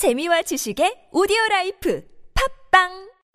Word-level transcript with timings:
재미와 0.00 0.40
지식의 0.40 1.08
오디오 1.12 1.36
라이프 1.50 2.00
팟빵 2.70 2.88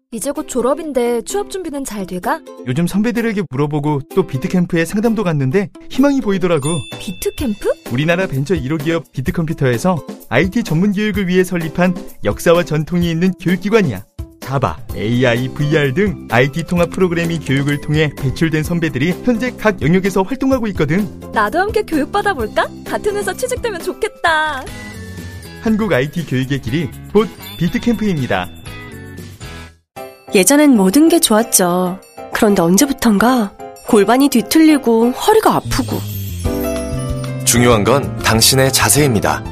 이제 0.09 0.31
곧 0.31 0.47
졸업인데 0.47 1.21
취업 1.21 1.51
준비는 1.51 1.85
잘 1.85 2.07
돼가? 2.07 2.41
요즘 2.65 2.87
선배들에게 2.87 3.43
물어보고 3.51 4.01
또 4.15 4.25
비트캠프에 4.25 4.83
상담도 4.83 5.23
갔는데 5.23 5.69
희망이 5.91 6.21
보이더라고. 6.21 6.67
비트캠프? 6.99 7.69
우리나라 7.91 8.25
벤처 8.25 8.55
1호 8.55 8.83
기업 8.83 9.11
비트컴퓨터에서 9.11 10.03
IT 10.29 10.63
전문 10.63 10.91
교육을 10.91 11.27
위해 11.27 11.43
설립한 11.43 11.93
역사와 12.23 12.63
전통이 12.63 13.11
있는 13.11 13.31
교육기관이야. 13.33 14.03
자바, 14.39 14.87
AI, 14.95 15.49
VR 15.49 15.93
등 15.93 16.27
IT 16.31 16.63
통합 16.63 16.89
프로그래밍 16.89 17.41
교육을 17.41 17.81
통해 17.81 18.09
배출된 18.17 18.63
선배들이 18.63 19.11
현재 19.23 19.51
각 19.51 19.83
영역에서 19.83 20.23
활동하고 20.23 20.65
있거든. 20.69 21.07
나도 21.31 21.59
함께 21.59 21.83
교육받아볼까? 21.83 22.67
같은 22.87 23.15
회사 23.17 23.31
취직되면 23.33 23.83
좋겠다. 23.83 24.65
한국 25.65 25.91
IT 25.91 26.27
교육의 26.27 26.61
길이 26.61 26.91
곧 27.11 27.27
비트캠프입니다. 27.57 28.47
예전엔 30.35 30.77
모든 30.77 31.09
게 31.09 31.19
좋았죠. 31.19 31.99
그런데 32.31 32.61
언제부턴가 32.61 33.51
골반이 33.87 34.29
뒤틀리고 34.29 35.09
허리가 35.09 35.55
아프고 35.55 35.99
중요한 37.45 37.83
건 37.83 38.15
당신의 38.19 38.71
자세입니다. 38.73 39.43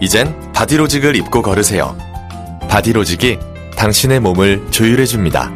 이젠 0.00 0.52
바디로직을 0.52 1.16
입고 1.16 1.42
걸으세요. 1.42 1.98
바디로직이 2.68 3.40
당신의 3.76 4.20
몸을 4.20 4.70
조율해줍니다. 4.70 5.50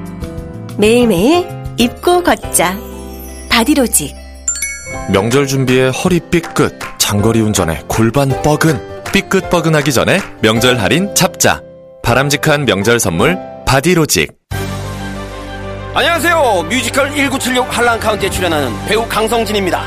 매일매일 0.77 1.47
입고 1.77 2.25
걷자. 2.25 2.77
바디로직. 3.49 4.17
명절 5.13 5.47
준비에 5.47 5.91
허리 5.91 6.19
삐끗, 6.19 6.81
장거리 6.99 7.41
운전에 7.41 7.85
골반 7.87 8.31
뻐근, 8.43 8.90
삐끗뻐근하기 9.13 9.93
전에 9.93 10.21
명절 10.41 10.79
할인 10.81 11.13
잡자. 11.15 11.61
바람직한 12.03 12.65
명절 12.65 13.01
선물 13.01 13.39
바디로직. 13.67 14.33
안녕하세요. 15.95 16.67
뮤지컬 16.69 17.11
1976 17.11 17.77
할란카운티에 17.77 18.31
출연하는 18.31 18.73
배우 18.87 19.07
강성진입니다. 19.09 19.83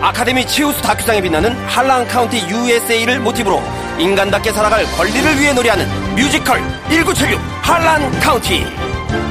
아카데미 0.00 0.44
최우수 0.46 0.82
다큐상에 0.82 1.20
빛나는 1.22 1.52
할란카운티 1.66 2.38
USA를 2.48 3.20
모티브로 3.20 3.62
인간답게 3.98 4.50
살아갈 4.52 4.84
권리를 4.96 5.40
위해 5.40 5.52
노래하는 5.52 5.86
뮤지컬 6.16 6.60
1976 6.88 7.40
할란카운티. 7.62 8.66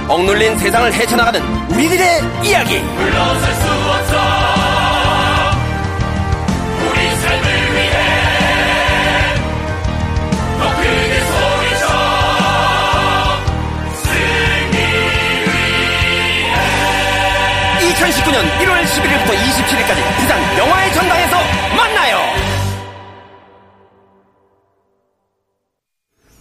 억눌린 0.07 0.57
세상을 0.57 0.93
헤쳐나가는 0.93 1.41
우리들의 1.71 2.21
이야기. 2.45 2.79
물러설 2.79 3.53
수 3.53 3.67
없어. 3.69 4.52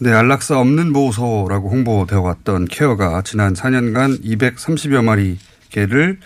네, 0.03 0.13
안락사 0.13 0.59
없는 0.59 0.93
보호소라고 0.93 1.71
홍보되어 1.71 2.21
왔던 2.23 2.65
케어가 2.65 3.23
지난 3.23 3.55
4년간 3.55 4.25
230여 4.25 5.05
마리 5.05 5.39
개를 5.71 6.19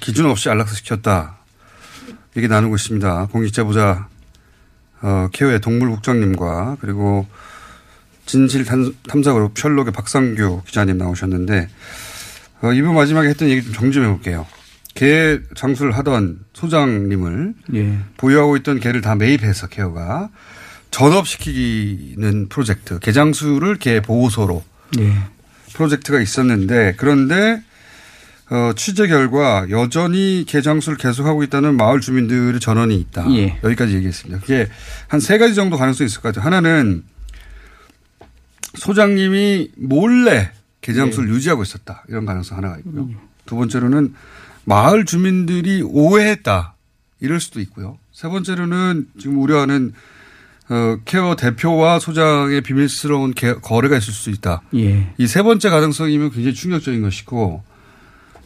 기준 0.00 0.26
없이 0.26 0.48
안락사시켰다. 0.50 1.36
얘기 2.36 2.48
나누고 2.48 2.74
있습니다. 2.74 3.28
공익제보자 3.30 4.08
어, 5.02 5.28
케어의 5.32 5.60
동물국장님과 5.60 6.78
그리고 6.80 7.26
진실 8.26 8.64
탐- 8.64 8.94
탐사그룹 9.08 9.56
셜록의 9.56 9.92
박상규 9.92 10.62
기자님 10.66 10.98
나오셨는데 10.98 11.68
어, 12.62 12.72
이분 12.72 12.94
마지막에 12.94 13.28
했던 13.28 13.48
얘기 13.48 13.62
좀 13.62 13.72
정리 13.74 13.92
좀 13.92 14.04
해볼게요. 14.04 14.44
개 14.94 15.38
장수를 15.54 15.92
하던 15.98 16.40
소장님을 16.52 17.54
예. 17.74 17.98
보유하고 18.16 18.56
있던 18.58 18.80
개를 18.80 19.00
다 19.02 19.14
매입해서 19.14 19.68
케어가 19.68 20.30
전업시키는 20.92 22.48
프로젝트, 22.48 22.98
개장수를 23.00 23.76
개 23.76 24.00
보호소로 24.00 24.62
예. 25.00 25.14
프로젝트가 25.74 26.20
있었는데 26.20 26.94
그런데 26.96 27.62
어, 28.50 28.72
취재 28.76 29.08
결과 29.08 29.66
여전히 29.70 30.44
개장수를 30.46 30.98
계속하고 30.98 31.42
있다는 31.44 31.76
마을 31.76 32.00
주민들의 32.00 32.60
전원이 32.60 32.94
있다. 33.00 33.26
예. 33.34 33.58
여기까지 33.64 33.94
얘기했습니다. 33.94 34.40
그게 34.40 34.68
한 35.08 35.20
세 35.20 35.38
가지 35.38 35.54
정도 35.54 35.76
가능성이 35.78 36.06
있을 36.06 36.20
것 36.20 36.28
같아요. 36.34 36.44
하나는 36.44 37.02
소장님이 38.74 39.70
몰래 39.76 40.52
개장수를 40.82 41.30
예. 41.30 41.34
유지하고 41.34 41.62
있었다. 41.62 42.04
이런 42.08 42.26
가능성 42.26 42.58
하나가 42.58 42.76
있고요. 42.78 43.02
음. 43.02 43.16
두 43.46 43.56
번째로는 43.56 44.14
마을 44.64 45.04
주민들이 45.06 45.82
오해했다. 45.82 46.74
이럴 47.20 47.40
수도 47.40 47.60
있고요. 47.60 47.98
세 48.12 48.28
번째로는 48.28 49.06
지금 49.18 49.40
우려하는 49.40 49.92
어, 50.72 50.96
케어 51.04 51.36
대표와 51.36 51.98
소장의 51.98 52.62
비밀스러운 52.62 53.34
개- 53.34 53.52
거래가 53.54 53.98
있을 53.98 54.12
수 54.14 54.30
있다. 54.30 54.62
예. 54.74 55.08
이 55.18 55.26
세 55.26 55.42
번째 55.42 55.68
가능성이면 55.68 56.30
굉장히 56.30 56.54
충격적인 56.54 57.02
것이고, 57.02 57.62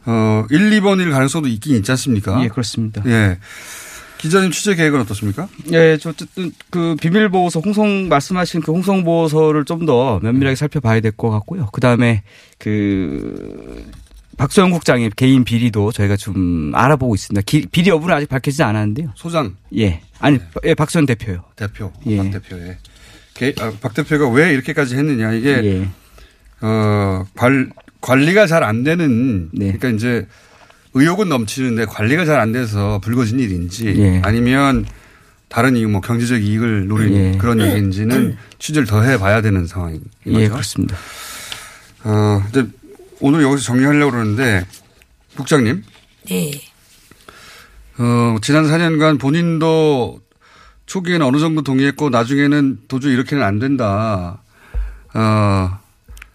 어, 0.06 0.44
1, 0.50 0.70
2번일 0.81 1.12
가능성도 1.12 1.47
있긴 1.48 1.76
있지 1.76 1.91
않습니까? 1.92 2.42
예, 2.42 2.48
그렇습니다. 2.48 3.03
예. 3.06 3.38
기자님 4.19 4.50
취재 4.50 4.75
계획은 4.75 5.00
어떻습니까? 5.03 5.47
예, 5.72 5.98
저 6.00 6.10
어쨌든 6.10 6.50
그 6.70 6.97
비밀 7.00 7.28
보호소 7.28 7.60
홍성 7.60 8.09
말씀하신 8.09 8.62
그 8.62 8.72
홍성 8.72 9.04
보호소를 9.04 9.64
좀 9.64 9.87
더 9.87 10.19
면밀하게 10.20 10.56
살펴봐야 10.56 10.98
될 11.00 11.12
것 11.12 11.31
같고요. 11.31 11.69
그 11.72 11.81
다음에 11.81 12.22
그 12.58 13.84
박소영 14.36 14.70
국장의 14.70 15.10
개인 15.16 15.44
비리도 15.44 15.92
저희가 15.92 16.16
좀 16.16 16.72
알아보고 16.74 17.14
있습니다. 17.14 17.42
기- 17.47 17.66
비리 17.70 17.88
여부는 17.91 18.14
아직 18.14 18.28
밝혀지지 18.28 18.62
않았는데요. 18.62 19.12
소장. 19.16 19.56
예, 19.76 20.00
아니 20.19 20.38
예, 20.64 20.74
박소영 20.74 21.06
대표요. 21.06 21.42
대표. 21.56 21.92
예. 22.06 22.19
박 22.19 22.30
대표의. 22.30 22.76
개- 23.34 23.54
아, 23.60 23.72
박 23.80 23.94
대표가 23.94 24.28
왜 24.28 24.52
이렇게까지 24.52 24.96
했느냐. 24.96 25.32
이게, 25.32 25.48
예. 25.64 25.88
어, 26.60 27.25
관, 27.34 27.70
관리가 28.00 28.46
잘 28.46 28.62
안 28.62 28.82
되는. 28.84 29.48
네. 29.52 29.72
그러니까 29.72 29.88
이제 29.91 30.26
의욕은 30.94 31.28
넘치는데 31.28 31.86
관리가 31.86 32.25
잘 32.25 32.38
안 32.41 32.52
돼서 32.52 32.98
불거진 33.02 33.41
일인지 33.41 33.86
예. 33.98 34.20
아니면 34.25 34.86
다른 35.48 35.76
이유 35.76 35.88
뭐 35.88 36.00
경제적 36.00 36.42
이익을 36.42 36.88
노린 36.88 37.14
예. 37.16 37.38
그런 37.38 37.60
얘기인지는 37.60 38.36
취재를 38.58 38.86
더 38.86 39.02
해봐야 39.02 39.41
되는 39.42 39.66
상황인 39.66 40.00
거죠. 40.25 40.41
예, 40.41 40.48
그렇습니다. 40.48 40.96
어, 42.04 42.42
이제 42.50 42.66
오늘 43.21 43.43
여기서 43.43 43.62
정리하려고 43.62 44.12
그러는데 44.12 44.66
국장님, 45.37 45.82
네. 46.28 46.50
어, 47.99 48.37
지난 48.43 48.65
4년간 48.65 49.19
본인도 49.19 50.21
초기에는 50.87 51.25
어느 51.26 51.38
정도 51.38 51.62
동의했고 51.62 52.10
나중에는 52.10 52.81
도저히 52.88 53.15
이렇게는 53.15 53.43
안 53.43 53.59
된다. 53.59 54.43
어, 55.15 55.78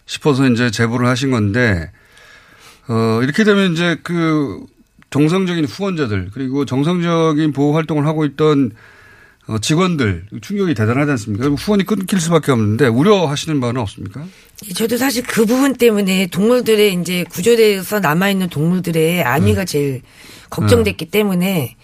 싶어서 0.06 0.48
이제 0.50 0.72
제보를 0.72 1.08
하신 1.08 1.32
건데, 1.32 1.92
어, 2.88 3.22
이렇게 3.24 3.44
되면 3.44 3.74
이제 3.74 3.98
그 4.04 4.66
정상적인 5.10 5.66
후원자들 5.66 6.32
그리고 6.34 6.66
정상적인 6.66 7.54
보호 7.54 7.76
활동을 7.76 8.06
하고 8.06 8.26
있던 8.26 8.72
어, 8.72 8.76
직원들 9.60 10.26
충격이 10.42 10.74
대단하지 10.74 11.12
않습니까? 11.12 11.48
후원이 11.48 11.86
끊길 11.86 12.20
수밖에 12.20 12.52
없는데 12.52 12.88
우려하시는 12.88 13.60
바는 13.60 13.82
없습니까? 13.82 14.26
저도 14.76 14.98
사실 14.98 15.24
그 15.24 15.46
부분 15.46 15.74
때문에 15.74 16.28
동물들의 16.28 16.94
이제 17.02 17.24
구조돼서 17.30 18.00
남아있는 18.00 18.50
동물들의 18.50 19.24
안위가 19.24 19.66
제일 19.66 20.02
걱정됐기 20.50 21.06
때문에 21.06 21.76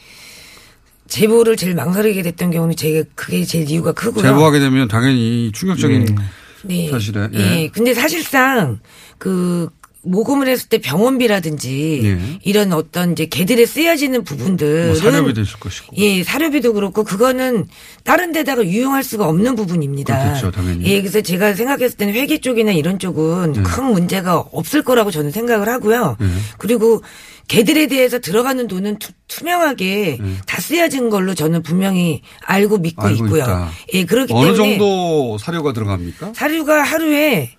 제보를 1.07 1.55
제일 1.55 1.73
망설이게 1.75 2.21
됐던 2.21 2.51
경우는 2.51 2.75
제가 2.75 3.07
그게 3.15 3.43
제일 3.45 3.69
이유가 3.69 3.93
크고요. 3.93 4.23
제보하게 4.23 4.59
되면 4.59 4.87
당연히 4.87 5.51
충격적인 5.53 6.17
네. 6.63 6.89
사실에. 6.91 7.29
예. 7.33 7.39
예. 7.39 7.69
근데 7.69 7.93
사실상 7.93 8.79
그 9.17 9.69
모금을 10.07 10.47
했을 10.47 10.69
때 10.69 10.77
병원비라든지 10.79 12.01
예. 12.03 12.39
이런 12.43 12.73
어떤 12.73 13.11
이제 13.11 13.25
개들에 13.25 13.65
쓰여지는 13.65 14.23
부분들은 14.23 14.87
뭐 14.87 14.95
사료비도 14.95 15.41
있을 15.41 15.59
것이고. 15.59 15.95
예, 15.97 16.23
사료비도 16.23 16.73
그렇고 16.73 17.03
그거는 17.03 17.67
다른 18.03 18.31
데다가 18.31 18.65
유용할 18.65 19.03
수가 19.03 19.27
없는 19.27 19.55
부분입니다. 19.55 20.17
그렇겠죠, 20.23 20.51
당연히. 20.51 20.85
예, 20.85 21.01
그래서 21.01 21.21
제가 21.21 21.53
생각했을 21.53 21.97
때는 21.97 22.13
회계 22.13 22.39
쪽이나 22.39 22.71
이런 22.71 22.99
쪽은 22.99 23.55
예. 23.57 23.61
큰 23.61 23.85
문제가 23.85 24.37
없을 24.37 24.81
거라고 24.83 25.11
저는 25.11 25.31
생각을 25.31 25.67
하고요. 25.69 26.17
예. 26.21 26.25
그리고 26.57 27.01
개들에 27.47 27.87
대해서 27.87 28.19
들어가는 28.19 28.67
돈은 28.67 28.99
투명하게 28.99 29.13
다 29.43 30.61
쓰여진 30.61 31.09
걸로 31.09 31.33
저는 31.33 31.61
분명히 31.63 32.21
알고 32.45 32.79
믿고 32.79 33.03
예. 33.03 33.09
알고 33.11 33.25
있고요. 33.25 33.43
있다. 33.43 33.69
예, 33.93 34.05
그렇기 34.05 34.33
어느 34.33 34.53
때문에 34.53 34.77
정도 34.77 35.37
사료가 35.37 35.73
들어갑니까? 35.73 36.33
사료가 36.35 36.81
하루에 36.81 37.51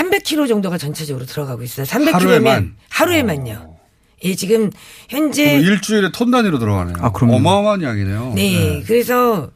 300kg 0.00 0.48
정도가 0.48 0.78
전체적으로 0.78 1.24
들어가고 1.26 1.62
있어요. 1.62 1.86
300kg면 1.86 2.12
하루에만? 2.12 2.74
하루에만요. 2.90 3.76
예, 4.24 4.34
지금 4.34 4.70
현재 5.08 5.58
그럼 5.58 5.64
일주일에 5.72 6.10
톤 6.12 6.30
단위로 6.30 6.58
들어가네요. 6.58 6.96
아, 7.00 7.12
그럼요. 7.12 7.36
어마어마한 7.36 7.82
양이네요. 7.82 8.32
네, 8.34 8.82
그래서 8.86 9.50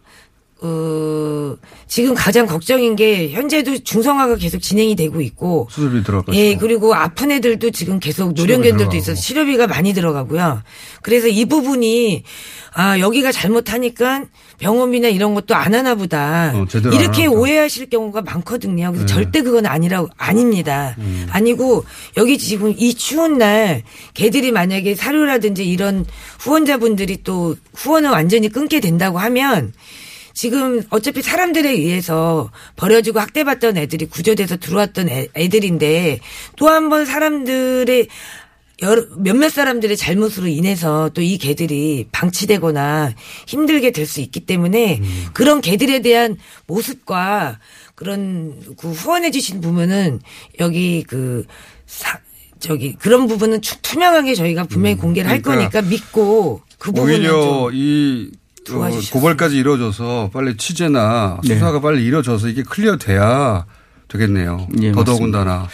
어, 0.63 1.57
지금 1.87 2.15
가장 2.15 2.45
걱정인 2.47 2.95
게 2.95 3.31
현재도 3.31 3.79
중성화가 3.79 4.37
계속 4.37 4.59
진행이 4.61 4.95
되고 4.95 5.21
있고 5.23 5.67
수술비 5.71 6.05
들어가고. 6.05 6.35
예, 6.35 6.57
그리고 6.57 6.95
아픈 6.95 7.31
애들도 7.31 7.71
지금 7.71 7.99
계속 7.99 8.35
노령견들도. 8.35 8.95
있어서 8.97 9.19
치료비가 9.19 9.67
많이 9.67 9.95
들어가고요. 9.95 10.63
그래서 11.03 11.29
이 11.29 11.47
부분이 11.47 12.25
아, 12.75 12.99
여기가 12.99 13.33
잘못하니까 13.33 14.25
병원비나 14.61 15.09
이런 15.09 15.35
것도 15.35 15.55
안 15.55 15.75
하나 15.75 15.95
보다. 15.95 16.53
어, 16.55 16.67
이렇게. 16.93 17.27
오해하실 17.27 17.91
경우가 17.91 18.23
많거든요. 18.23 18.93
그래서 18.93 19.07
네. 19.07 19.12
절대 19.12 19.43
그건 19.43 19.67
아니라고 19.67 20.09
아닙니다. 20.17 20.95
음. 20.99 21.27
아니고 21.31 21.85
여기 22.17 22.39
지금 22.39 22.75
이 22.77 22.95
추운 22.95 23.39
날 23.39 23.83
개들이 24.15 24.53
만약에 24.53 24.95
사료라든지 24.95 25.65
이런 25.69 26.05
후원자분들이 26.41 27.23
또 27.25 27.57
후원을 27.75 28.11
완전히 28.11 28.49
끊게 28.49 28.81
된다고 28.81 29.19
하면 29.19 29.73
지금 30.33 30.83
어차피 30.91 31.21
사람들에 31.23 31.69
의해서 31.71 32.51
버려지고 32.77 33.19
학대받던 33.21 33.77
애들이 33.77 34.06
구조돼서 34.06 34.56
들어왔던 34.56 35.09
애, 35.11 35.27
애들인데 35.37 36.21
또 36.56 36.69
한 36.69 36.89
번 36.89 37.05
사람들의 37.05 38.06
여러, 38.82 39.05
몇몇 39.17 39.50
사람들의 39.50 39.97
잘못으로 39.97 40.47
인해서 40.47 41.11
또 41.15 41.21
이 41.23 41.37
개들이 41.38 42.06
방치되거나 42.12 43.15
힘들게 43.47 43.91
될 43.93 44.06
수 44.06 44.21
있기 44.21 44.41
때문에 44.41 45.00
그런 45.35 45.61
개들에 45.61 46.00
대한 46.00 46.37
모습과 46.67 47.59
그런 47.94 48.55
그 48.79 48.91
후원해 48.91 49.31
주신 49.31 49.61
부분은 49.61 50.21
여기 50.61 51.05
그 51.06 51.44
사, 51.87 52.19
저기 52.59 52.94
그런 52.94 53.27
부분은 53.27 53.61
추- 53.62 53.81
투명하게 53.82 54.35
저희가 54.35 54.65
분명히 54.65 54.97
공개를 54.97 55.31
할 55.31 55.43
그러니까 55.43 55.81
거니까 55.81 55.91
믿고 55.94 56.62
그 56.79 56.93
부분은 56.93 57.15
오히려 57.15 57.31
좀이 57.71 58.31
어, 58.32 58.65
도와주셨으면 58.67 59.11
고발까지 59.21 59.56
이루어져서 59.56 60.31
빨리 60.32 60.56
취재나 60.56 61.41
네. 61.44 61.55
수사가 61.55 61.81
빨리 61.81 62.05
이루어져서 62.05 62.49
이게 62.49 62.62
클리어돼야 62.62 63.67
되겠네요. 64.11 64.67
예, 64.83 64.93
더더군다나. 64.93 65.69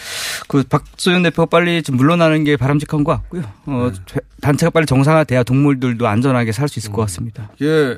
그 0.47 0.63
박소연 0.63 1.23
대표가 1.23 1.45
빨리 1.47 1.81
좀 1.83 1.97
물러나는 1.97 2.43
게 2.43 2.55
바람직한 2.57 3.03
것 3.03 3.11
같고요. 3.13 3.43
어, 3.65 3.91
네. 4.13 4.19
단체가 4.41 4.69
빨리 4.69 4.85
정상화돼야 4.85 5.43
동물들도 5.43 6.07
안전하게 6.07 6.51
살 6.51 6.67
수 6.69 6.79
있을 6.79 6.91
음. 6.91 6.93
것 6.93 7.01
같습니다. 7.03 7.49
이게 7.55 7.97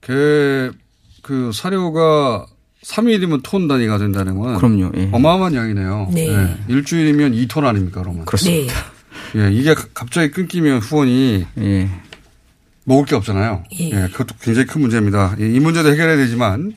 개그 0.00 1.50
사료가 1.52 2.46
3일이면 2.84 3.40
톤 3.42 3.66
단위가 3.68 3.98
된다는 3.98 4.38
건 4.38 4.56
그럼요. 4.56 4.92
예. 4.96 5.08
어마어마한 5.12 5.54
양이네요. 5.54 6.10
네. 6.14 6.56
일주일이면 6.68 7.32
2톤 7.32 7.64
아닙니까, 7.64 8.00
그러면? 8.02 8.24
그렇습니다. 8.24 8.72
네. 9.34 9.40
예, 9.46 9.52
이게 9.52 9.74
가- 9.74 9.86
갑자기 9.92 10.30
끊기면 10.30 10.78
후원이 10.78 11.46
예. 11.58 11.90
먹을 12.84 13.04
게 13.04 13.16
없잖아요. 13.16 13.64
예. 13.80 13.90
예, 13.90 14.08
그것도 14.12 14.36
굉장히 14.40 14.66
큰 14.68 14.82
문제입니다. 14.82 15.34
예, 15.40 15.48
이 15.52 15.58
문제도 15.58 15.90
해결해야 15.90 16.16
되지만, 16.16 16.74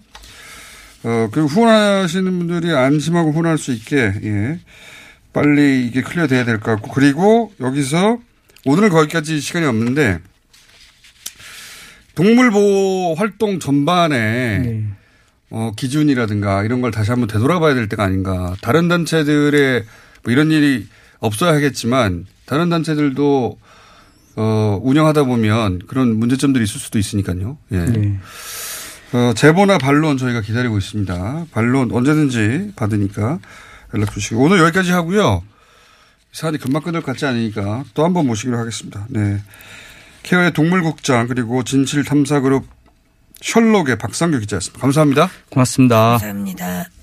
어, 1.03 1.29
그 1.31 1.45
후원하시는 1.45 2.37
분들이 2.39 2.73
안심하고 2.73 3.31
후원할 3.31 3.57
수 3.57 3.71
있게, 3.71 4.13
예, 4.23 4.59
빨리 5.33 5.85
이게 5.85 6.01
클리어 6.01 6.27
돼야 6.27 6.43
될 6.43 6.59
것 6.59 6.71
같고, 6.71 6.89
그리고 6.91 7.53
여기서 7.59 8.19
오늘은 8.65 8.89
거기까지 8.89 9.39
시간이 9.39 9.65
없는데, 9.65 10.19
동물보호 12.15 13.15
활동 13.15 13.59
전반에 13.59 14.59
네. 14.59 14.83
어, 15.51 15.71
기준이라든가 15.75 16.63
이런 16.63 16.81
걸 16.81 16.91
다시 16.91 17.11
한번 17.11 17.27
되돌아봐야 17.29 17.73
될 17.73 17.87
때가 17.87 18.03
아닌가. 18.03 18.55
다른 18.61 18.87
단체들의 18.89 19.83
뭐 20.23 20.33
이런 20.33 20.51
일이 20.51 20.85
없어야 21.19 21.53
하겠지만 21.53 22.25
다른 22.45 22.69
단체들도 22.69 23.57
어, 24.35 24.79
운영하다 24.83 25.23
보면 25.23 25.79
그런 25.87 26.17
문제점들이 26.17 26.63
있을 26.65 26.79
수도 26.79 26.99
있으니까요. 26.99 27.57
예. 27.71 27.77
네. 27.85 28.19
어, 29.13 29.33
제보나 29.35 29.77
반론 29.77 30.17
저희가 30.17 30.41
기다리고 30.41 30.77
있습니다. 30.77 31.45
반론 31.51 31.91
언제든지 31.91 32.73
받으니까 32.75 33.39
연락 33.93 34.11
주시고 34.13 34.41
오늘 34.43 34.59
여기까지 34.59 34.91
하고요. 34.91 35.43
사안이 36.31 36.59
금방 36.59 36.83
끝날 36.83 37.01
것 37.01 37.07
같지 37.13 37.25
않으니까 37.25 37.85
또 37.95 38.03
한 38.03 38.13
번 38.13 38.27
모시기로 38.27 38.57
하겠습니다. 38.59 39.05
네. 39.09 39.41
케어의 40.23 40.53
동물국장 40.53 41.27
그리고 41.27 41.63
진실탐사그룹 41.63 42.67
셜록의 43.41 43.97
박상규 43.97 44.39
기자였습니다. 44.39 44.79
감사합니다. 44.81 45.29
고맙습니다. 45.49 45.95
감사합니다. 46.19 46.98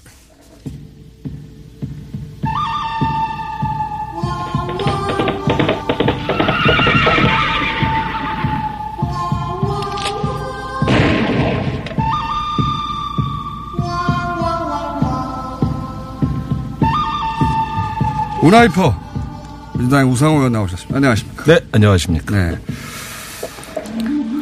우나이퍼 18.46 19.74
민주당의 19.76 20.08
우상호 20.12 20.36
의원 20.36 20.52
나오셨습니다. 20.52 20.96
안녕하십니까. 20.96 21.44
네, 21.46 21.60
안녕하십니까. 21.72 22.36
네. 22.36 22.58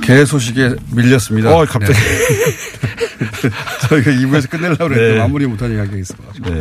개 0.02 0.26
소식에 0.26 0.74
밀렸습니다. 0.94 1.56
어, 1.56 1.64
갑자기. 1.64 1.94
네. 1.94 3.48
저희가 3.88 4.10
2부에서 4.10 4.50
끝내려고 4.50 4.88
그랬는데 4.88 5.14
네. 5.14 5.18
마무리 5.18 5.46
못한 5.46 5.72
이야기가 5.72 5.96
있어가지고. 5.96 6.50
네. 6.50 6.60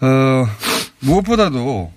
어, 0.00 0.46
무엇보다도 0.98 1.92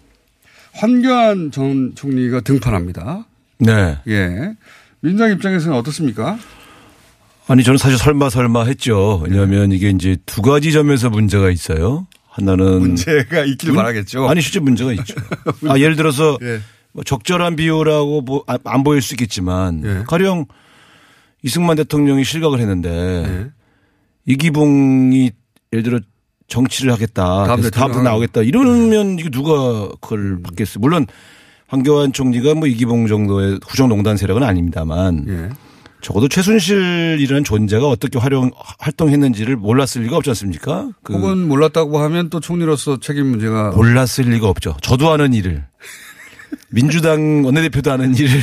황교안 0.74 1.50
전 1.50 1.94
총리가 1.96 2.42
등판합니다. 2.42 3.26
네. 3.58 3.98
예. 4.08 4.54
민주당 5.00 5.32
입장에서는 5.32 5.76
어떻습니까? 5.76 6.38
아니, 7.48 7.64
저는 7.64 7.80
사실 7.80 7.98
설마 7.98 8.30
설마 8.30 8.66
했죠. 8.66 9.24
왜냐하면 9.28 9.72
이게 9.72 9.90
이제 9.90 10.16
두 10.28 10.44
가지 10.44 10.72
점에서 10.72 11.10
문제가 11.10 11.50
있어요. 11.50 12.06
하나는. 12.38 12.80
문제가 12.80 13.44
있길 13.46 13.70
문- 13.72 13.78
바라겠죠. 13.78 14.28
아니, 14.30 14.42
실제 14.42 14.60
문제가 14.60 14.94
있죠. 14.94 15.16
아, 15.68 15.78
예를 15.78 15.96
들어서 15.96 16.38
예. 16.42 16.60
뭐 16.94 17.04
적절한 17.04 17.56
비유라고 17.56 18.22
뭐 18.22 18.44
아- 18.48 18.58
안 18.64 18.84
보일 18.84 19.02
수 19.02 19.14
있겠지만 19.14 19.84
예. 19.86 20.04
가령 20.08 20.46
이승만 21.44 21.76
대통령이 21.78 22.24
실각을 22.24 22.60
했는데 22.60 22.90
예. 23.28 23.48
이기붕이 24.26 25.32
예를 25.74 25.84
들어 25.84 26.00
정치를 26.48 26.92
하겠다. 26.94 27.24
다음 27.46 27.62
다음부터. 27.62 28.02
나오겠다. 28.02 28.42
이러면 28.42 29.20
이게 29.20 29.30
누가 29.30 29.90
그걸 30.00 30.42
받겠어요. 30.42 30.80
물론 30.80 31.06
황교안 31.68 32.14
총리가 32.14 32.54
뭐 32.56 32.68
이기붕 32.68 33.08
정도의 33.08 33.60
구정농단 33.60 34.16
세력은 34.16 34.44
아닙니다만 34.44 35.26
예. 35.28 35.50
적어도 36.08 36.30
최순실이라는 36.30 37.44
존재가 37.44 37.86
어떻게 37.86 38.18
활용 38.18 38.50
활동했는지를 38.80 39.58
몰랐을 39.58 40.04
리가 40.04 40.16
없지 40.16 40.30
않습니까? 40.30 40.88
그 41.04 41.12
혹은 41.14 41.46
몰랐다고 41.50 42.00
하면 42.00 42.30
또 42.30 42.40
총리로서 42.40 43.02
책임 43.02 43.26
문제가 43.28 43.72
몰랐을 43.72 44.30
리가 44.30 44.48
없죠. 44.48 44.78
저도 44.82 45.12
하는 45.12 45.34
일을 45.34 45.66
민주당 46.70 47.44
원내대표도 47.44 47.92
하는 47.92 48.16
일을 48.16 48.40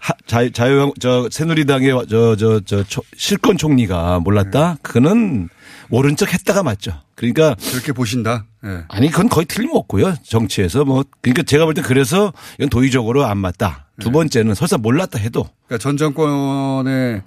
하- 0.00 0.14
자, 0.26 0.48
자유 0.52 0.92
저 0.98 1.28
새누리당의 1.30 2.06
저저저 2.08 2.82
실권 3.16 3.56
총리가 3.56 4.18
몰랐다. 4.18 4.78
그거는 4.82 5.48
모른 5.90 6.16
척 6.16 6.32
했다가 6.34 6.64
맞죠. 6.64 6.90
그러니까 7.20 7.54
그렇게 7.70 7.92
보신다. 7.92 8.46
예. 8.64 8.84
아니 8.88 9.10
그건 9.10 9.28
거의 9.28 9.44
틀림없고요. 9.44 10.14
정치에서 10.24 10.86
뭐 10.86 11.04
그러니까 11.20 11.42
제가 11.42 11.66
볼 11.66 11.74
때 11.74 11.82
그래서 11.82 12.32
이건 12.58 12.70
도의적으로 12.70 13.26
안 13.26 13.36
맞다. 13.36 13.88
네. 13.98 14.04
두 14.04 14.10
번째는 14.10 14.54
설사 14.54 14.78
몰랐다 14.78 15.18
해도 15.18 15.46
그러니까 15.66 15.82
전 15.82 15.98
정권의 15.98 17.22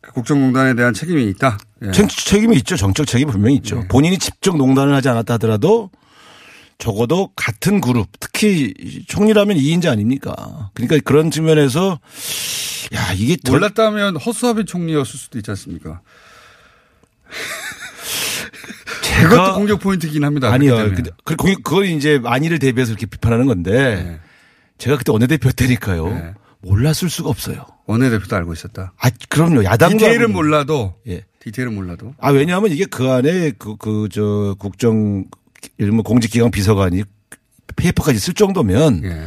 그 0.00 0.12
국정농단에 0.12 0.74
대한 0.74 0.94
책임이 0.94 1.24
있다. 1.30 1.58
예. 1.84 1.90
정- 1.90 2.06
책임이 2.06 2.56
있죠. 2.58 2.76
정적 2.76 3.06
책임이 3.08 3.32
분명히 3.32 3.56
있죠. 3.56 3.80
네. 3.80 3.88
본인이 3.88 4.16
직접 4.18 4.56
농단을 4.56 4.94
하지 4.94 5.08
않았다 5.08 5.34
하더라도 5.34 5.90
적어도 6.78 7.30
같은 7.36 7.80
그룹, 7.80 8.08
특히 8.20 8.74
총리라면 9.08 9.56
2인자 9.56 9.90
아닙니까? 9.90 10.70
그러니까 10.74 10.98
그런 11.04 11.30
측면에서 11.32 11.98
야, 12.94 13.12
이게 13.14 13.36
덜- 13.36 13.58
몰랐다면 13.58 14.16
허수아비 14.18 14.64
총리였을 14.66 15.18
수도 15.18 15.38
있지 15.38 15.50
않습니까? 15.50 16.00
제가 19.12 19.28
그것도 19.28 19.54
공격 19.54 19.80
포인트긴 19.80 20.24
합니다. 20.24 20.50
아니요. 20.52 20.76
그 21.24 21.36
공격- 21.36 21.62
그건 21.62 21.84
이제 21.86 22.18
만일을 22.18 22.58
대비해서 22.58 22.90
이렇게 22.92 23.06
비판하는 23.06 23.46
건데 23.46 23.72
네. 24.04 24.18
제가 24.78 24.96
그때 24.96 25.12
원내대표 25.12 25.50
때니까요. 25.52 26.08
네. 26.08 26.34
몰랐을 26.60 27.10
수가 27.10 27.28
없어요. 27.28 27.66
원내대표도 27.86 28.34
알고 28.36 28.52
있었다. 28.52 28.92
아, 29.00 29.10
그럼요. 29.28 29.64
야당도 29.64 29.98
디테일은 29.98 30.32
몰라도 30.32 30.94
예. 31.08 31.24
디테일은 31.40 31.74
몰라도 31.74 32.14
아, 32.18 32.30
왜냐하면 32.30 32.70
이게 32.70 32.84
그 32.84 33.10
안에 33.10 33.52
그, 33.58 33.76
그, 33.76 34.08
저, 34.12 34.54
국정, 34.58 35.24
이런 35.78 36.02
공직기강 36.02 36.50
비서관이 36.52 37.02
페이퍼까지 37.76 38.18
쓸 38.18 38.34
정도면 38.34 39.02
예. 39.04 39.22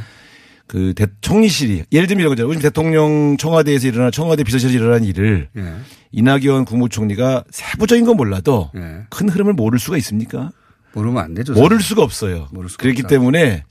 그 0.68 0.94
대, 0.96 1.06
총리실이 1.22 1.84
예를 1.92 2.08
들면 2.08 2.22
이런 2.22 2.30
거죠. 2.36 2.48
요즘 2.50 2.62
대통령 2.62 3.38
청와대에서 3.38 3.88
일어난 3.88 4.12
청와대 4.12 4.44
비서실에서 4.44 4.76
일어난 4.78 5.04
일을 5.04 5.50
예. 5.58 5.74
이낙연 6.12 6.66
국무총리가 6.66 7.44
세부적인 7.52 8.06
건 8.06 8.18
몰라도 8.18 8.72
예. 8.76 9.06
큰 9.10 9.30
흐름을 9.30 9.54
모를 9.54 9.78
수가 9.80 9.98
있습니까? 9.98 10.52
모르면 10.94 11.24
안 11.24 11.34
되죠. 11.36 11.54
모를 11.54 11.82
수가 11.82 12.02
없어요. 12.02 12.48
모를 12.52 12.70
수가 12.70 12.82
그렇기 12.82 13.02
없다. 13.02 13.10
때문에 13.10 13.64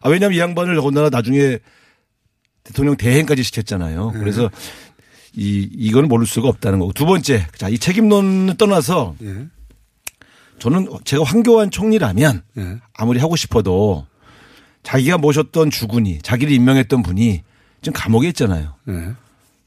아, 0.00 0.08
왜냐하면 0.08 0.36
이 0.36 0.40
양반을 0.40 0.74
더군다나 0.76 1.10
나중에 1.10 1.58
대통령 2.64 2.96
대행까지 2.96 3.42
시켰잖아요. 3.42 4.12
네. 4.12 4.18
그래서 4.18 4.50
이 5.34 5.68
이거는 5.72 6.08
모를 6.08 6.26
수가 6.26 6.48
없다는 6.48 6.78
거고 6.78 6.92
두 6.94 7.04
번째 7.04 7.46
자 7.56 7.68
이 7.68 7.78
책임론을 7.78 8.56
떠나서 8.56 9.16
예. 9.22 9.46
저는 10.58 10.88
제가 11.04 11.24
황교안 11.24 11.70
총리라면 11.70 12.42
예. 12.56 12.76
아무리 12.94 13.20
하고 13.20 13.36
싶어도 13.36 14.06
자기가 14.88 15.18
모셨던 15.18 15.70
주군이 15.70 16.20
자기를 16.22 16.50
임명했던 16.50 17.02
분이 17.02 17.42
지금 17.82 17.92
감옥에 17.92 18.28
있잖아요. 18.28 18.74
예. 18.88 19.12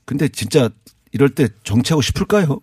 근데 0.04 0.28
진짜 0.28 0.72
이럴 1.12 1.30
때 1.30 1.48
정치하고 1.64 2.02
싶을까요? 2.02 2.60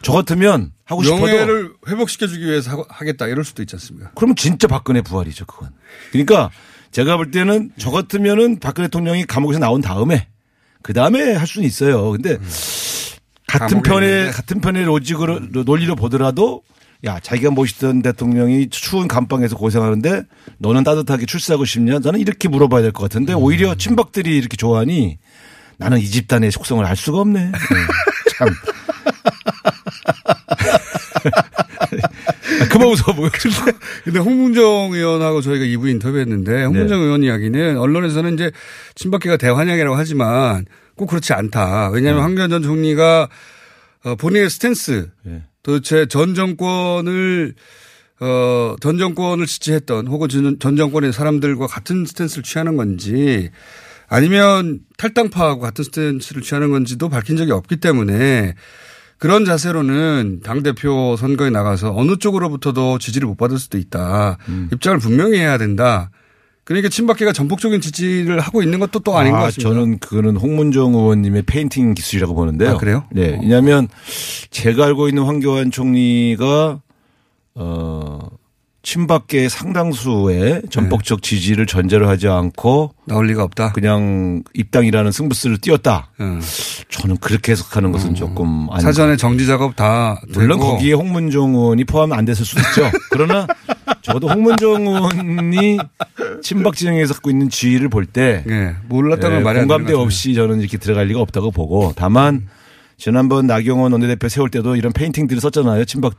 저 0.00 0.12
같으면 0.12 0.72
하고 0.84 1.02
싶어도 1.02 1.26
명예를 1.26 1.74
회복시켜주기 1.86 2.46
위해서 2.46 2.86
하겠다 2.88 3.26
이럴 3.26 3.44
수도 3.44 3.62
있지 3.62 3.76
않습니까? 3.76 4.12
그러면 4.14 4.34
진짜 4.34 4.66
박근혜 4.66 5.02
부활이죠, 5.02 5.44
그건. 5.44 5.68
그러니까 6.10 6.50
제가 6.90 7.18
볼 7.18 7.30
때는 7.30 7.72
저 7.76 7.90
같으면은 7.90 8.60
박근혜 8.60 8.88
대통령이 8.88 9.26
감옥에서 9.26 9.60
나온 9.60 9.82
다음에 9.82 10.28
그 10.80 10.94
다음에 10.94 11.34
할 11.34 11.46
수는 11.46 11.68
있어요. 11.68 12.12
근데 12.12 12.38
같은 13.46 13.82
감옥에 13.82 14.00
편의. 14.00 14.32
같은 14.32 14.60
편의 14.62 14.84
로직으로 14.86 15.40
논리로 15.64 15.96
보더라도 15.96 16.62
야 17.04 17.20
자기가 17.20 17.50
모시던 17.50 18.02
대통령이 18.02 18.70
추운 18.70 19.06
감방에서 19.06 19.56
고생하는데 19.56 20.24
너는 20.58 20.82
따뜻하게 20.84 21.26
출세하고 21.26 21.64
싶냐? 21.64 22.00
나는 22.00 22.18
이렇게 22.18 22.48
물어봐야 22.48 22.82
될 22.82 22.92
것 22.92 23.02
같은데 23.02 23.34
오히려 23.34 23.74
친박들이 23.76 24.36
이렇게 24.36 24.56
좋아하니 24.56 25.18
나는 25.76 25.98
이 25.98 26.06
집단의 26.06 26.50
속성을 26.50 26.84
알 26.84 26.96
수가 26.96 27.18
없네. 27.20 27.44
네. 27.44 27.52
참. 28.36 28.48
그만 32.70 32.88
웃어 32.88 33.14
보여. 33.14 33.30
근데 34.04 34.18
홍문종 34.18 34.90
의원하고 34.92 35.40
저희가 35.40 35.64
2부 35.64 35.88
인터뷰했는데 35.90 36.64
홍문종 36.64 36.98
네. 36.98 37.04
의원 37.04 37.22
이야기는 37.22 37.78
언론에서는 37.78 38.34
이제 38.34 38.50
친박계가 38.96 39.36
대환영이라고 39.36 39.94
하지만 39.96 40.66
꼭 40.96 41.06
그렇지 41.06 41.32
않다. 41.32 41.90
왜냐하면 41.90 42.24
황교안 42.24 42.50
전 42.50 42.62
총리가 42.62 43.28
어, 44.04 44.14
본인의 44.16 44.50
스탠스 44.50 45.10
네. 45.22 45.44
도대체 45.62 46.06
전 46.06 46.34
정권을 46.34 47.54
어, 48.20 48.76
전 48.80 48.98
정권을 48.98 49.46
지지했던 49.46 50.08
혹은 50.08 50.28
전, 50.28 50.58
전 50.58 50.76
정권의 50.76 51.12
사람들과 51.12 51.66
같은 51.66 52.04
스탠스를 52.04 52.42
취하는 52.42 52.76
건지 52.76 53.50
아니면 54.08 54.80
탈당파하고 54.96 55.60
같은 55.60 55.84
스탠스를 55.84 56.42
취하는 56.42 56.70
건지도 56.70 57.08
밝힌 57.08 57.36
적이 57.36 57.52
없기 57.52 57.76
때문에 57.76 58.54
그런 59.18 59.44
자세로는 59.44 60.40
당대표 60.42 61.16
선거에 61.16 61.50
나가서 61.50 61.94
어느 61.94 62.16
쪽으로부터도 62.16 62.98
지지를 62.98 63.26
못 63.26 63.36
받을 63.36 63.58
수도 63.58 63.76
있다. 63.76 64.38
음. 64.48 64.68
입장을 64.72 64.98
분명히 64.98 65.38
해야 65.38 65.58
된다. 65.58 66.10
그러니까 66.68 66.90
친박계가 66.90 67.32
전폭적인 67.32 67.80
지지를 67.80 68.40
하고 68.40 68.62
있는 68.62 68.78
것도 68.78 68.98
또 68.98 69.16
아닌 69.16 69.32
것 69.32 69.38
같습니다. 69.38 69.70
저는 69.70 69.98
그거는 70.00 70.36
홍문종 70.36 70.92
의원님의 70.92 71.44
feinting 71.44 71.94
기술이라고 71.94 72.34
보는데요. 72.34 72.72
아, 72.72 72.76
그래요? 72.76 73.04
네. 73.10 73.38
왜냐하면 73.40 73.88
제가 74.50 74.84
알고 74.84 75.08
있는 75.08 75.22
황교안 75.22 75.70
총리가 75.70 76.82
어 77.54 78.28
친박계 78.88 79.50
상당수의 79.50 80.62
전폭적 80.70 81.22
지지를 81.22 81.66
전제로 81.66 82.08
하지 82.08 82.26
않고 82.26 82.94
나올 83.04 83.26
리가 83.26 83.44
없다. 83.44 83.72
그냥 83.72 84.42
입당이라는 84.54 85.12
승부수를 85.12 85.58
띄웠다. 85.58 86.10
응. 86.20 86.40
저는 86.88 87.18
그렇게 87.18 87.52
해석하는 87.52 87.92
것은 87.92 88.14
조금 88.14 88.66
아닌 88.70 88.76
어. 88.76 88.80
사전에 88.80 89.16
정지 89.16 89.46
작업 89.46 89.76
다 89.76 90.18
물론 90.32 90.58
되고. 90.58 90.70
거기에 90.70 90.94
홍문정 90.94 91.54
의원이 91.54 91.84
포함 91.84 92.14
안 92.14 92.24
됐을 92.24 92.46
수도 92.46 92.62
있죠. 92.62 92.90
그러나 93.10 93.46
적어도 94.00 94.26
홍문정 94.30 94.86
의원이 94.86 95.78
친박 96.42 96.74
진영에서 96.74 97.12
갖고 97.12 97.28
있는 97.28 97.50
지위를 97.50 97.90
볼때 97.90 98.42
예, 98.48 98.74
몰랐다는 98.88 99.40
예, 99.40 99.42
말이 99.42 99.58
안 99.58 99.68
공감대 99.68 99.92
없이 99.92 100.32
저는 100.32 100.60
이렇게 100.60 100.78
들어갈 100.78 101.08
리가 101.08 101.20
없다고 101.20 101.50
보고 101.50 101.92
다만 101.94 102.48
지난번 102.96 103.46
나경원 103.46 103.92
원내대표 103.92 104.28
세울 104.30 104.48
때도 104.48 104.76
이런 104.76 104.94
페인팅들을 104.94 105.42
썼잖아요. 105.42 105.84
친박 105.84 106.14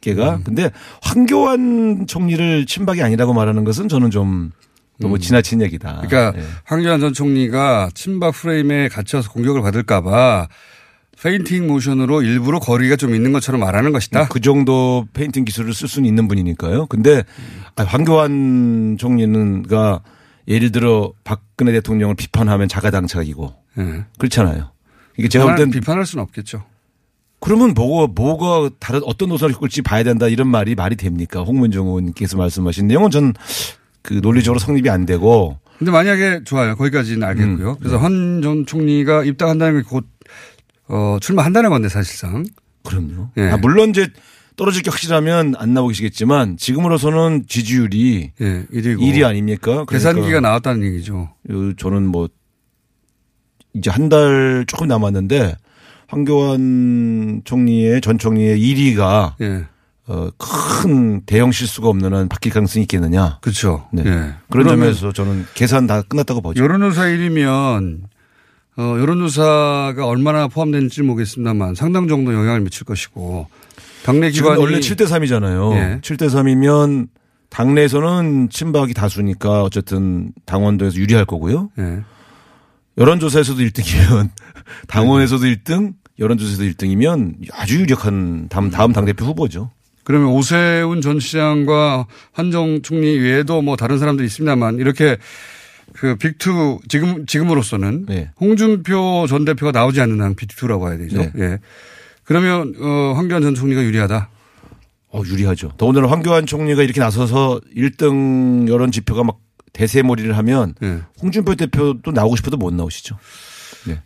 계가. 0.00 0.36
음. 0.36 0.44
근데 0.44 0.70
황교안 1.02 2.06
총리를 2.06 2.66
친박이 2.66 3.02
아니라고 3.02 3.32
말하는 3.32 3.64
것은 3.64 3.88
저는 3.88 4.10
좀 4.10 4.52
너무 4.98 5.18
지나친 5.18 5.62
얘기다. 5.62 6.02
그러니까 6.06 6.38
예. 6.38 6.44
황교안 6.64 7.00
전 7.00 7.12
총리가 7.12 7.90
친박 7.94 8.34
프레임에 8.34 8.88
갇혀서 8.88 9.30
공격을 9.32 9.62
받을까봐 9.62 10.48
feinting 11.22 11.66
모션으로 11.66 12.22
일부러 12.22 12.58
거리가 12.58 12.96
좀 12.96 13.14
있는 13.14 13.32
것처럼 13.32 13.60
말하는 13.60 13.92
것이다. 13.92 14.28
그 14.28 14.40
정도 14.40 15.06
feinting 15.12 15.44
기술을 15.44 15.74
쓸 15.74 15.88
수는 15.88 16.08
있는 16.08 16.28
분이니까요. 16.28 16.86
근데 16.86 17.24
아, 17.76 17.82
황교안 17.82 18.96
총리는가 18.98 20.02
예를 20.48 20.72
들어 20.72 21.12
박근혜 21.24 21.72
대통령을 21.72 22.14
비판하면 22.14 22.68
자가당착이고 22.68 23.54
예. 23.78 24.04
그렇잖아요. 24.18 24.70
이게 25.18 25.28
제가 25.28 25.44
볼땐 25.44 25.70
비판할 25.70 26.06
수는 26.06 26.22
없겠죠. 26.22 26.64
그러면 27.40 27.72
뭐가 27.74 28.12
뭐가 28.14 28.70
다른 28.78 29.00
어떤 29.04 29.30
노선을 29.30 29.54
끌지 29.56 29.82
봐야 29.82 30.02
된다 30.02 30.28
이런 30.28 30.46
말이 30.48 30.74
말이 30.74 30.94
됩니까? 30.96 31.40
홍문종 31.42 31.86
의원께서 31.86 32.36
말씀하신 32.36 32.86
내용은 32.86 33.10
전 33.10 33.32
그 34.02 34.14
논리적으로 34.14 34.58
성립이 34.58 34.88
안 34.88 35.04
되고 35.04 35.58
근데 35.78 35.90
만약에 35.90 36.44
좋아요. 36.44 36.74
거기까지는 36.76 37.22
알겠고요. 37.22 37.70
음, 37.72 37.76
그래서 37.78 37.96
네. 37.96 38.02
헌전 38.02 38.64
총리가 38.64 39.24
입당한다는 39.24 39.82
게곧 39.82 40.06
어, 40.88 41.18
출마한다는 41.20 41.68
건데 41.68 41.90
사실상. 41.90 42.44
그럼요. 42.82 43.28
예. 43.36 43.50
아, 43.50 43.58
물론 43.58 43.90
이제 43.90 44.08
떨어질 44.56 44.82
게 44.82 44.88
확실하면 44.90 45.54
안 45.58 45.74
나오시겠지만 45.74 46.56
지금으로서는 46.56 47.44
지지율이 47.46 48.32
예, 48.40 48.64
1위고. 48.72 49.00
1위 49.00 49.22
아닙니까? 49.24 49.84
계산기가 49.84 50.26
그러니까 50.26 50.40
나왔다는 50.48 50.82
얘기죠. 50.86 51.28
요- 51.50 51.76
저는 51.76 52.06
뭐 52.06 52.28
이제 53.74 53.90
한 53.90 54.08
달 54.08 54.64
조금 54.66 54.88
남았는데 54.88 55.56
황교안 56.10 57.42
총리의 57.44 58.00
전 58.00 58.18
총리의 58.18 58.58
1위가 58.58 59.34
예. 59.40 59.64
어, 60.06 60.28
큰 60.36 61.20
대형 61.24 61.52
실수가 61.52 61.88
없는 61.88 62.12
한 62.12 62.28
바뀔 62.28 62.52
가능성이 62.52 62.82
있겠느냐. 62.82 63.38
그렇죠. 63.40 63.88
네. 63.92 64.02
예. 64.04 64.34
그런 64.50 64.66
점에서 64.66 65.12
저는 65.12 65.46
계산 65.54 65.86
다 65.86 66.02
끝났다고 66.02 66.40
보죠. 66.40 66.62
여론조사 66.62 67.02
1위면 67.02 68.00
어, 68.76 68.82
여론조사가 68.98 70.04
얼마나 70.04 70.48
포함되는지 70.48 71.02
모르겠습니다만 71.02 71.76
상당 71.76 72.08
정도 72.08 72.34
영향을 72.34 72.60
미칠 72.60 72.84
것이고 72.84 73.46
당내 74.04 74.30
기관이 74.30 74.60
원래 74.60 74.80
7대 74.80 75.06
3이잖아요. 75.06 75.74
예. 75.76 76.00
7대 76.00 76.28
3이면 76.28 77.08
당내에서는 77.50 78.48
친박이 78.50 78.94
다수니까 78.94 79.62
어쨌든 79.62 80.32
당원도에서 80.44 80.96
유리할 80.96 81.24
거고요. 81.24 81.70
예. 81.78 82.00
여론조사에서도 82.98 83.60
1등이면 83.60 84.30
당원에서도 84.88 85.44
1등, 85.44 85.94
여론조사에서도 86.20 86.68
1등이면 86.70 87.34
아주 87.52 87.80
유력한 87.80 88.48
다음, 88.48 88.70
다음 88.70 88.92
당대표 88.92 89.24
후보죠. 89.24 89.70
그러면 90.04 90.28
오세훈 90.28 91.00
전 91.00 91.18
시장과 91.20 92.06
한정 92.32 92.82
총리 92.82 93.18
외에도 93.18 93.62
뭐 93.62 93.76
다른 93.76 93.98
사람들이 93.98 94.26
있습니다만 94.26 94.76
이렇게 94.78 95.16
그 95.92 96.16
빅투 96.16 96.80
지금 96.88 97.26
지금으로서는 97.26 98.06
네. 98.06 98.30
홍준표 98.40 99.26
전 99.28 99.44
대표가 99.44 99.72
나오지 99.72 100.00
않는 100.00 100.20
한 100.20 100.34
빅투라고 100.34 100.88
해야 100.88 100.98
되죠. 100.98 101.18
네. 101.18 101.32
예. 101.38 101.58
그러면 102.24 102.74
어 102.80 103.12
황교안 103.16 103.42
전 103.42 103.54
총리가 103.54 103.82
유리하다. 103.82 104.28
어, 105.12 105.22
유리하죠. 105.26 105.72
더군다나 105.76 106.08
황교안 106.08 106.46
총리가 106.46 106.82
이렇게 106.82 107.00
나서서 107.00 107.60
1등 107.76 108.68
여론 108.68 108.92
지표가 108.92 109.24
막 109.24 109.40
대세몰이를 109.72 110.36
하면 110.38 110.74
예. 110.82 111.00
홍준표 111.20 111.56
대표도 111.56 112.12
나오고 112.12 112.36
싶어도 112.36 112.56
못 112.56 112.72
나오시죠. 112.72 113.16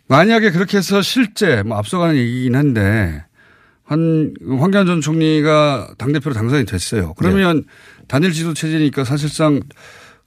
만약에 0.07 0.51
그렇게 0.51 0.77
해서 0.77 1.01
실제 1.01 1.63
뭐 1.63 1.77
앞서가는 1.77 2.15
얘기긴 2.15 2.55
한데 2.55 3.23
한 3.83 4.33
황교안 4.41 4.85
전 4.85 5.01
총리가 5.01 5.95
당 5.97 6.11
대표로 6.11 6.33
당선이 6.33 6.65
됐어요. 6.65 7.13
그러면 7.15 7.63
단일 8.07 8.33
지도 8.33 8.53
체제니까 8.53 9.03
사실상 9.03 9.61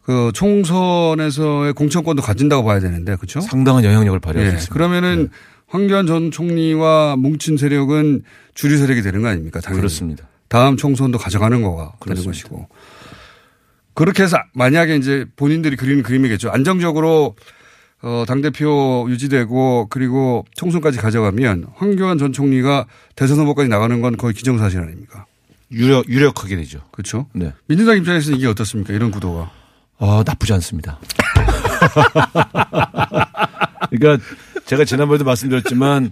그 0.02 0.30
총선에서의 0.32 1.74
공천권도 1.74 2.22
가진다고 2.22 2.64
봐야 2.64 2.80
되는데 2.80 3.16
그렇죠? 3.16 3.40
상당한 3.40 3.84
영향력을 3.84 4.18
발휘할 4.20 4.46
예. 4.46 4.50
수 4.52 4.56
있습니다. 4.56 4.72
그러면은 4.72 5.28
황교안 5.66 6.06
전 6.06 6.30
총리와 6.30 7.16
뭉친 7.16 7.58
세력은 7.58 8.22
주류 8.54 8.78
세력이 8.78 9.02
되는 9.02 9.20
거 9.20 9.28
아닙니까? 9.28 9.60
당연히. 9.60 9.80
그렇습니다. 9.80 10.26
다음 10.48 10.76
총선도 10.76 11.18
가져가는 11.18 11.60
거가 11.60 11.92
되는 12.04 12.22
그렇습니다. 12.22 12.30
것이고. 12.30 12.68
그렇게 13.92 14.22
해서 14.22 14.38
만약에 14.54 14.96
이제 14.96 15.26
본인들이 15.36 15.76
그리는 15.76 16.02
그림이겠죠. 16.02 16.50
안정적으로 16.50 17.36
어, 18.02 18.24
당대표 18.28 19.06
유지되고 19.08 19.88
그리고 19.90 20.44
총선까지 20.54 20.98
가져가면 20.98 21.66
황교안 21.74 22.18
전 22.18 22.32
총리가 22.32 22.86
대선 23.16 23.38
후보까지 23.38 23.68
나가는 23.68 24.00
건 24.00 24.16
거의 24.16 24.34
기정사실 24.34 24.78
아닙니까? 24.80 25.26
유력, 25.72 26.08
유력하게 26.08 26.56
되죠. 26.56 26.80
그렇죠. 26.92 27.26
네. 27.32 27.52
민주당 27.66 27.96
입장에서는 27.96 28.38
이게 28.38 28.46
어떻습니까? 28.46 28.92
이런 28.94 29.10
구도가. 29.10 29.50
아, 29.98 30.22
나쁘지 30.24 30.52
않습니다. 30.54 30.98
그러니까 33.90 34.24
제가 34.66 34.84
지난번에도 34.84 35.24
말씀드렸지만 35.24 36.04
미- 36.04 36.10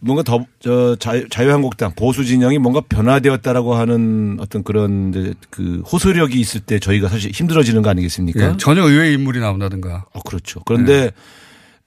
뭔가 0.00 0.22
더, 0.22 0.44
저, 0.60 0.96
자유, 0.96 1.28
자유한국당 1.28 1.92
보수 1.96 2.24
진영이 2.24 2.58
뭔가 2.58 2.80
변화되었다라고 2.88 3.74
하는 3.74 4.36
어떤 4.40 4.62
그런 4.62 5.34
그 5.50 5.82
호소력이 5.90 6.38
있을 6.38 6.60
때 6.60 6.78
저희가 6.78 7.08
사실 7.08 7.30
힘들어지는 7.30 7.82
거 7.82 7.90
아니겠습니까? 7.90 8.52
예, 8.52 8.56
전혀 8.58 8.82
의외의 8.82 9.14
인물이 9.14 9.40
나온다든가. 9.40 10.06
어, 10.12 10.20
그렇죠. 10.22 10.60
그런데 10.64 11.10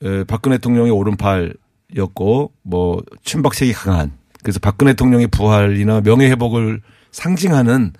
에, 0.04 0.24
박근혜 0.26 0.58
대통령의 0.58 0.92
오른팔 0.92 1.54
였고 1.96 2.52
뭐 2.64 3.02
친박색이 3.24 3.74
강한 3.74 4.12
그래서 4.44 4.60
박근혜 4.60 4.94
대통령의 4.94 5.28
부활이나 5.28 6.02
명예 6.02 6.30
회복을 6.30 6.82
상징하는 7.12 7.94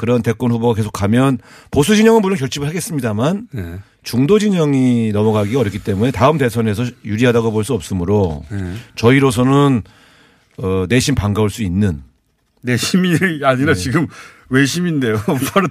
그런 0.00 0.22
대권 0.22 0.50
후보가 0.50 0.72
계속 0.74 0.92
가면 0.92 1.38
보수 1.70 1.94
진영은 1.94 2.22
물론 2.22 2.38
결집을 2.38 2.66
하겠습니다만 2.66 3.48
네. 3.52 3.78
중도 4.02 4.38
진영이 4.38 5.12
넘어가기 5.12 5.54
어렵기 5.54 5.80
때문에 5.80 6.10
다음 6.10 6.38
대선에서 6.38 6.84
유리하다고 7.04 7.52
볼 7.52 7.64
수 7.64 7.74
없으므로 7.74 8.42
네. 8.50 8.74
저희로서는 8.96 9.82
어 10.56 10.86
내심 10.88 11.14
반가울 11.14 11.50
수 11.50 11.62
있는 11.62 12.02
내 12.62 12.78
시민이 12.78 13.40
아니라 13.44 13.74
네. 13.74 13.78
지금 13.78 14.06
외심인데요. 14.48 15.20
바로 15.52 15.68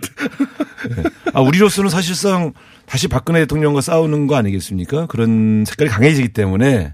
아 1.33 1.41
우리로서는 1.41 1.89
사실상 1.89 2.53
다시 2.85 3.07
박근혜 3.07 3.39
대통령과 3.41 3.81
싸우는 3.81 4.27
거 4.27 4.35
아니겠습니까? 4.35 5.07
그런 5.07 5.65
색깔이 5.65 5.89
강해지기 5.89 6.29
때문에 6.29 6.93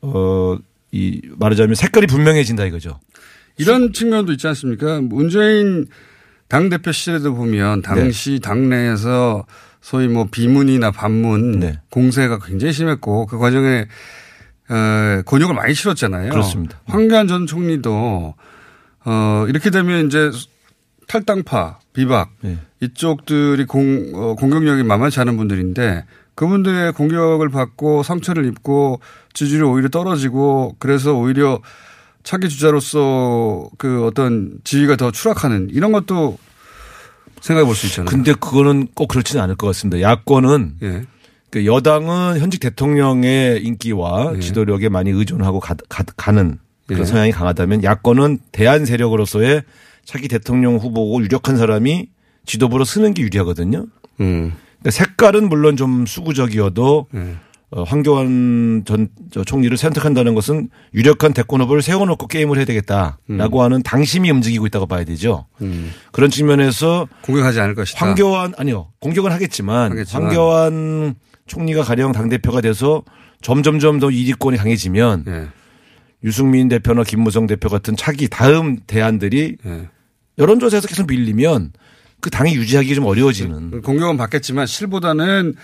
어 0.00 0.58
이 0.92 1.20
말하자면 1.38 1.74
색깔이 1.74 2.06
분명해진다 2.06 2.64
이거죠. 2.64 3.00
이런 3.58 3.92
측면도 3.92 4.32
있지 4.32 4.46
않습니까? 4.46 5.00
문재인 5.02 5.86
당대표 6.48 6.92
시절에도 6.92 7.34
보면 7.34 7.82
당시 7.82 8.40
당내에서 8.40 9.44
소위 9.80 10.08
뭐 10.08 10.26
비문이나 10.30 10.90
반문 10.90 11.60
네. 11.60 11.80
공세가 11.90 12.38
굉장히 12.38 12.72
심했고 12.72 13.26
그 13.26 13.38
과정에 13.38 13.86
어, 14.68 15.22
곤욕을 15.24 15.54
많이 15.54 15.74
치렀잖아요. 15.74 16.30
그렇습니다. 16.30 16.80
황교안 16.86 17.28
전 17.28 17.46
총리도 17.46 18.34
어, 19.04 19.46
이렇게 19.48 19.70
되면 19.70 20.06
이제 20.06 20.30
탈당파, 21.06 21.78
비박 21.92 22.30
네. 22.40 22.58
이쪽들이 22.80 23.64
공, 23.66 24.10
어, 24.14 24.34
공격력이 24.34 24.82
만만치 24.82 25.20
않은 25.20 25.36
분들인데 25.36 26.04
그분들의 26.34 26.92
공격을 26.92 27.48
받고 27.48 28.02
상처를 28.02 28.44
입고 28.46 29.00
지지율이 29.32 29.64
오히려 29.64 29.88
떨어지고 29.88 30.76
그래서 30.78 31.14
오히려 31.14 31.60
차기 32.26 32.48
주자로서 32.48 33.70
그 33.78 34.04
어떤 34.04 34.58
지위가 34.64 34.96
더 34.96 35.12
추락하는 35.12 35.68
이런 35.70 35.92
것도 35.92 36.36
생각해 37.40 37.64
볼 37.64 37.76
수 37.76 37.86
있잖아요. 37.86 38.10
근데 38.10 38.34
그거는 38.34 38.88
꼭 38.94 39.06
그렇지는 39.06 39.42
않을 39.44 39.54
것 39.54 39.68
같습니다. 39.68 40.00
야권은 40.00 40.74
예. 40.82 41.02
그 41.50 41.64
여당은 41.64 42.40
현직 42.40 42.58
대통령의 42.58 43.62
인기와 43.62 44.32
예. 44.34 44.40
지도력에 44.40 44.88
많이 44.88 45.10
의존하고 45.10 45.60
가, 45.60 45.76
는 46.32 46.58
그런 46.86 47.02
예. 47.02 47.04
성향이 47.04 47.30
강하다면 47.30 47.84
야권은 47.84 48.40
대한 48.50 48.84
세력으로서의 48.86 49.62
차기 50.04 50.26
대통령 50.26 50.78
후보고 50.78 51.22
유력한 51.22 51.56
사람이 51.56 52.08
지도부로 52.44 52.84
쓰는 52.84 53.14
게 53.14 53.22
유리하거든요. 53.22 53.86
음. 54.20 54.52
그러니까 54.80 54.90
색깔은 54.90 55.48
물론 55.48 55.76
좀 55.76 56.06
수구적이어도 56.06 57.06
예. 57.14 57.36
어, 57.76 57.82
황교안 57.82 58.84
전저 58.86 59.44
총리를 59.44 59.76
선택한다는 59.76 60.34
것은 60.34 60.70
유력한 60.94 61.34
대권 61.34 61.60
후보를 61.60 61.82
세워놓고 61.82 62.26
게임을 62.26 62.56
해야 62.56 62.64
되겠다라고 62.64 63.62
하는 63.62 63.82
당심이 63.82 64.30
움직이고 64.30 64.64
있다고 64.64 64.86
봐야 64.86 65.04
되죠. 65.04 65.44
음. 65.60 65.92
그런 66.10 66.30
측면에서 66.30 67.06
공격하지 67.20 67.60
않을 67.60 67.74
것이다. 67.74 68.06
황교안 68.06 68.54
아니요 68.56 68.88
공격은 69.00 69.30
하겠지만, 69.30 69.90
하겠지만. 69.92 70.22
황교안 70.22 71.16
총리가 71.46 71.82
가령 71.82 72.12
당 72.12 72.30
대표가 72.30 72.62
돼서 72.62 73.02
점점점 73.42 74.00
더 74.00 74.10
이익권이 74.10 74.56
강해지면 74.56 75.24
예. 75.28 75.48
유승민 76.24 76.68
대표나 76.68 77.04
김무성 77.04 77.46
대표 77.46 77.68
같은 77.68 77.94
차기 77.94 78.26
다음 78.28 78.78
대안들이 78.86 79.58
예. 79.66 79.88
여론조사에서 80.38 80.88
계속 80.88 81.08
밀리면 81.08 81.72
그 82.22 82.30
당이 82.30 82.54
유지하기 82.54 82.94
좀 82.94 83.04
어려워지는. 83.04 83.82
공격은 83.82 84.16
받겠지만 84.16 84.64
실보다는 84.66 85.56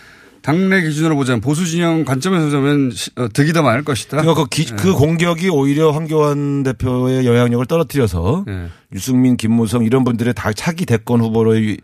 당내 0.43 0.83
기준으로 0.83 1.15
보자면 1.17 1.41
보수 1.41 1.65
진영 1.67 2.05
관점에서 2.05 2.47
보자면 2.47 2.91
시- 2.91 3.11
어, 3.17 3.29
득이 3.33 3.53
더 3.53 3.63
많을 3.63 3.85
것이다. 3.85 4.19
그러니까 4.21 4.43
그, 4.45 4.49
기- 4.49 4.67
그 4.77 4.93
공격이 4.93 5.49
오히려 5.49 5.91
황교안 5.93 6.63
대표의 6.65 7.27
영향력을 7.27 7.65
떨어뜨려서 7.67 8.45
예. 8.49 8.67
유승민, 8.93 9.37
김무성 9.37 9.85
이런 9.85 10.05
분들의 10.05 10.35
다 10.35 10.53
차기 10.53 10.85
대권 10.85 11.21
후보로의 11.21 11.79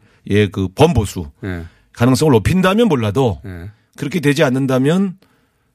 그 0.52 0.68
범보수 0.74 1.30
예. 1.44 1.64
가능성을 1.92 2.32
높인다면 2.32 2.88
몰라도 2.88 3.40
예. 3.46 3.70
그렇게 3.96 4.20
되지 4.20 4.42
않는다면 4.44 5.14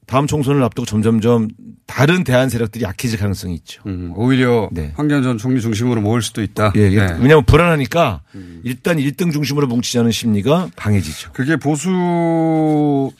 다음 0.06 0.28
총선을 0.28 0.62
앞두고 0.64 0.86
점점점 0.86 1.50
다른 1.88 2.24
대안 2.24 2.50
세력들이 2.50 2.84
약해질 2.84 3.20
가능성이 3.20 3.56
있죠. 3.56 3.82
음, 3.86 4.14
오히려 4.16 4.70
네. 4.72 4.94
황교안 4.96 5.24
전 5.24 5.38
총리 5.38 5.62
중심으로 5.62 6.02
모일 6.02 6.22
수도 6.22 6.42
있다. 6.42 6.74
예, 6.76 6.82
예. 6.92 6.96
네. 6.96 7.14
왜냐하면 7.20 7.46
불안하니까 7.46 8.22
일단 8.64 8.98
1등 8.98 9.32
중심으로 9.32 9.68
뭉치자는 9.68 10.12
심리가 10.12 10.70
강해지죠. 10.76 11.32
그게 11.34 11.56
보수는 11.58 13.12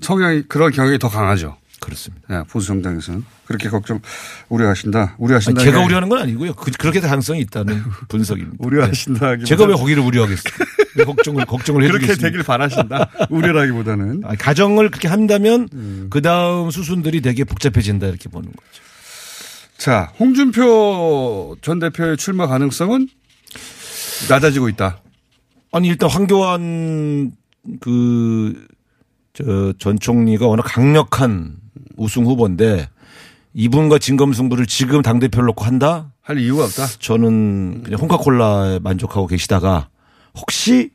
성향이 0.00 0.42
그런 0.48 0.70
경향이 0.72 0.98
더 0.98 1.08
강하죠. 1.08 1.56
그렇습니다. 1.84 2.26
네, 2.28 2.42
보수 2.48 2.66
정당에서는 2.68 3.24
그렇게 3.44 3.68
걱정 3.68 4.00
우려하신다. 4.48 5.00
아니, 5.00 5.10
우려하신다. 5.18 5.62
제가 5.62 5.84
우려하는 5.84 6.08
건 6.08 6.18
아니고요. 6.22 6.54
그, 6.54 6.70
렇게 6.86 7.00
가능성이 7.00 7.40
있다는 7.40 7.82
분석입니다. 8.08 8.56
우려하신다. 8.58 9.36
네. 9.36 9.44
제가 9.44 9.66
왜 9.66 9.74
거기를 9.74 10.02
우려하겠어요? 10.02 10.54
왜 10.96 11.04
걱정을 11.04 11.44
걱정을 11.46 11.88
그렇게? 11.88 12.14
되길 12.14 12.42
바라신다. 12.42 13.10
우려라기보다는 13.30 14.22
아니, 14.24 14.38
가정을 14.38 14.90
그렇게 14.90 15.08
한다면 15.08 15.68
음. 15.72 16.06
그 16.10 16.22
다음 16.22 16.70
수순들이 16.70 17.20
되게 17.20 17.44
복잡해진다 17.44 18.06
이렇게 18.06 18.28
보는 18.28 18.50
거죠. 18.50 18.82
자 19.76 20.12
홍준표 20.20 21.56
전 21.62 21.78
대표의 21.80 22.16
출마 22.16 22.46
가능성은 22.46 23.08
낮아지고 24.28 24.68
있다. 24.68 25.00
아니 25.72 25.88
일단 25.88 26.08
황교안 26.10 27.32
그 27.80 28.66
저 29.34 29.72
전 29.80 29.98
총리가 29.98 30.46
워낙 30.46 30.62
강력한 30.62 31.56
우승 31.96 32.24
후보인데 32.24 32.88
이분과 33.52 33.98
진검승부를 33.98 34.66
지금 34.66 35.02
당 35.02 35.18
대표를 35.18 35.46
놓고 35.46 35.64
한다? 35.64 36.12
할 36.22 36.38
이유가 36.38 36.64
없다. 36.64 36.86
저는 37.00 37.82
그냥 37.82 37.98
홍카콜라에 38.00 38.78
만족하고 38.78 39.26
계시다가 39.26 39.88
혹시 40.36 40.90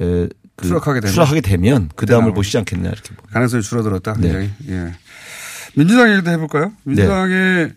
에, 0.00 0.28
그 0.56 0.66
추락하게 0.66 1.00
되면? 1.00 1.12
추락하게 1.12 1.40
되면 1.40 1.88
그 1.96 2.06
다음을. 2.06 2.34
보시지 2.34 2.58
않겠냐 2.58 2.90
이렇게. 2.90 3.14
가능성이 3.30 3.62
줄어들었다. 3.62 4.14
네. 4.14 4.22
굉장히. 4.22 4.50
예. 4.68 4.92
민주당 5.74 6.12
얘기도 6.12 6.30
해볼까요? 6.30 6.72
민주당의 6.84 7.72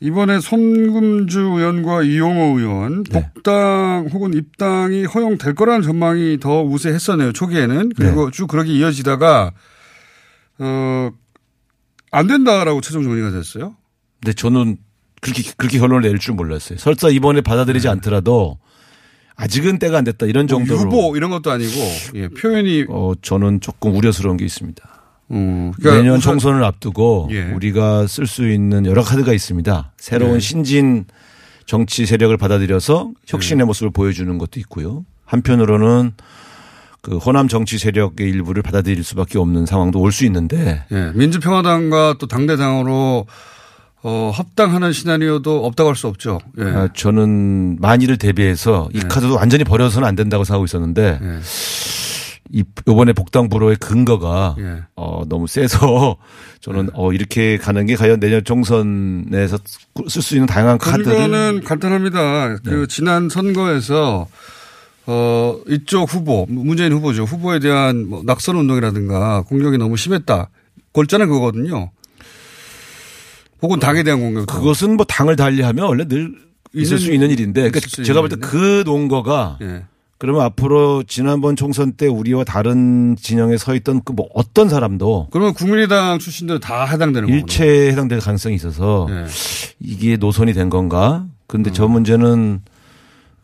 이번에 0.00 0.40
손금주 0.40 1.40
의원과 1.40 2.02
이용호 2.02 2.58
의원 2.58 3.04
네. 3.04 3.30
복당 3.34 4.08
혹은 4.12 4.32
입당이 4.34 5.04
허용될 5.04 5.54
거라는 5.54 5.82
전망이 5.82 6.38
더 6.40 6.62
우세했었네요. 6.62 7.32
초기에는 7.32 7.92
그리고 7.96 8.30
쭉 8.30 8.46
그렇게 8.46 8.72
이어지다가 8.72 9.52
어, 10.58 11.10
안 12.10 12.26
된다라고 12.26 12.80
최종 12.80 13.02
정리가 13.02 13.30
됐어요. 13.30 13.76
근데 14.20 14.32
저는 14.32 14.78
그렇게 15.20 15.42
그렇게 15.56 15.78
결론을 15.78 16.02
내릴 16.02 16.18
줄 16.18 16.34
몰랐어요. 16.34 16.78
설사 16.78 17.08
이번에 17.08 17.42
받아들이지 17.42 17.86
않더라도 17.88 18.58
아직은 19.36 19.78
때가 19.78 19.98
안 19.98 20.04
됐다 20.04 20.26
이런 20.26 20.46
네. 20.46 20.54
뭐 20.54 20.64
정도로 20.66 20.80
유보 20.90 21.16
이런 21.16 21.30
것도 21.30 21.50
아니고 21.50 21.72
예, 22.14 22.28
표현이 22.28 22.86
어 22.88 23.12
저는 23.22 23.60
조금 23.60 23.96
우려스러운 23.96 24.36
게 24.36 24.44
있습니다. 24.44 24.82
음, 25.32 25.72
그러니까 25.76 26.02
내년 26.02 26.20
총선을 26.20 26.62
앞두고 26.64 27.28
예. 27.30 27.44
우리가 27.52 28.06
쓸 28.06 28.26
수 28.26 28.48
있는 28.50 28.84
여러 28.84 29.02
카드가 29.02 29.32
있습니다. 29.32 29.92
새로운 29.96 30.34
네. 30.34 30.40
신진 30.40 31.04
정치 31.66 32.04
세력을 32.04 32.36
받아들여서 32.36 33.12
혁신의 33.26 33.64
모습을 33.66 33.90
보여주는 33.92 34.36
것도 34.38 34.58
있고요. 34.60 35.04
한편으로는 35.24 36.12
그 37.02 37.16
호남 37.16 37.48
정치 37.48 37.78
세력의 37.78 38.28
일부를 38.28 38.62
받아들일 38.62 39.04
수밖에 39.04 39.38
없는 39.38 39.64
상황도 39.66 40.00
올 40.00 40.10
수 40.12 40.26
있는데 40.26 40.84
예, 40.92 41.12
민주평화당과 41.14 42.16
또 42.18 42.26
당대당으로 42.26 43.26
어, 44.02 44.30
합당하는 44.34 44.92
시나리오도 44.92 45.66
없다고 45.66 45.90
할 45.90 45.96
수 45.96 46.06
없죠. 46.06 46.38
예. 46.58 46.64
아, 46.64 46.88
저는 46.94 47.78
만일을 47.80 48.16
대비해서 48.16 48.88
이 48.94 49.00
네. 49.00 49.08
카드도 49.08 49.34
완전히 49.36 49.64
버려서는 49.64 50.08
안 50.08 50.16
된다고 50.16 50.44
생각하고 50.44 50.64
있었는데 50.64 51.18
예. 51.22 51.38
이 52.52 52.64
이번에 52.88 53.12
복당 53.12 53.48
불허의 53.48 53.76
근거가 53.76 54.56
예. 54.58 54.82
어 54.96 55.22
너무 55.28 55.46
세서 55.46 56.16
저는 56.60 56.86
네. 56.86 56.92
어 56.94 57.12
이렇게 57.12 57.58
가는 57.58 57.84
게 57.86 57.94
과연 57.94 58.18
내년 58.20 58.42
총선에서 58.42 59.58
쓸 60.08 60.22
수 60.22 60.34
있는 60.34 60.46
다양한 60.46 60.78
카드를 60.78 61.04
근거는 61.04 61.62
간단합니다. 61.64 62.56
그 62.64 62.86
지난 62.88 63.28
선거에서 63.28 64.26
어 65.06 65.60
이쪽 65.68 66.12
후보 66.12 66.46
문재인 66.48 66.92
후보죠. 66.92 67.24
후보에 67.24 67.58
대한 67.60 68.08
뭐 68.08 68.22
낙선 68.24 68.56
운동이라든가 68.56 69.42
공격이 69.42 69.76
너무 69.78 69.96
심했다. 69.96 70.48
골자는 70.92 71.28
그거거든요. 71.28 71.90
혹은 73.62 73.78
당에 73.78 74.02
대한 74.02 74.20
공격. 74.20 74.46
그것은 74.46 74.96
뭐 74.96 75.04
당을 75.06 75.36
달리하면 75.36 75.84
원래 75.86 76.04
늘 76.06 76.34
있을 76.74 76.98
수 76.98 77.12
있는 77.12 77.30
일인데 77.30 77.70
그러니까 77.70 77.80
제가 78.04 78.20
볼 78.20 78.28
때 78.30 78.36
그 78.36 78.82
논거가 78.86 79.58
예. 79.62 79.84
그러면 80.18 80.42
앞으로 80.42 81.02
지난번 81.04 81.56
총선 81.56 81.92
때 81.92 82.06
우리와 82.06 82.44
다른 82.44 83.16
진영에 83.20 83.56
서 83.56 83.74
있던 83.74 84.02
그 84.04 84.12
뭐 84.12 84.28
어떤 84.34 84.68
사람도 84.68 85.28
그러면 85.30 85.54
국민의당 85.54 86.18
출신들 86.18 86.60
다 86.60 86.84
해당되는 86.84 87.26
거예요. 87.28 87.40
일체에 87.40 87.90
해당될 87.92 88.20
가능성이 88.20 88.54
있어서 88.54 89.06
예. 89.10 89.24
이게 89.80 90.16
노선이 90.16 90.52
된 90.52 90.68
건가? 90.70 91.26
근데 91.46 91.70
음. 91.70 91.74
저 91.74 91.88
문제는 91.88 92.60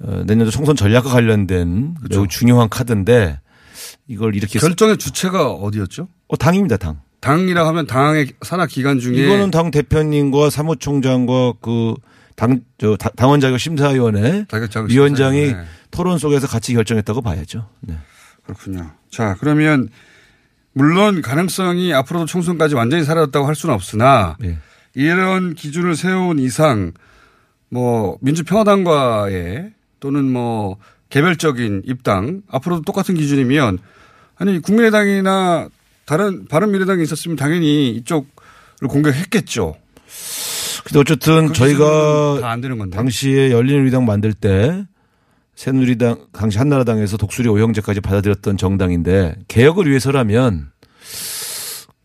어, 0.01 0.23
내년도 0.27 0.51
총선 0.51 0.77
전략과 0.77 1.09
관련된 1.11 1.95
매우 2.11 2.29
중요한 2.29 2.69
카드인데 2.69 3.41
이걸 4.07 4.37
이렇게 4.37 4.59
결정의 4.59 4.99
주체가 4.99 5.51
어디였죠? 5.51 6.07
어, 6.29 6.37
당입니다, 6.37 6.77
당. 6.77 7.01
당이라 7.27 7.67
하면 7.69 7.87
당의 7.87 8.29
산하 8.43 8.67
기간 8.67 9.01
중에 9.01 9.17
이거는 9.17 9.51
당 9.51 9.71
대표님과 9.73 10.51
사무총장과 10.51 11.55
그 11.61 11.95
당, 12.37 12.61
저, 12.79 12.97
다- 12.97 13.11
당원 13.17 13.41
자격 13.41 13.59
심사위원회 13.59 14.45
자격 14.49 14.89
위원장이 14.89 15.39
심사위원회. 15.41 15.69
토론 15.91 16.19
속에서 16.19 16.47
같이 16.47 16.73
결정했다고 16.75 17.23
봐야죠. 17.23 17.69
네. 17.81 17.95
그렇군요. 18.45 18.93
자, 19.11 19.37
그러면 19.41 19.89
물론 20.73 21.21
가능성이 21.23 21.93
앞으로도 21.95 22.27
총선까지 22.27 22.75
완전히 22.75 23.03
사라졌다고 23.05 23.47
할 23.47 23.55
수는 23.57 23.75
없으나 23.75 24.37
네. 24.39 24.59
이런 24.95 25.55
기준을 25.55 25.97
세운 25.97 26.39
이상 26.39 26.93
뭐 27.71 28.19
민주평화당과의 28.21 29.73
또는 29.99 30.31
뭐 30.31 30.77
개별적인 31.09 31.83
입당 31.87 32.43
앞으로도 32.51 32.83
똑같은 32.83 33.15
기준이면 33.15 33.79
아니 34.37 34.61
국민의당이나 34.61 35.69
다른 36.07 36.47
바른미래당이 36.47 37.03
있었으면 37.03 37.37
당연히 37.37 37.91
이쪽을 37.91 38.27
공격했겠죠. 38.89 39.75
근데 40.85 41.01
어쨌든 41.01 41.49
그 41.49 41.53
저희가 41.53 42.39
다안 42.41 42.61
되는 42.61 42.79
건데. 42.79 42.97
당시에 42.97 43.51
열린우리당 43.51 44.07
만들 44.07 44.33
때 44.33 44.87
새누리당 45.57 46.27
당시 46.33 46.59
한나라당에서 46.59 47.17
독수리 47.17 47.49
오형제까지 47.49 48.01
받아들였던 48.03 48.57
정당인데 48.57 49.37
개혁을 49.49 49.89
위해서라면 49.89 50.69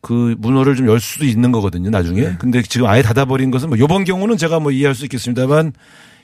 그 0.02 0.36
문호를 0.40 0.76
좀 0.76 0.88
열 0.88 1.00
수도 1.00 1.26
있는 1.26 1.52
거거든요 1.52 1.90
나중에. 1.92 2.22
네. 2.22 2.36
근데 2.40 2.62
지금 2.64 2.88
아예 2.88 3.04
닫아버린 3.04 3.52
것은 3.52 3.70
뭐 3.70 3.78
요번 3.78 4.04
경우는 4.04 4.38
제가 4.38 4.60
뭐 4.60 4.72
이해할 4.72 4.96
수 4.96 5.06
있겠습니다만 5.06 5.74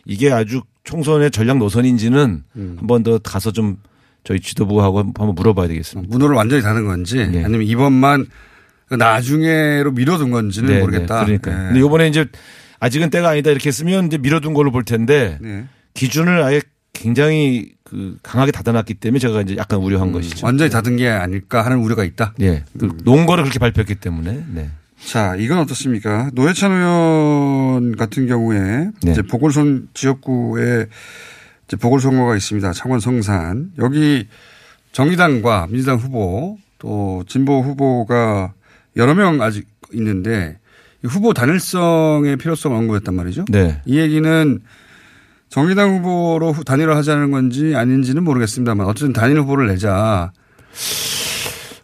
이게 0.06 0.32
아주 0.32 0.62
총선의 0.84 1.30
전략 1.32 1.58
노선인지는 1.58 2.44
음. 2.56 2.76
한번 2.80 3.04
더 3.04 3.20
가서 3.20 3.52
좀 3.52 3.78
저희 4.28 4.42
지도부하고 4.42 4.98
한번 4.98 5.36
물어봐야 5.36 5.70
되겠습니다. 5.70 6.12
문호를 6.12 6.36
완전히 6.36 6.62
닫은 6.62 6.86
건지 6.86 7.22
아니면 7.22 7.62
이번만 7.62 8.26
나중에로 8.90 9.92
미뤄둔 9.92 10.32
건지는 10.32 10.74
네, 10.74 10.80
모르겠다. 10.82 11.22
네, 11.22 11.38
그러니까. 11.38 11.52
네. 11.52 11.68
근데 11.70 11.80
이번에 11.80 12.08
이제 12.10 12.26
아직은 12.82 13.10
때가 13.10 13.30
아니다 13.30 13.52
이렇게 13.52 13.70
했으면 13.70 14.08
이제 14.08 14.18
미뤄둔 14.18 14.54
걸로 14.54 14.70
볼 14.70 14.84
텐데 14.84 15.38
네. 15.40 15.63
기준을 15.94 16.44
아예 16.44 16.60
굉장히 16.92 17.72
그 17.86 18.18
강하게 18.22 18.52
닫아놨기 18.52 18.96
때문에 18.96 19.20
제가 19.20 19.44
이제 19.44 19.56
약간 19.56 19.80
우려한 19.80 20.12
것이죠. 20.12 20.46
완전히 20.46 20.70
닫은 20.72 20.98
게 20.98 21.08
아닐까 21.08 21.63
하는 21.63 21.78
우려가 21.78 22.04
있다. 22.04 22.34
예. 22.42 22.66
그 22.78 22.98
놓은 23.06 23.28
거를 23.28 23.46
그렇게 23.46 23.60
발표했기 23.60 23.96
때문에. 23.96 24.44
네. 24.54 24.70
자, 25.06 25.38
이건 25.38 25.60
어떻습니까? 25.60 26.32
노회찬 26.34 26.72
의원 26.74 27.96
같은 27.96 28.28
경우에 28.28 28.90
네. 29.04 29.12
이제 29.12 29.22
보궐선 29.22 29.88
지역구에 29.94 30.88
보궐선거가 31.75 32.36
있습니다. 32.38 32.71
창원 32.73 32.99
성산. 33.01 33.71
여기 33.80 34.27
정의당과 34.93 35.67
민주당 35.69 35.97
후보 35.97 36.58
또 36.80 37.23
진보 37.27 37.62
후보가 37.62 38.53
여러 38.95 39.13
명 39.13 39.41
아직 39.41 39.67
있는데 39.93 40.60
이 41.03 41.08
후보 41.08 41.34
단일성의 41.34 42.38
필요성을 42.38 42.75
언급했단 42.77 43.13
말이죠. 43.13 43.45
네. 43.49 43.82
이 43.86 43.97
얘기는 43.99 44.60
정의당 45.49 45.97
후보로 45.97 46.51
후- 46.53 46.63
단일화 46.63 46.95
하자는 46.97 47.32
건지 47.32 47.73
아닌지는 47.75 48.23
모르겠습니다만 48.23 48.88
어쨌든 48.88 49.13
단일 49.13 49.39
후보를 49.39 49.67
내자. 49.67 50.32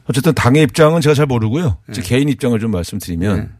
어쨌든 0.05 0.33
당의 0.33 0.63
입장은 0.63 1.01
제가 1.01 1.13
잘 1.13 1.25
모르고요. 1.25 1.77
네. 1.87 1.93
제 1.93 2.01
개인 2.01 2.27
입장을 2.29 2.57
좀 2.59 2.71
말씀드리면 2.71 3.53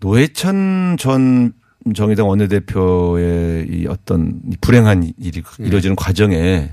노회찬 0.00 0.96
전 0.98 1.52
정의당 1.94 2.28
원내대표의 2.28 3.66
이 3.70 3.86
어떤 3.88 4.40
이 4.50 4.56
불행한 4.60 5.12
일이 5.18 5.42
네. 5.58 5.66
이루어지는 5.66 5.96
과정에 5.96 6.70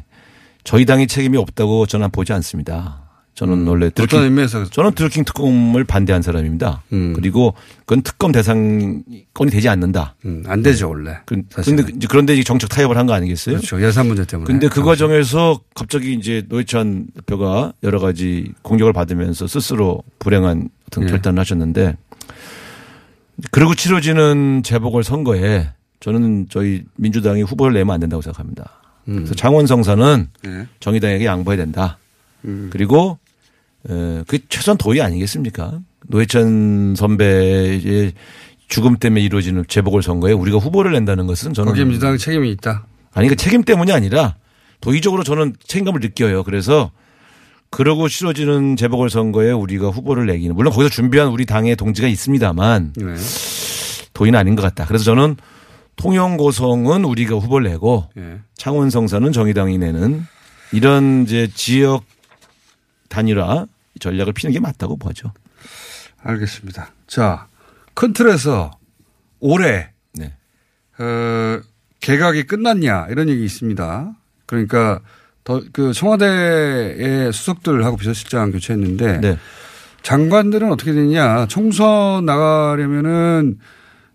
저희 0.64 0.86
당이 0.86 1.08
책임이 1.08 1.38
없다고 1.38 1.86
저는 1.86 2.10
보지 2.12 2.34
않습니다. 2.34 3.02
저는 3.36 3.66
원래 3.66 3.88
음. 3.88 3.92
어떤 4.00 4.24
의미에서 4.26 4.66
저는 4.66 4.92
드루킹 4.92 5.26
특검을 5.26 5.84
반대한 5.86 6.22
사람입니다. 6.22 6.84
음. 6.94 7.14
그리고 7.14 7.56
그건 7.80 8.04
특검 8.04 8.32
대상권이 8.32 9.50
되지 9.52 9.70
않는다. 9.70 10.16
안 10.46 10.62
되죠 10.62 10.90
원래. 10.90 11.18
그, 11.26 11.42
근데 11.66 11.84
이제 11.96 12.08
그런데 12.08 12.34
이제 12.36 12.44
정책 12.44 12.70
타협을 12.70 12.96
한 12.96 13.08
거 13.08 13.14
아니겠어요? 13.14 13.56
그렇죠. 13.56 13.84
예산 13.84 14.06
문제 14.08 14.24
때문에. 14.24 14.46
근데 14.46 14.70
그 14.70 14.84
과정에서 14.84 15.60
갑자기 15.74 16.14
이제 16.14 16.44
노회찬 16.48 17.08
대표가 17.16 17.74
여러 17.82 18.00
가지 18.00 18.52
공격을 18.62 18.94
받으면서 18.94 19.48
스스로 19.48 20.04
불행한 20.20 20.70
어떤 20.88 21.06
예. 21.06 21.08
결단을 21.08 21.40
하셨는데 21.40 21.98
그리고 23.52 23.76
치러지는 23.76 24.62
재보궐 24.64 25.04
선거에 25.04 25.70
저는 26.00 26.48
저희 26.50 26.84
민주당이 26.96 27.44
후보를 27.44 27.74
내면 27.74 27.94
안 27.94 28.00
된다고 28.00 28.22
생각합니다. 28.22 28.72
그래서 29.06 29.36
창원 29.36 29.68
성사는 29.68 30.28
네. 30.44 30.68
정의당에게 30.80 31.26
양보해야 31.26 31.58
된다. 31.58 31.98
음. 32.46 32.70
그리고 32.72 33.18
에, 33.90 34.24
그 34.28 34.40
최소한 34.48 34.78
도의 34.78 35.02
아니겠습니까? 35.02 35.80
노회찬 36.08 36.96
선배의 36.96 38.14
죽음 38.68 38.98
때문에 38.98 39.22
이루어지는 39.22 39.66
재보궐 39.68 40.04
선거에 40.04 40.32
우리가 40.32 40.58
후보를 40.58 40.94
낸다는 40.94 41.28
것은 41.28 41.54
저는 41.54 41.72
거기에 41.72 41.86
민주당 41.86 42.18
책임이 42.18 42.50
있다. 42.52 42.86
아니 43.14 43.28
그 43.28 43.36
책임 43.36 43.64
때문이 43.64 43.92
아니라 43.92 44.36
도의적으로 44.82 45.24
저는 45.24 45.54
책임감을 45.66 46.00
느껴요. 46.02 46.44
그래서 46.44 46.92
그러고 47.74 48.08
치러지는 48.08 48.76
재보궐 48.76 49.10
선거에 49.10 49.52
우리가 49.52 49.90
후보를 49.90 50.28
내기는 50.28 50.56
물론 50.56 50.72
거기서 50.72 50.90
준비한 50.90 51.30
우리 51.30 51.48
당의 51.48 51.76
동지가 51.76 52.08
있습니다만 52.08 52.94
네. 52.96 53.16
도의는 54.14 54.38
아닌 54.40 54.56
것 54.56 54.62
같다. 54.62 54.86
그래서 54.86 55.04
저는 55.04 55.38
통영고성은 55.96 57.04
우리가 57.04 57.36
후보를 57.38 57.72
내고 57.72 58.08
예. 58.16 58.42
창원 58.56 58.92
성사는 58.92 59.32
정의당이 59.32 59.80
내는 59.80 60.24
이런 60.72 61.24
이제 61.24 61.50
지역 61.56 62.06
단일화 63.10 63.66
전략을 64.00 64.34
피는 64.34 64.54
게 64.54 64.60
맞다고 64.60 64.98
보죠. 64.98 65.34
알겠습니다. 66.22 66.92
자, 67.08 67.48
큰 67.96 68.14
틀에서 68.14 68.70
올해 69.40 69.90
네. 70.14 70.32
어, 71.00 71.60
개각이 72.02 72.44
끝났냐 72.44 73.08
이런 73.10 73.30
얘기 73.30 73.44
있습니다. 73.44 74.14
그러니까 74.46 75.00
더 75.44 75.62
그 75.74 75.94
청와대의 75.94 77.34
수석들하고 77.34 77.98
비서실장 77.98 78.52
교체했는데 78.52 79.20
네. 79.20 79.38
장관들은 80.02 80.72
어떻게 80.72 80.94
되냐? 80.94 81.48
총선 81.48 82.26
나가려면은 82.26 83.58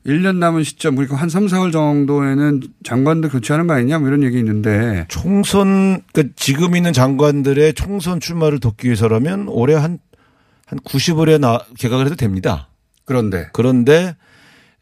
1년 0.06 0.36
남은 0.36 0.62
시점 0.62 0.94
그러니까 0.94 1.16
한 1.16 1.28
3, 1.28 1.46
4월 1.46 1.72
정도에는 1.72 2.62
장관들 2.82 3.30
교체하는 3.30 3.66
거 3.66 3.74
아니냐 3.74 3.98
뭐 3.98 4.08
이런 4.08 4.22
얘기 4.22 4.38
있는데 4.38 5.04
총선 5.08 6.02
그 6.12 6.34
지금 6.34 6.76
있는 6.76 6.92
장관들의 6.92 7.74
총선 7.74 8.20
출마를 8.20 8.60
돕기 8.60 8.86
위해서라면 8.86 9.48
올해 9.48 9.74
한 9.74 9.98
한 10.68 10.78
90월에 10.80 11.40
나 11.40 11.60
개각을 11.78 12.06
해도 12.06 12.14
됩니다. 12.14 12.68
그런데 13.04 13.48
그런데 13.52 14.16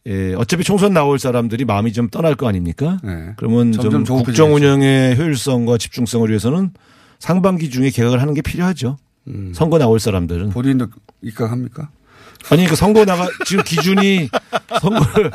예, 0.07 0.35
어차피 0.35 0.63
총선 0.63 0.93
나올 0.93 1.19
사람들이 1.19 1.65
마음이 1.65 1.93
좀 1.93 2.09
떠날 2.09 2.37
거 2.37 2.49
아닙니까? 2.49 2.99
네. 3.03 3.33
그러면 3.37 3.73
좀. 3.73 4.05
국정 4.05 4.55
운영의 4.55 5.19
효율성과 5.19 5.79
집중성을 5.79 6.29
위해서는 6.29 6.71
상반기 7.19 7.71
중에 7.71 7.91
개각을 7.91 8.21
하는 8.21 8.35
게 8.35 8.43
필요하죠. 8.43 8.99
음. 9.29 9.53
선거 9.55 9.79
나올 9.79 9.99
사람들은. 9.99 10.51
본인도 10.51 10.89
입각합니까? 11.23 11.89
아니 12.51 12.67
그 12.67 12.77
선거 12.77 13.05
나가 13.05 13.27
지금 13.45 13.65
기준이 13.65 14.29
선거를 14.81 15.33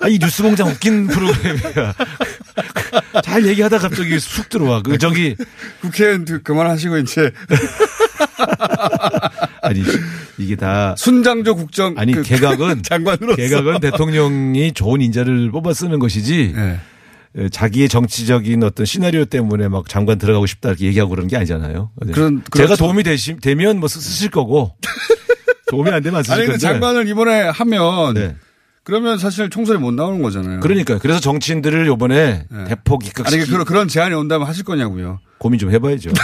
아이 0.00 0.18
뉴스공장 0.18 0.68
웃긴 0.68 1.06
프로그램이야. 1.06 1.94
잘 3.22 3.46
얘기하다 3.46 3.78
갑자기 3.78 4.18
쑥 4.18 4.48
들어와. 4.48 4.82
그 4.82 4.98
저기 4.98 5.36
국회의원 5.80 6.24
그만하시고 6.42 6.98
이제 6.98 7.30
아니 9.62 9.82
이게 10.38 10.56
다 10.56 10.94
순장조 10.96 11.54
국정 11.56 11.94
아니 11.98 12.12
그 12.12 12.22
개각은 12.22 12.82
장관으로서 12.84 13.36
개각은 13.36 13.80
대통령이 13.80 14.72
좋은 14.72 15.00
인재를 15.00 15.50
뽑아 15.50 15.72
쓰는 15.74 15.98
것이지 15.98 16.52
네. 16.56 16.80
에, 17.36 17.48
자기의 17.48 17.88
정치적인 17.88 18.62
어떤 18.62 18.84
시나리오 18.86 19.24
때문에 19.24 19.68
막 19.68 19.88
장관 19.88 20.18
들어가고 20.18 20.46
싶다 20.46 20.70
이렇게 20.70 20.86
얘기하고 20.86 21.10
그러는 21.10 21.28
게 21.28 21.36
아니잖아요. 21.36 21.90
네. 22.06 22.12
그런- 22.12 22.42
제가 22.54 22.66
그렇죠. 22.66 22.76
도움이 22.84 23.02
되시, 23.04 23.36
되면 23.36 23.78
뭐 23.80 23.88
쓰- 23.88 24.00
쓰실 24.00 24.30
거고 24.30 24.74
도움이 25.70 25.90
안 25.90 26.02
되면 26.02 26.18
안 26.18 26.22
쓰실 26.22 26.34
아니 26.38 26.46
건데. 26.46 26.58
장관을 26.58 27.08
이번에 27.08 27.42
하면 27.48 28.14
네. 28.14 28.36
그러면 28.84 29.16
사실 29.18 29.48
총선에 29.48 29.78
못 29.78 29.94
나오는 29.94 30.20
거잖아요. 30.22 30.60
그러니까요. 30.60 30.98
그래서 30.98 31.20
정치인들을 31.20 31.86
요번에 31.86 32.46
네. 32.50 32.64
대폭 32.64 33.06
입각시키 33.06 33.40
아니 33.40 33.48
그런 33.48 33.64
그런 33.64 33.86
제안이 33.88 34.14
온다면 34.14 34.46
하실 34.48 34.64
거냐고요. 34.64 35.20
고민 35.38 35.58
좀 35.60 35.70
해봐야죠. 35.70 36.10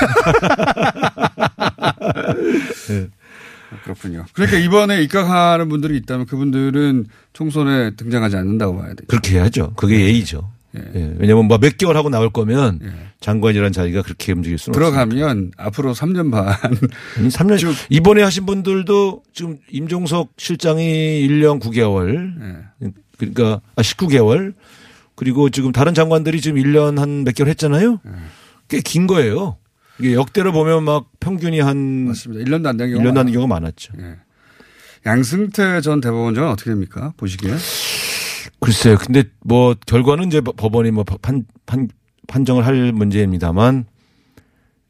그렇군요. 3.85 4.25
그러니까 4.33 4.59
이번에 4.59 5.03
입각하는 5.03 5.69
분들이 5.69 5.97
있다면 5.99 6.27
그분들은 6.27 7.07
총선에 7.33 7.91
등장하지 7.97 8.37
않는다고 8.37 8.77
봐야 8.79 8.89
되죠. 8.91 9.07
그렇게 9.09 9.35
해야죠. 9.37 9.75
그게 9.77 10.01
예의죠. 10.01 10.51
예. 10.77 11.15
왜냐하면 11.19 11.47
뭐 11.47 11.59
몇 11.59 11.77
개월 11.79 11.97
하고 11.97 12.09
나올 12.11 12.31
거면 12.31 12.81
장관이라는 13.21 13.73
자리가 13.73 14.03
그렇게 14.03 14.33
움직일 14.33 14.59
수는 14.59 14.77
없어요. 14.77 14.91
들어가면 15.07 15.53
앞으로 15.57 15.95
3년 15.95 16.31
반 16.31 16.55
3년 17.17 17.75
이번에 17.91 18.23
하신 18.23 18.45
분들도 18.47 19.23
지금 19.33 19.57
임종석 19.71 20.33
실장이 20.37 21.27
1년 21.29 21.59
9개월 21.61 22.33
네. 22.81 22.91
그러니까 23.17 23.61
아 23.77 23.83
19개월 23.83 24.55
그리고 25.15 25.51
지금 25.51 25.73
다른 25.73 25.95
장관들이 25.95 26.41
지금 26.41 26.61
1년 26.63 26.99
한 26.99 27.25
몇 27.25 27.35
개월 27.35 27.49
했잖아요. 27.51 28.01
네. 28.05 28.13
꽤긴 28.69 29.07
거예요. 29.07 29.57
이게 30.01 30.15
역대로 30.15 30.53
보면 30.53 30.85
막 30.85 31.07
평균이 31.21 31.61
한 31.61 32.07
맞습니다. 32.07 32.45
1년도 32.45 32.67
안 32.67 32.77
된 32.77 32.91
경우가 32.91 33.11
1년도 33.11 33.19
안 33.19 33.27
된 33.27 33.33
경우가 33.35 33.55
많았죠. 33.55 33.93
예. 34.01 34.17
양승태 35.07 35.81
전 35.81 36.01
대법원장은 36.01 36.51
어떻게 36.51 36.71
됩니까? 36.71 37.13
보시기에? 37.17 37.53
글쎄요. 38.61 38.97
근데 38.99 39.25
뭐 39.45 39.75
결과는 39.87 40.27
이제 40.29 40.41
법원이 40.41 40.91
뭐 40.91 41.05
판, 41.05 41.45
판, 41.67 41.89
판정을 42.27 42.67
할 42.67 42.93
문제입니다만 42.93 43.87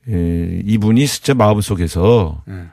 예, 0.08 0.62
이분이 0.64 1.06
진짜 1.06 1.34
마음속에서 1.34 2.42
예. 2.48 2.64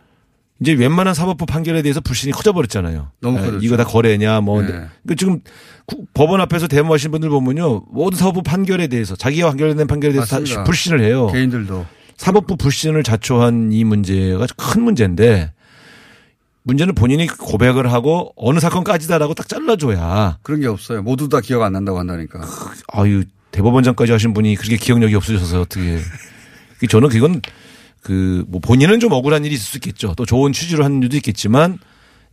이제 0.62 0.72
웬만한 0.72 1.14
사법부 1.14 1.46
판결에 1.46 1.82
대해서 1.82 2.00
불신이 2.00 2.32
커져버렸잖아요. 2.32 3.12
너무 3.20 3.38
아, 3.38 3.42
커졌죠. 3.42 3.66
이거 3.66 3.76
다 3.76 3.84
거래냐 3.84 4.40
뭐. 4.40 4.62
네. 4.62 4.68
그러니까 4.68 5.16
지금 5.18 5.42
구- 5.86 6.06
법원 6.14 6.40
앞에서 6.40 6.68
대모하신 6.68 7.12
분들 7.12 7.30
보면요. 7.30 7.84
모든 7.92 8.18
사법부 8.18 8.42
판결에 8.42 8.88
대해서 8.88 9.18
자기가 9.18 9.52
관련된 9.52 9.86
판결에 9.88 10.14
대해서 10.14 10.30
다 10.30 10.40
맞습니다. 10.40 10.64
불신을 10.64 11.02
해요. 11.04 11.28
개인들도. 11.28 11.86
사법부 12.18 12.58
불신을 12.58 13.04
자초한 13.04 13.72
이 13.72 13.84
문제가 13.84 14.46
큰 14.58 14.84
문제인데 14.84 15.52
문제는 16.64 16.96
본인이 16.96 17.28
고백을 17.28 17.92
하고 17.92 18.34
어느 18.36 18.60
사건까지다라고 18.60 19.34
딱 19.36 19.48
잘라줘야 19.48 20.40
그런 20.42 20.62
게 20.62 20.68
없어요. 20.68 21.04
모두 21.04 21.30
다 21.30 21.40
기억 21.42 21.62
안 21.62 21.74
난다고 21.74 22.00
한다니까. 22.00 22.42
아유 22.94 23.24
대법원장까지 23.52 24.12
하신 24.12 24.34
분이 24.34 24.56
그렇게 24.56 24.78
기억력이 24.78 25.16
없으셔서 25.16 25.62
어떻게 25.62 26.00
저는 26.90 27.10
그건 27.10 27.42
그 28.02 28.46
뭐 28.48 28.60
본인은 28.62 29.00
좀 29.00 29.12
억울한 29.12 29.46
일이 29.46 29.56
있을 29.56 29.66
수 29.66 29.78
있겠죠. 29.78 30.14
또 30.16 30.26
좋은 30.26 30.54
취지로 30.54 30.84
하는 30.84 31.02
일도 31.04 31.16
있겠지만 31.18 31.80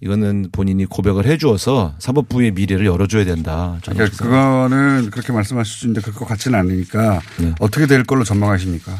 이거는 0.00 0.48
본인이 0.52 0.84
고백을 0.84 1.26
해 1.26 1.38
주어서 1.38 1.94
사법부의 1.98 2.50
미래를 2.52 2.84
열어줘야 2.86 3.24
된다. 3.24 3.78
저는 3.82 3.96
그러니까. 3.98 4.24
그거는 4.24 5.10
그렇게 5.10 5.32
말씀하실 5.32 5.72
수 5.74 5.86
있는데 5.86 6.00
그거 6.00 6.24
같지는 6.26 6.58
않으니까 6.58 7.20
네. 7.38 7.54
어떻게 7.60 7.86
될 7.86 8.02
걸로 8.04 8.24
전망하십니까? 8.24 8.92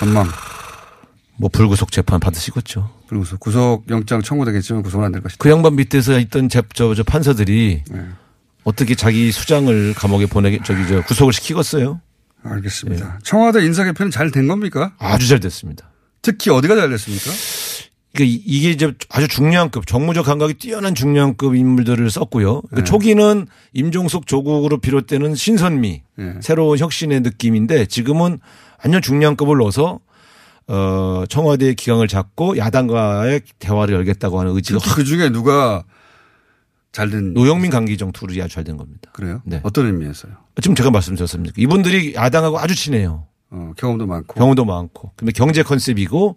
전망. 0.00 0.26
뭐 1.36 1.48
불구속 1.50 1.90
재판 1.92 2.20
받으시겠죠. 2.20 2.90
그리고 3.08 3.24
구속 3.38 3.84
영장 3.90 4.20
청구되겠지만 4.22 4.82
구속은 4.82 5.06
안 5.06 5.12
될 5.12 5.22
것이다. 5.22 5.38
그 5.42 5.50
양반 5.50 5.76
밑에서 5.76 6.18
있던 6.18 6.48
제, 6.48 6.62
저, 6.74 6.94
저 6.94 7.02
판사들이 7.02 7.84
네. 7.90 8.00
어떻게 8.64 8.94
자기 8.94 9.30
수장을 9.32 9.94
감옥에 9.94 10.26
보내게 10.26 10.58
저기 10.64 10.86
저 10.88 11.02
구속을 11.02 11.32
시키겠어요? 11.32 12.00
알겠습니다. 12.42 13.20
청와대 13.22 13.64
인사 13.64 13.84
개편은 13.84 14.10
잘 14.10 14.30
된 14.30 14.48
겁니까? 14.48 14.94
아주 14.98 15.28
잘 15.28 15.40
됐습니다. 15.40 15.90
특히 16.22 16.50
어디가 16.50 16.76
잘 16.76 16.90
됐습니까? 16.90 17.30
그러니까 18.14 18.34
이- 18.34 18.42
이게 18.44 18.70
이제 18.70 18.92
아주 19.10 19.28
중량급 19.28 19.86
정무적 19.86 20.26
감각이 20.26 20.54
뛰어난 20.54 20.94
중량급 20.94 21.54
인물들을 21.54 22.10
썼고요. 22.10 22.62
그러니까 22.62 22.76
네. 22.76 22.84
초기는 22.84 23.46
임종석 23.72 24.26
조국으로 24.26 24.78
비롯되는 24.78 25.34
신선미 25.34 26.02
네. 26.16 26.34
새로운 26.42 26.78
혁신의 26.78 27.20
느낌인데 27.20 27.86
지금은 27.86 28.40
완전 28.84 29.02
중량급을 29.02 29.56
넣어서 29.58 30.00
어 30.68 31.24
청와대의 31.28 31.74
기강을 31.74 32.08
잡고 32.08 32.56
야당과의 32.56 33.42
대화를 33.58 33.94
열겠다고 33.94 34.38
하는 34.38 34.54
의지가 34.54 34.78
확그 34.82 35.04
중에 35.04 35.30
누가 35.30 35.84
잘된 36.92 37.34
노영민 37.34 37.70
강기정 37.70 38.12
둘이 38.12 38.40
아주 38.42 38.54
잘 38.54 38.64
된 38.64 38.76
겁니다. 38.76 39.10
그래요? 39.12 39.42
네. 39.44 39.60
어떤 39.62 39.86
의미에서요? 39.86 40.32
지금 40.60 40.74
제가 40.74 40.90
말씀드렸습니다. 40.90 41.54
이분들이 41.56 42.14
야당하고 42.14 42.58
아주 42.58 42.74
친해요. 42.74 43.26
어, 43.50 43.72
경험도 43.76 44.06
많고. 44.06 44.34
경우도 44.34 44.64
많고. 44.64 45.12
근데 45.16 45.32
경제 45.32 45.62
컨셉이고 45.62 46.36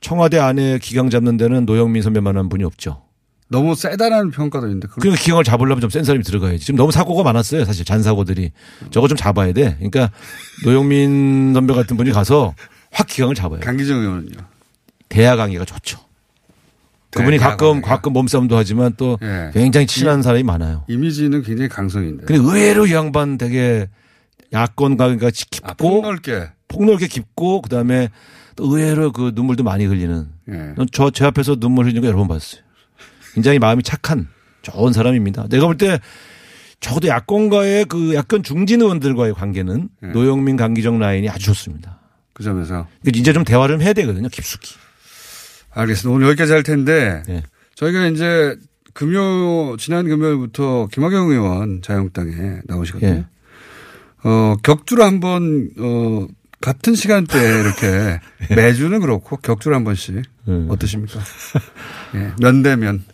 청와대 0.00 0.38
안에 0.38 0.78
기강 0.78 1.10
잡는 1.10 1.36
데는 1.36 1.64
노영민 1.66 2.02
선배만한 2.02 2.48
분이 2.48 2.64
없죠. 2.64 3.02
너무 3.52 3.74
세다라는 3.76 4.30
평가도 4.32 4.66
있는데 4.66 4.88
그걸 4.88 5.02
그러니까 5.02 5.22
기강을 5.22 5.44
잡으려면 5.44 5.80
좀 5.80 5.90
센 5.90 6.02
사람이 6.04 6.24
들어가야지. 6.24 6.64
지금 6.64 6.76
너무 6.78 6.90
사고가 6.90 7.22
많았어요. 7.22 7.64
사실 7.64 7.84
잔사고들이. 7.84 8.50
저거 8.90 9.06
좀 9.06 9.16
잡아야 9.16 9.52
돼. 9.52 9.76
그러니까 9.76 10.10
노영민 10.64 11.52
선배 11.54 11.74
같은 11.74 11.96
분이 11.96 12.10
가서 12.10 12.54
확 12.90 13.06
기강을 13.06 13.34
잡아요. 13.36 13.60
강기정 13.60 14.00
의원은요. 14.00 14.38
대야 15.08 15.36
강의가 15.36 15.64
좋죠. 15.64 15.98
그분이 17.10 17.36
가끔 17.36 17.66
강의가. 17.68 17.88
가끔 17.88 18.14
몸싸움도 18.14 18.56
하지만 18.56 18.94
또 18.96 19.18
예. 19.22 19.50
굉장히 19.52 19.86
친한 19.86 20.22
사람이 20.22 20.42
많아요. 20.44 20.84
이미지는 20.88 21.42
굉장히 21.42 21.68
강성인데. 21.68 22.24
근데 22.24 22.40
의외로 22.42 22.86
이 22.86 22.92
양반 22.94 23.36
되게 23.36 23.88
야권과 24.52 25.04
그러니까 25.04 25.30
깊고 25.30 25.68
아, 25.70 25.74
폭넓게. 25.74 26.48
폭넓게 26.68 27.06
깊고 27.08 27.60
그다음에 27.62 28.08
또 28.56 28.64
의외로 28.64 29.12
그 29.12 29.32
눈물도 29.34 29.62
많이 29.62 29.84
흘리는 29.84 30.26
예. 30.50 30.74
저제 30.92 31.26
앞에서 31.26 31.56
눈물 31.56 31.84
흘리는 31.84 32.00
거 32.00 32.08
여러 32.08 32.16
번 32.18 32.28
봤어요. 32.28 32.62
굉장히 33.34 33.58
마음이 33.58 33.82
착한 33.82 34.28
좋은 34.62 34.92
사람입니다. 34.92 35.48
내가 35.48 35.66
볼 35.66 35.76
때 35.76 35.98
적어도 36.80 37.06
야권과의 37.08 37.84
그 37.84 38.12
약간 38.14 38.42
중진 38.42 38.80
의원들과의 38.82 39.34
관계는 39.34 39.88
예. 40.02 40.06
노영민, 40.08 40.56
강기정 40.56 40.98
라인이 40.98 41.28
아주 41.30 41.46
좋습니다. 41.46 42.00
그 42.32 42.42
점에서. 42.42 42.88
이제 43.06 43.32
좀 43.32 43.44
대화를 43.44 43.76
좀 43.76 43.82
해야 43.82 43.92
되거든요. 43.92 44.28
깊숙이. 44.28 44.74
알겠습니다. 45.70 46.14
오늘 46.14 46.26
여기까지 46.28 46.52
할 46.52 46.64
텐데 46.64 47.22
네. 47.28 47.44
저희가 47.76 48.08
이제 48.08 48.56
금요 48.94 49.76
지난 49.76 50.06
금요일부터 50.08 50.88
김학영 50.92 51.28
의원 51.30 51.82
자유한국당에 51.82 52.60
나오시거든요. 52.66 53.10
예. 53.10 53.26
어 54.24 54.56
격주로 54.62 55.04
한번 55.04 55.70
어 55.78 56.26
같은 56.60 56.94
시간대에 56.96 57.60
이렇게 57.60 58.20
매주는 58.54 59.00
그렇고 59.00 59.36
격주로 59.36 59.74
한 59.76 59.84
번씩 59.84 60.16
예. 60.48 60.66
어떠십니까? 60.68 61.20
예. 62.16 62.32
면대면 62.40 63.04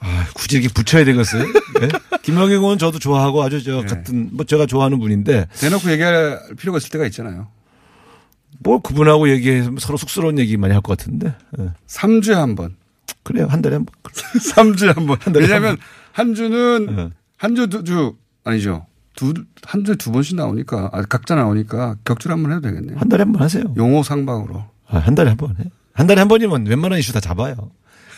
아, 0.00 0.26
굳이 0.34 0.56
이렇게 0.58 0.72
붙여야 0.72 1.04
되겠어요? 1.04 1.44
네? 1.80 1.88
김학영 2.22 2.62
의원 2.62 2.78
저도 2.78 2.98
좋아하고 2.98 3.42
아주 3.42 3.62
저 3.62 3.80
네. 3.82 3.86
같은 3.86 4.30
뭐 4.32 4.44
제가 4.44 4.66
좋아하는 4.66 4.98
분인데 4.98 5.48
대놓고 5.60 5.90
얘기할 5.90 6.40
필요가 6.58 6.78
있을 6.78 6.90
때가 6.90 7.04
있잖아요. 7.06 7.48
뭐 8.60 8.80
그분하고 8.80 9.28
얘기해서 9.28 9.70
서로 9.78 9.96
쑥스러운 9.98 10.38
얘기 10.38 10.56
많이 10.56 10.72
할 10.72 10.82
것 10.82 10.96
같은데. 10.98 11.34
예. 11.58 11.70
3주에 11.86 12.34
한 12.34 12.54
번. 12.54 12.76
그래요. 13.22 13.46
한 13.48 13.60
달에 13.62 13.76
한 13.76 13.84
번. 13.84 13.94
3주에 14.12 14.94
한 14.94 15.06
번. 15.06 15.18
달에 15.18 15.40
왜냐하면 15.46 15.76
한 16.12 16.34
주는 16.34 16.86
예. 16.98 17.10
한주 17.36 17.68
두 17.68 17.84
주 17.84 18.16
아니죠. 18.44 18.86
두, 19.14 19.34
한 19.64 19.84
주에 19.84 19.94
두 19.96 20.10
번씩 20.12 20.36
나오니까, 20.36 20.90
아, 20.92 21.02
각자 21.02 21.34
나오니까 21.34 21.96
격주로 22.04 22.32
한번 22.34 22.52
해도 22.52 22.60
되겠네요. 22.62 22.98
한 22.98 23.08
달에 23.08 23.22
한 23.24 23.32
번 23.32 23.42
하세요. 23.42 23.64
용호 23.76 24.02
상방으로. 24.04 24.64
아, 24.88 24.98
한 24.98 25.14
달에 25.14 25.28
한 25.30 25.36
번 25.36 25.56
해. 25.58 25.64
한 25.92 26.06
달에 26.06 26.20
한 26.20 26.28
번이면 26.28 26.66
웬만한 26.66 26.98
이슈 27.00 27.12
다 27.12 27.18
잡아요. 27.20 27.54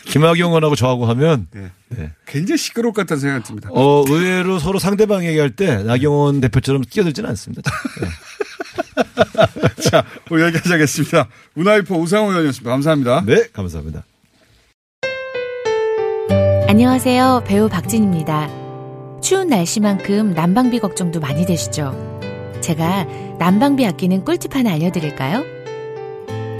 김학영 0.05 0.49
의원하고 0.49 0.75
저하고 0.75 1.05
하면 1.07 1.47
네. 1.51 2.11
굉장히 2.25 2.57
시끄러울 2.57 2.93
것 2.93 3.01
같다는 3.01 3.21
생각이 3.21 3.43
듭니다. 3.43 3.69
어, 3.71 4.03
의외로 4.07 4.59
서로 4.59 4.79
상대방 4.79 5.25
얘기할 5.25 5.51
때 5.51 5.83
나경원 5.83 6.41
대표처럼 6.41 6.81
끼어들지는 6.81 7.29
않습니다. 7.29 7.71
네. 8.01 8.07
자, 9.89 10.05
오늘 10.29 10.45
여기까지 10.47 10.71
하겠습니다. 10.71 11.27
문화이퍼 11.53 11.95
우상호 11.95 12.29
의원이었습니다. 12.29 12.69
감사합니다. 12.69 13.23
네, 13.25 13.47
감사합니다. 13.53 14.03
안녕하세요. 16.67 17.43
배우 17.45 17.67
박진입니다. 17.67 18.49
추운 19.21 19.49
날씨만큼 19.49 20.33
난방비 20.33 20.79
걱정도 20.79 21.19
많이 21.19 21.45
되시죠? 21.45 22.19
제가 22.61 23.05
난방비 23.39 23.85
아끼는 23.85 24.23
꿀팁 24.23 24.55
하나 24.55 24.71
알려드릴까요? 24.71 25.60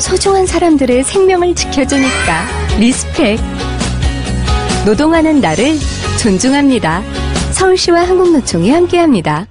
소중한 0.00 0.46
사람들의 0.46 1.04
생명을 1.04 1.54
지켜주니까 1.54 2.78
respect. 2.78 3.38
노동하는 4.86 5.40
나를 5.40 5.74
존중합니다. 6.20 7.02
서울시와 7.52 8.00
한국노총이 8.08 8.70
함께합니다. 8.70 9.46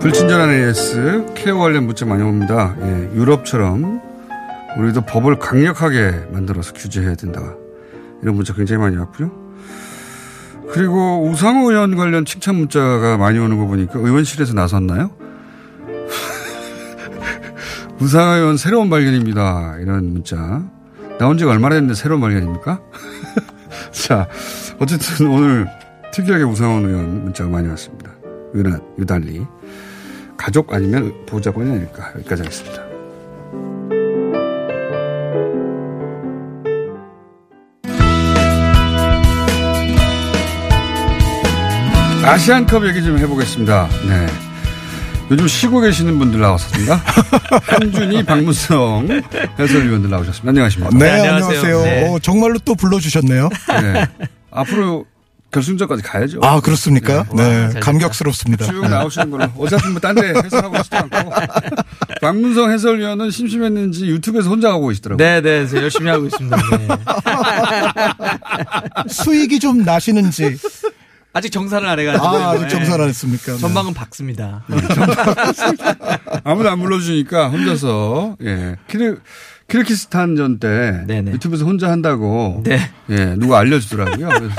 불친절한 0.00 0.50
AS 0.50 1.34
케어 1.34 1.58
관련 1.58 1.84
문자 1.84 2.06
많이 2.06 2.22
옵니다. 2.22 2.74
예, 2.80 3.10
유럽처럼 3.14 4.00
우리도 4.78 5.02
법을 5.02 5.38
강력하게 5.38 6.26
만들어서 6.32 6.72
규제해야 6.72 7.14
된다. 7.14 7.54
이런 8.22 8.34
문자 8.34 8.52
굉장히 8.54 8.82
많이 8.82 8.96
왔고요. 8.96 9.30
그리고 10.70 11.26
우상호 11.28 11.70
의원 11.70 11.96
관련 11.96 12.24
칭찬 12.24 12.56
문자가 12.56 13.16
많이 13.16 13.38
오는 13.38 13.58
거 13.58 13.66
보니까 13.66 13.98
의원실에서 13.98 14.54
나섰나요? 14.54 15.10
우상호 18.00 18.34
의원 18.34 18.56
새로운 18.56 18.90
발견입니다. 18.90 19.78
이런 19.80 20.12
문자. 20.12 20.62
나온 21.18 21.38
지가 21.38 21.50
얼마나 21.50 21.74
됐는데 21.74 21.94
새로운 21.94 22.20
발견입니까? 22.20 22.80
자, 23.90 24.28
어쨌든 24.78 25.28
오늘 25.28 25.66
특이하게 26.12 26.44
우상호 26.44 26.86
의원 26.86 27.24
문자가 27.24 27.50
많이 27.50 27.68
왔습니다. 27.68 28.12
유달리. 28.98 29.46
가족 30.36 30.72
아니면 30.72 31.12
보호자권이 31.26 31.70
아닐까. 31.70 32.12
여기까지 32.16 32.42
하겠습니다. 32.42 32.87
아시안컵 42.32 42.86
얘기 42.88 43.02
좀 43.02 43.18
해보겠습니다. 43.18 43.88
네. 44.06 44.26
요즘 45.30 45.46
쉬고 45.48 45.80
계시는 45.80 46.18
분들 46.18 46.40
나왔습니다. 46.40 46.96
한준이, 47.64 48.22
박무성 48.24 49.08
해설위원들 49.58 50.08
나오셨습니다. 50.10 50.48
안녕하십니까. 50.50 50.96
네, 50.98 51.10
안녕하세요. 51.28 52.12
어, 52.14 52.18
정말로 52.20 52.58
또 52.64 52.74
불러주셨네요. 52.74 53.48
네. 53.82 54.06
앞으로 54.50 55.04
결승전까지 55.50 56.02
가야죠. 56.02 56.40
아, 56.42 56.60
그렇습니까? 56.60 57.24
네. 57.34 57.70
감격스럽습니다. 57.80 58.66
쭉 58.66 58.86
나오시는 58.88 59.30
걸로. 59.30 59.44
어차피 59.58 59.88
뭐 59.88 59.98
딴 60.00 60.14
데 60.14 60.28
해설하고 60.44 60.76
싶지 60.82 60.96
않고. 60.96 61.30
박문성 62.20 62.70
해설위원은 62.72 63.30
심심했는지 63.30 64.06
유튜브에서 64.06 64.50
혼자 64.50 64.68
하고 64.70 64.88
계시더라고요. 64.88 65.16
네, 65.26 65.40
네. 65.40 65.66
저 65.66 65.78
열심히 65.78 66.10
하고 66.10 66.26
있습니다. 66.26 66.56
네. 66.76 66.88
수익이 69.08 69.58
좀 69.58 69.82
나시는지. 69.84 70.56
아직 71.38 71.50
정산을 71.50 71.88
안 71.88 71.98
해가지고. 72.00 72.26
아, 72.26 72.50
아직 72.50 72.68
정산 72.68 73.00
안 73.00 73.08
했습니까? 73.08 73.52
네. 73.52 73.58
전방은 73.58 73.94
박습니다. 73.94 74.64
아무도 76.42 76.68
안 76.68 76.80
불러주니까 76.80 77.48
혼자서, 77.48 78.36
예. 78.42 78.74
키르, 78.88 79.18
키르키스탄 79.68 80.34
전 80.36 80.58
때 80.58 81.04
유튜브에서 81.08 81.64
혼자 81.64 81.90
한다고 81.90 82.62
네. 82.64 82.78
예 83.10 83.34
누가 83.36 83.58
알려주더라고요. 83.58 84.28
그래서 84.28 84.54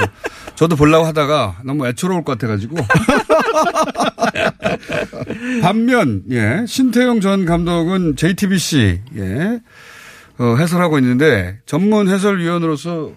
저도 0.55 0.75
보려고 0.75 1.05
하다가 1.07 1.57
너무 1.65 1.87
애처로울 1.87 2.23
것 2.23 2.37
같아가지고 2.37 2.77
반면 5.61 6.23
예 6.31 6.63
신태용 6.67 7.21
전 7.21 7.45
감독은 7.45 8.15
JTBC 8.17 9.01
예 9.17 9.59
어, 10.37 10.55
해설하고 10.57 10.99
있는데 10.99 11.59
전문 11.65 12.07
해설위원으로서 12.07 13.11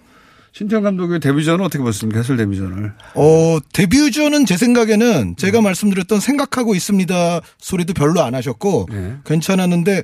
신태용 0.53 0.83
감독의 0.83 1.19
데뷔전은 1.19 1.65
어떻게 1.65 1.83
보셨습니까? 1.83 2.19
해설 2.19 2.37
데뷔전을. 2.37 2.93
어, 3.15 3.57
데뷔전은 3.73 4.45
제 4.45 4.55
생각에는 4.55 5.35
제가 5.35 5.61
말씀드렸던 5.61 6.19
생각하고 6.19 6.75
있습니다 6.75 7.41
소리도 7.57 7.93
별로 7.93 8.21
안 8.21 8.35
하셨고 8.35 8.87
네. 8.91 9.17
괜찮았는데 9.25 10.03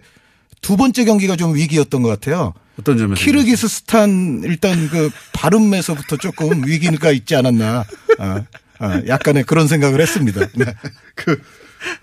두 0.62 0.76
번째 0.76 1.06
경기가 1.06 1.36
좀 1.36 1.54
위기였던 1.54 2.02
것 2.02 2.10
같아요. 2.10 2.54
어떤 2.80 2.98
점에서? 2.98 3.22
키르기스스탄 3.24 4.42
일단 4.44 4.90
그 4.90 5.12
발음에서부터 5.34 6.18
조금 6.18 6.64
위기가 6.68 7.12
있지 7.12 7.36
않았나. 7.36 7.86
아, 8.18 8.44
아, 8.80 9.02
약간의 9.08 9.44
그런 9.44 9.68
생각을 9.68 10.02
했습니다. 10.02 10.48
네. 10.56 10.66
그 11.14 11.40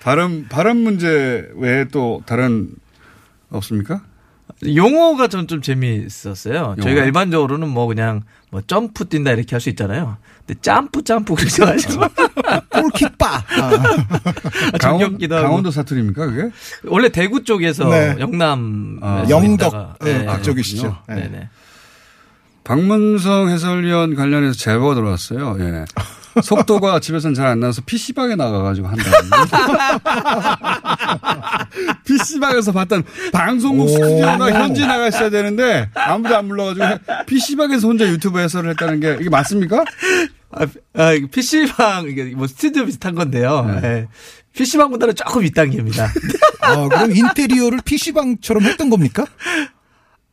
발음 0.01 0.47
발음 0.49 0.77
문제 0.77 1.49
외에 1.57 1.87
또 1.91 2.23
다른 2.27 2.69
없습니까? 3.51 4.05
용어가 4.65 5.29
좀, 5.29 5.47
좀 5.47 5.61
재미있었어요. 5.61 6.55
용어? 6.57 6.77
저희가 6.81 7.05
일반적으로는 7.05 7.69
뭐 7.69 7.87
그냥 7.87 8.23
뭐 8.51 8.63
점프 8.67 9.09
뛴다 9.09 9.33
이렇게 9.33 9.55
할 9.55 9.61
수 9.61 9.69
있잖아요. 9.71 10.17
근데 10.47 10.61
점프 10.63 11.03
점프 11.05 11.35
그러셔가지고. 11.35 12.05
골킥바. 12.71 13.27
아, 13.37 13.43
강원, 14.81 15.01
정겹기도 15.01 15.37
하고. 15.37 15.47
강원도 15.47 15.71
사투리입니까 15.71 16.27
그게? 16.27 16.51
원래 16.85 17.09
대구 17.11 17.43
쪽에서 17.45 17.89
네. 17.91 18.17
영남 18.19 18.99
아, 19.03 19.27
영덕 19.29 19.99
네, 20.03 20.25
그쪽이시죠. 20.27 20.97
네. 21.09 21.15
네네. 21.17 21.49
박문성 22.65 23.49
해설위원 23.51 24.15
관련해서 24.15 24.55
제보가 24.55 24.95
들어왔어요. 24.95 25.57
예. 25.61 25.85
속도가 26.43 27.01
집에서는 27.01 27.35
잘 27.35 27.47
안 27.47 27.61
나서 27.61 27.81
PC방에 27.87 28.35
나가가지고 28.35 28.89
한다. 28.89 29.05
PC방에서 32.05 32.73
봤던 32.73 33.05
방송국 33.33 33.89
스튜디오나 33.89 34.51
현지 34.51 34.87
나가 34.87 35.09
있어야 35.09 35.31
되는데 35.31 35.89
아무도 35.95 36.37
안 36.37 36.49
불러가지고 36.49 36.87
PC방에서 37.27 37.87
혼자 37.87 38.07
유튜브 38.07 38.41
해설을 38.41 38.71
했다는 38.71 39.01
게 39.01 39.17
이게 39.21 39.31
맞습니까? 39.31 39.85
아, 40.51 40.67
아, 40.95 41.11
PC방, 41.31 42.07
이게 42.09 42.25
뭐 42.35 42.47
스튜디오 42.47 42.87
비슷한 42.87 43.15
건데요. 43.15 43.79
예. 43.83 44.07
PC방보다는 44.55 45.15
조금 45.15 45.43
윗단계입니다. 45.43 46.09
아, 46.63 46.89
그럼 46.89 47.15
인테리어를 47.15 47.81
PC방처럼 47.85 48.63
했던 48.65 48.89
겁니까? 48.89 49.27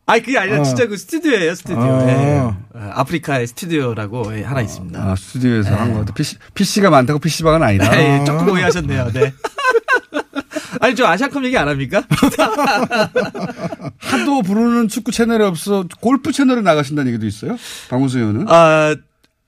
아니, 0.06 0.22
그게 0.22 0.38
아니라 0.38 0.60
어. 0.60 0.62
진짜 0.64 0.86
그 0.86 0.96
스튜디오예요, 0.98 1.54
스튜디오. 1.54 1.80
아. 1.82 2.08
예. 2.08 2.38
어, 2.38 2.56
아프리카의 2.94 3.46
스튜디오라고 3.46 4.36
예, 4.38 4.42
하나 4.42 4.60
있습니다. 4.60 5.00
아, 5.02 5.16
스튜디오에서 5.16 5.74
한거 5.74 6.00
같아. 6.00 6.12
PC, 6.12 6.36
PC가 6.54 6.90
많다고 6.90 7.18
PC방은 7.20 7.62
아니다. 7.62 7.98
예, 7.98 8.22
조금 8.24 8.48
오해하셨네요, 8.50 9.12
네. 9.12 9.32
아니, 10.80 10.94
저 10.94 11.06
아시안컵 11.06 11.42
얘기 11.44 11.56
안 11.56 11.68
합니까? 11.68 12.02
하도 13.98 14.42
부르는 14.42 14.88
축구 14.88 15.12
채널이 15.12 15.42
없어 15.44 15.86
골프 16.00 16.32
채널에 16.32 16.60
나가신다는 16.62 17.12
얘기도 17.12 17.26
있어요? 17.26 17.56
박문수 17.88 18.18
의원은? 18.18 18.46
아, 18.48 18.94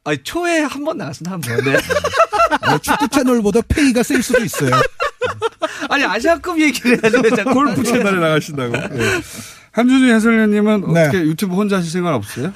아니, 0.05 0.19
초에 0.23 0.61
한 0.61 0.85
번 0.85 0.97
나갔습니다, 0.99 1.33
한 1.33 1.41
번. 1.41 1.65
네. 1.65 1.77
어, 2.73 2.79
축구 2.79 3.09
채널보다 3.09 3.61
페이가 3.69 4.03
셀 4.03 4.23
수도 4.23 4.43
있어요. 4.45 4.71
아니, 5.91 6.05
아시안컵 6.05 6.61
얘기를 6.61 6.99
자꾸 7.37 7.53
골프 7.53 7.83
채널에 7.83 8.19
나가신다고. 8.21 8.75
예. 8.77 9.21
한준희 9.77 10.11
해설위원님은 10.11 10.93
네. 10.95 11.03
어떻게 11.03 11.19
유튜브 11.19 11.55
혼자 11.55 11.77
하실 11.77 11.91
생각 11.93 12.15
없어요? 12.15 12.51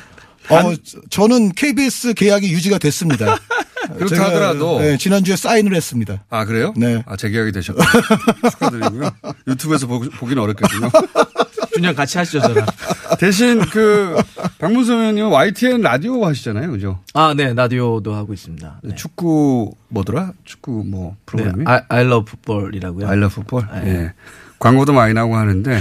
어, 0.48 0.72
저는 1.11 1.52
KBS 1.52 2.14
계약이 2.14 2.50
유지가 2.50 2.78
됐습니다. 2.78 3.37
그렇다 3.98 4.24
하더라도. 4.26 4.80
네, 4.80 4.96
지난주에 4.96 5.37
사인을 5.37 5.74
했습니다. 5.74 6.24
아, 6.30 6.46
그래요? 6.46 6.72
네. 6.76 7.02
아, 7.06 7.16
재계약이 7.16 7.52
되셨군요. 7.52 7.87
축하드리고요. 8.50 9.11
유튜브에서 9.48 9.87
보, 9.87 10.00
보기는 10.00 10.42
어렵거든요. 10.42 10.90
준영 11.74 11.94
같이 11.94 12.18
하시죠, 12.18 12.40
저랑. 12.40 12.66
대신 13.18 13.61
그, 13.61 14.16
박문수 14.59 14.92
의원님은 14.92 15.30
YTN 15.30 15.80
라디오 15.83 16.24
하시잖아요. 16.24 16.70
그죠? 16.70 17.00
아, 17.14 17.35
네, 17.37 17.54
라디오도 17.54 18.14
하고 18.14 18.33
있습니다. 18.33 18.80
네. 18.83 18.94
축구 18.94 19.72
뭐더라? 19.88 20.33
축구 20.44 20.85
뭐 20.87 21.11
네, 21.11 21.16
프로그램이? 21.26 21.64
아, 21.66 21.83
I 21.88 22.04
love 22.04 22.24
football이라고요. 22.28 23.09
I 23.09 23.16
love 23.16 23.33
football? 23.33 23.85
네. 23.85 23.90
예. 23.90 24.12
광고도 24.59 24.92
많이 24.92 25.14
나오고 25.14 25.37
하는데 25.37 25.80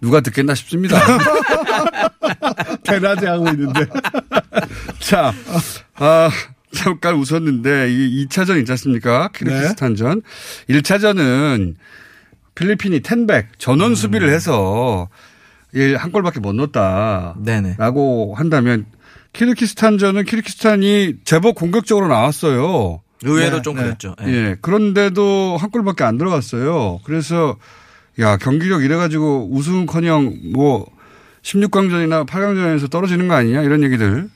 누가 0.00 0.20
듣겠나 0.20 0.54
싶습니다. 0.54 1.00
대낮에 2.84 3.26
하고 3.26 3.48
있는데. 3.48 3.86
자, 5.00 5.32
아, 5.94 6.30
잠깐 6.74 7.14
웃었는데 7.14 7.90
이 7.90 8.26
2차전 8.26 8.58
있지 8.60 8.72
않습니까? 8.72 9.28
키르기스탄전. 9.34 10.22
1차전은 10.68 11.74
필리핀이 12.54 13.00
텐백 13.00 13.58
전원 13.58 13.94
수비를 13.94 14.30
해서 14.30 15.08
한 15.96 16.12
골밖에 16.12 16.40
못 16.40 16.54
넣었다. 16.54 17.36
네네. 17.42 17.76
라고 17.78 18.34
한다면 18.34 18.86
키르기스탄전은 19.32 20.24
키르기스탄이 20.24 21.16
제법 21.24 21.54
공격적으로 21.54 22.08
나왔어요. 22.08 23.02
의외로 23.22 23.56
네, 23.56 23.62
좀 23.62 23.76
네. 23.76 23.82
그랬죠. 23.82 24.14
예. 24.26 24.32
예. 24.32 24.56
그런데도 24.60 25.56
한 25.58 25.70
골밖에 25.70 26.04
안 26.04 26.18
들어갔어요. 26.18 27.00
그래서 27.04 27.56
야, 28.18 28.36
경기력 28.36 28.82
이래가지고 28.82 29.48
우승 29.52 29.86
커녕 29.86 30.34
뭐 30.52 30.86
16강전이나 31.42 32.26
8강전에서 32.26 32.90
떨어지는 32.90 33.28
거 33.28 33.34
아니냐 33.34 33.62
이런 33.62 33.82
얘기들. 33.82 34.28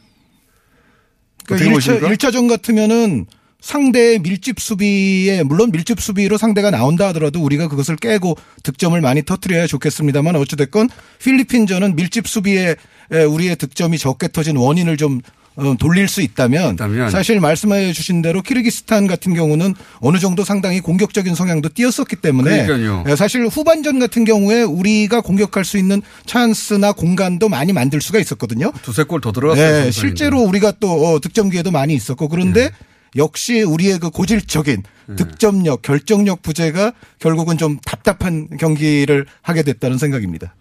그러니까 1.46 1.70
보십니까? 1.72 2.08
1차, 2.08 2.16
1차전 2.16 2.48
같으면은 2.48 3.26
상대의 3.60 4.18
밀집 4.20 4.60
수비에 4.60 5.42
물론 5.42 5.70
밀집 5.70 6.00
수비로 6.00 6.38
상대가 6.38 6.70
나온다 6.70 7.08
하더라도 7.08 7.42
우리가 7.42 7.68
그것을 7.68 7.96
깨고 7.96 8.36
득점을 8.62 8.98
많이 9.00 9.22
터트려야 9.22 9.66
좋겠습니다만 9.66 10.36
어찌됐건 10.36 10.88
필리핀전은 11.22 11.96
밀집 11.96 12.26
수비에 12.26 12.76
에, 13.12 13.22
우리의 13.24 13.56
득점이 13.56 13.98
적게 13.98 14.28
터진 14.28 14.56
원인을 14.56 14.96
좀 14.96 15.20
어, 15.56 15.74
돌릴 15.78 16.06
수 16.08 16.22
있다면, 16.22 16.74
있다면. 16.74 17.10
사실 17.10 17.40
말씀해 17.40 17.92
주신 17.92 18.22
대로 18.22 18.40
키르기스탄 18.40 19.08
같은 19.08 19.34
경우는 19.34 19.74
어느 19.98 20.18
정도 20.18 20.44
상당히 20.44 20.80
공격적인 20.80 21.34
성향도 21.34 21.70
띄었었기 21.74 22.16
때문에 22.16 22.66
그러니까요. 22.66 23.04
에, 23.08 23.16
사실 23.16 23.46
후반전 23.46 23.98
같은 23.98 24.24
경우에 24.24 24.62
우리가 24.62 25.20
공격할 25.20 25.64
수 25.64 25.76
있는 25.76 26.02
찬스나 26.24 26.92
공간도 26.92 27.48
많이 27.48 27.72
만들 27.72 28.00
수가 28.00 28.20
있었거든요. 28.20 28.72
두세 28.82 29.02
골 29.02 29.20
더 29.20 29.32
들어갔어요. 29.32 29.84
네. 29.84 29.90
실제로 29.90 30.40
우리가 30.40 30.72
또 30.80 30.88
어, 31.14 31.20
득점 31.20 31.50
기회도 31.50 31.72
많이 31.72 31.94
있었고 31.94 32.28
그런데 32.28 32.70
역시 33.16 33.62
우리의 33.62 33.98
그 33.98 34.10
고질적인 34.10 34.82
네. 35.06 35.16
득점력, 35.16 35.82
결정력 35.82 36.42
부재가 36.42 36.92
결국은 37.18 37.58
좀 37.58 37.78
답답한 37.84 38.48
경기를 38.58 39.26
하게 39.42 39.62
됐다는 39.62 39.98
생각입니다. 39.98 40.54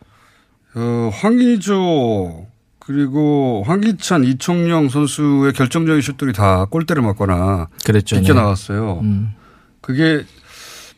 어, 0.75 1.11
황의조 1.13 2.47
그리고 2.79 3.63
황기찬, 3.67 4.23
이청용 4.23 4.89
선수의 4.89 5.53
결정적인 5.53 6.01
슛들이 6.01 6.33
다 6.33 6.65
골대를 6.65 7.03
맞거나 7.03 7.67
그랬죠. 7.85 8.19
비껴 8.19 8.33
네. 8.33 8.39
나왔어요. 8.39 9.01
음. 9.03 9.35
그게 9.81 10.25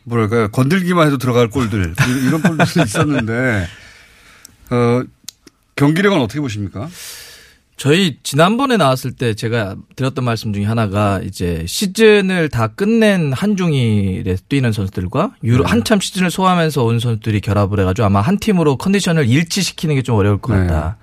뭐랄까요 0.04 0.48
건들기만 0.48 1.06
해도 1.06 1.18
들어갈 1.18 1.48
골들 1.48 1.94
이런 2.26 2.42
골들이 2.42 2.84
있었는데 2.84 3.66
어, 4.70 5.02
경기력은 5.76 6.20
어떻게 6.20 6.40
보십니까? 6.40 6.88
저희 7.82 8.16
지난번에 8.22 8.76
나왔을 8.76 9.10
때 9.10 9.34
제가 9.34 9.74
드렸던 9.96 10.24
말씀 10.24 10.52
중에 10.52 10.62
하나가 10.62 11.20
이제 11.24 11.64
시즌을 11.66 12.48
다 12.48 12.68
끝낸 12.68 13.32
한중일에 13.32 14.36
뛰는 14.48 14.70
선수들과 14.70 15.32
유로 15.42 15.64
한참 15.64 15.98
시즌을 15.98 16.30
소화하면서 16.30 16.84
온 16.84 17.00
선수들이 17.00 17.40
결합을 17.40 17.80
해가지고 17.80 18.06
아마 18.06 18.20
한 18.20 18.38
팀으로 18.38 18.76
컨디션을 18.76 19.26
일치시키는 19.26 19.96
게 19.96 20.02
좀 20.02 20.14
어려울 20.14 20.38
것 20.38 20.52
같다. 20.52 20.96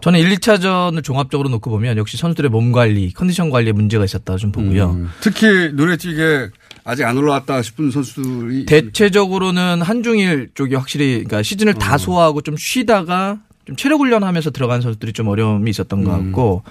저는 0.00 0.20
1, 0.20 0.30
2차전을 0.36 1.02
종합적으로 1.02 1.48
놓고 1.48 1.70
보면 1.70 1.96
역시 1.96 2.16
선수들의 2.16 2.52
몸 2.52 2.70
관리, 2.70 3.12
컨디션 3.12 3.50
관리에 3.50 3.72
문제가 3.72 4.04
있었다 4.04 4.36
좀 4.36 4.52
보고요. 4.52 4.90
음, 4.92 5.10
특히 5.20 5.46
눈에 5.72 5.96
띄게 5.96 6.50
아직 6.84 7.02
안 7.04 7.18
올라왔다 7.18 7.62
싶은 7.62 7.90
선수들이 7.90 8.66
대체적으로는 8.66 9.82
한중일 9.82 10.50
쪽이 10.54 10.76
확실히 10.76 11.14
그러니까 11.24 11.42
시즌을 11.42 11.74
다 11.74 11.98
소화하고 11.98 12.42
좀 12.42 12.56
쉬다가 12.56 13.40
좀 13.64 13.76
체력 13.76 14.00
훈련하면서 14.00 14.50
들어간 14.50 14.80
선수들이 14.80 15.12
좀 15.12 15.28
어려움이 15.28 15.70
있었던 15.70 16.02
것 16.02 16.10
같고 16.10 16.62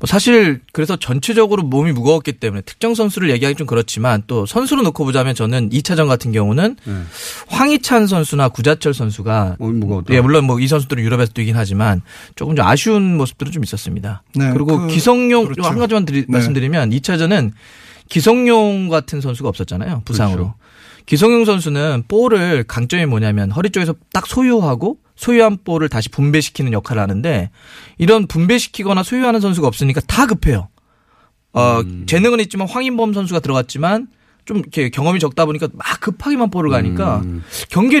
뭐 0.00 0.06
사실 0.06 0.60
그래서 0.72 0.96
전체적으로 0.96 1.62
몸이 1.62 1.92
무거웠기 1.92 2.32
때문에 2.32 2.62
특정 2.62 2.94
선수를 2.96 3.30
얘기하기 3.30 3.54
좀 3.56 3.66
그렇지만 3.68 4.24
또 4.26 4.46
선수로 4.46 4.82
놓고 4.82 5.04
보자면 5.04 5.34
저는 5.36 5.70
2차전 5.70 6.08
같은 6.08 6.32
경우는 6.32 6.76
황희찬 7.48 8.06
선수나 8.08 8.48
구자철 8.48 8.94
선수가 8.94 9.56
무거웠다. 9.60 10.12
예, 10.14 10.20
물론 10.20 10.44
뭐 10.46 10.58
이 10.60 10.66
선수들은 10.66 11.02
유럽에서 11.02 11.32
뛰긴 11.32 11.56
하지만 11.56 12.02
조금 12.34 12.54
좀 12.56 12.66
아쉬운 12.66 13.16
모습들은 13.16 13.52
좀 13.52 13.62
있었습니다. 13.64 14.22
네, 14.34 14.50
그리고 14.52 14.76
그- 14.78 14.86
기성용 14.88 15.44
그렇죠. 15.44 15.62
한 15.68 15.78
가지만 15.78 16.04
드리- 16.04 16.22
네. 16.22 16.26
말씀드리면 16.28 16.90
2차전은 16.90 17.52
기성용 18.08 18.88
같은 18.88 19.20
선수가 19.20 19.48
없었잖아요. 19.48 20.02
부상으로. 20.04 20.36
그렇죠. 20.36 20.54
기성용 21.06 21.44
선수는 21.44 22.04
볼을 22.08 22.64
강점이 22.64 23.06
뭐냐면 23.06 23.50
허리 23.52 23.70
쪽에서 23.70 23.94
딱 24.12 24.26
소유하고 24.26 24.98
소유한 25.20 25.58
볼을 25.62 25.90
다시 25.90 26.08
분배시키는 26.08 26.72
역할을 26.72 27.02
하는데 27.02 27.50
이런 27.98 28.26
분배시키거나 28.26 29.02
소유하는 29.02 29.40
선수가 29.40 29.68
없으니까 29.68 30.00
다 30.06 30.24
급해요. 30.24 30.68
어, 31.52 31.80
음. 31.80 32.04
재능은 32.06 32.40
있지만 32.40 32.66
황인범 32.66 33.12
선수가 33.12 33.40
들어갔지만 33.40 34.08
좀 34.46 34.58
이렇게 34.58 34.88
경험이 34.88 35.20
적다 35.20 35.44
보니까 35.44 35.68
막 35.74 36.00
급하게만 36.00 36.48
볼을 36.50 36.70
가니까 36.70 37.22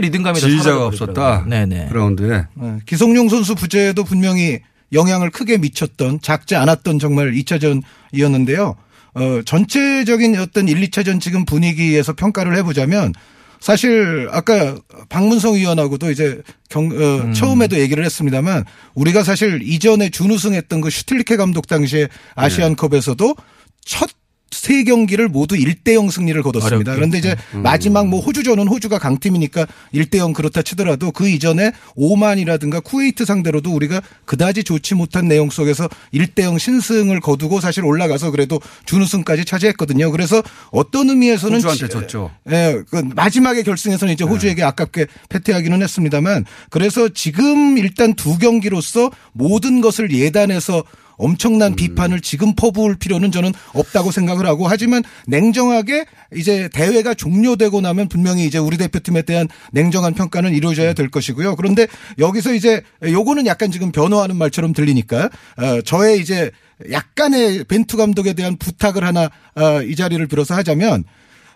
리듬감이 0.00 0.40
더 0.40 0.46
음. 0.46 0.50
지휘자가 0.50 0.78
사라져버리더라고요. 0.78 0.86
없었다. 0.86 1.44
네네. 1.46 1.88
그라운드에 1.90 2.46
네, 2.54 2.78
기성용 2.86 3.28
선수 3.28 3.54
부재도 3.54 4.04
분명히 4.04 4.60
영향을 4.94 5.30
크게 5.30 5.58
미쳤던 5.58 6.20
작지 6.22 6.56
않았던 6.56 6.98
정말 6.98 7.32
2차전이었는데요. 7.32 8.76
어, 9.12 9.42
전체적인 9.44 10.38
어떤 10.38 10.68
1, 10.68 10.80
2차전 10.88 11.20
지금 11.20 11.44
분위기에서 11.44 12.14
평가를 12.14 12.56
해보자면 12.56 13.12
사실 13.60 14.28
아까 14.32 14.76
박문성 15.08 15.54
의원하고도 15.54 16.10
이제 16.10 16.42
경, 16.68 16.90
어, 16.90 17.32
처음에도 17.32 17.78
얘기를 17.78 18.04
했습니다만 18.04 18.64
우리가 18.94 19.22
사실 19.22 19.60
이전에 19.62 20.08
준우승했던 20.08 20.80
그 20.80 20.90
슈틸리케 20.90 21.36
감독 21.36 21.66
당시에 21.66 22.08
아시안컵에서도 22.34 23.36
첫 23.84 24.10
세 24.50 24.82
경기를 24.84 25.28
모두 25.28 25.54
1대0 25.54 26.10
승리를 26.10 26.42
거뒀습니다. 26.42 26.92
어렵게. 26.92 26.96
그런데 26.96 27.18
이제 27.18 27.36
음. 27.54 27.62
마지막 27.62 28.08
뭐 28.08 28.20
호주전은 28.20 28.66
호주가 28.66 28.98
강팀이니까 28.98 29.66
1대0 29.94 30.34
그렇다 30.34 30.62
치더라도 30.62 31.12
그 31.12 31.28
이전에 31.28 31.70
오만이라든가 31.94 32.80
쿠웨이트 32.80 33.24
상대로도 33.24 33.72
우리가 33.72 34.02
그다지 34.24 34.64
좋지 34.64 34.96
못한 34.96 35.28
내용 35.28 35.50
속에서 35.50 35.88
1대0 36.12 36.58
신승을 36.58 37.20
거두고 37.20 37.60
사실 37.60 37.84
올라가서 37.84 38.32
그래도 38.32 38.60
준우승까지 38.86 39.44
차지했거든요. 39.44 40.10
그래서 40.10 40.42
어떤 40.72 41.08
의미에서는 41.10 41.56
호주한테 41.56 41.86
치- 41.86 41.92
졌죠. 41.92 42.30
예, 42.50 42.82
그 42.90 43.02
마지막에 43.14 43.62
결승에서는 43.62 44.12
이제 44.14 44.24
호주에게 44.24 44.62
아깝게 44.64 45.06
패퇴하기는 45.28 45.80
했습니다만 45.82 46.44
그래서 46.70 47.08
지금 47.08 47.78
일단 47.78 48.14
두 48.14 48.36
경기로서 48.38 49.10
모든 49.32 49.80
것을 49.80 50.12
예단해서 50.12 50.82
엄청난 51.20 51.76
비판을 51.76 52.20
지금 52.20 52.54
퍼부을 52.54 52.96
필요는 52.96 53.30
저는 53.30 53.52
없다고 53.74 54.10
생각을 54.10 54.46
하고 54.46 54.66
하지만 54.66 55.02
냉정하게 55.26 56.06
이제 56.34 56.68
대회가 56.72 57.14
종료되고 57.14 57.80
나면 57.80 58.08
분명히 58.08 58.46
이제 58.46 58.58
우리 58.58 58.76
대표팀에 58.76 59.22
대한 59.22 59.48
냉정한 59.72 60.14
평가는 60.14 60.52
이루어져야 60.52 60.94
될 60.94 61.10
것이고요. 61.10 61.56
그런데 61.56 61.86
여기서 62.18 62.54
이제 62.54 62.82
요거는 63.02 63.46
약간 63.46 63.70
지금 63.70 63.92
변호하는 63.92 64.36
말처럼 64.36 64.72
들리니까 64.72 65.30
어, 65.58 65.80
저의 65.82 66.20
이제 66.20 66.50
약간의 66.90 67.64
벤투 67.64 67.96
감독에 67.98 68.32
대한 68.32 68.56
부탁을 68.56 69.04
하나 69.04 69.30
어, 69.54 69.82
이 69.82 69.94
자리를 69.94 70.26
빌어서 70.26 70.54
하자면 70.54 71.04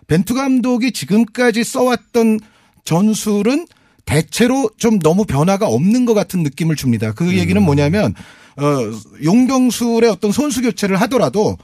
벤투 0.07 0.35
감독이 0.35 0.91
지금까지 0.91 1.63
써왔던 1.63 2.39
전술은 2.83 3.65
대체로 4.05 4.69
좀 4.77 4.99
너무 4.99 5.25
변화가 5.25 5.67
없는 5.67 6.05
것 6.05 6.13
같은 6.13 6.43
느낌을 6.43 6.75
줍니다. 6.75 7.13
그 7.13 7.37
얘기는 7.37 7.61
뭐냐면 7.61 8.13
어 8.57 8.77
용병술의 9.23 10.09
어떤 10.09 10.31
선수 10.31 10.61
교체를 10.61 11.01
하더라도 11.01 11.57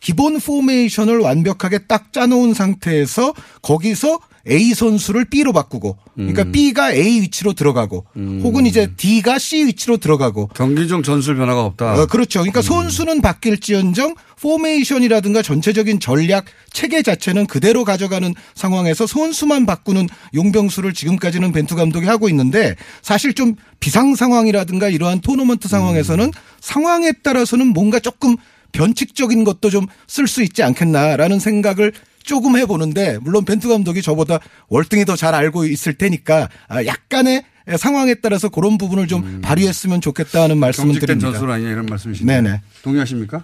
기본 0.00 0.38
포메이션을 0.38 1.18
완벽하게 1.18 1.78
딱 1.86 2.12
짜놓은 2.12 2.54
상태에서 2.54 3.34
거기서 3.62 4.20
A 4.48 4.74
선수를 4.74 5.24
B로 5.26 5.52
바꾸고 5.52 5.96
그러니까 6.14 6.44
B가 6.44 6.92
A 6.92 7.20
위치로 7.20 7.52
들어가고 7.52 8.04
혹은 8.42 8.66
이제 8.66 8.90
D가 8.96 9.38
C 9.38 9.66
위치로 9.66 9.96
들어가고. 9.96 10.48
경기 10.54 10.86
중 10.88 11.02
전술 11.02 11.36
변화가 11.36 11.64
없다. 11.64 11.94
어, 11.94 12.06
그렇죠. 12.06 12.40
그러니까 12.40 12.62
선수는 12.62 13.20
바뀔지언정 13.22 14.14
포메이션이라든가 14.40 15.42
전체적인 15.42 16.00
전략 16.00 16.44
체계 16.72 17.02
자체는 17.02 17.46
그대로 17.46 17.84
가져가는 17.84 18.34
상황에서 18.54 19.06
선수만 19.06 19.66
바꾸는 19.66 20.08
용병수를 20.34 20.94
지금까지는 20.94 21.52
벤투 21.52 21.74
감독이 21.74 22.06
하고 22.06 22.28
있는데 22.28 22.76
사실 23.02 23.34
좀 23.34 23.54
비상 23.80 24.14
상황이라든가 24.14 24.88
이러한 24.88 25.20
토너먼트 25.20 25.68
상황에서는 25.68 26.30
상황에 26.60 27.12
따라서는 27.22 27.68
뭔가 27.68 27.98
조금 27.98 28.36
변칙적인 28.72 29.44
것도 29.44 29.70
좀 29.70 29.86
쓸 30.06 30.26
수 30.28 30.42
있지 30.42 30.62
않겠나라는 30.62 31.38
생각을 31.40 31.92
조금 32.26 32.56
해보는데 32.58 33.18
물론 33.22 33.44
벤투 33.44 33.68
감독이 33.68 34.02
저보다 34.02 34.38
월등히 34.68 35.04
더 35.04 35.16
잘 35.16 35.34
알고 35.34 35.64
있을 35.64 35.94
테니까 35.94 36.48
아, 36.68 36.84
약간의 36.84 37.44
상황에 37.78 38.14
따라서 38.16 38.48
그런 38.50 38.76
부분을 38.78 39.06
좀 39.08 39.40
발휘했으면 39.40 40.00
좋겠다는 40.00 40.58
말씀을 40.58 40.98
드립니다. 41.00 41.30
전술 41.32 41.50
아니냐 41.50 41.70
이런 41.70 41.86
말씀이신데. 41.86 42.40
네네. 42.42 42.60
동의하십니까? 42.82 43.42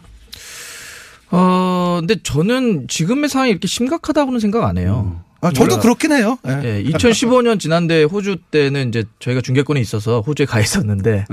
어, 1.30 1.96
근데 2.00 2.16
저는 2.22 2.86
지금의 2.88 3.30
상황이 3.30 3.50
이렇게 3.50 3.66
심각하다고는 3.66 4.38
생각 4.38 4.64
안 4.64 4.76
해요. 4.78 5.24
아, 5.40 5.50
저도 5.50 5.80
그렇긴 5.80 6.12
해요. 6.12 6.38
예. 6.46 6.60
예, 6.62 6.82
2015년 6.90 7.58
지난대 7.58 8.04
호주 8.04 8.36
때는 8.50 8.88
이제 8.90 9.04
저희가 9.18 9.40
중계권에 9.40 9.80
있어서 9.80 10.20
호주에 10.20 10.46
가 10.46 10.60
있었는데 10.60 11.24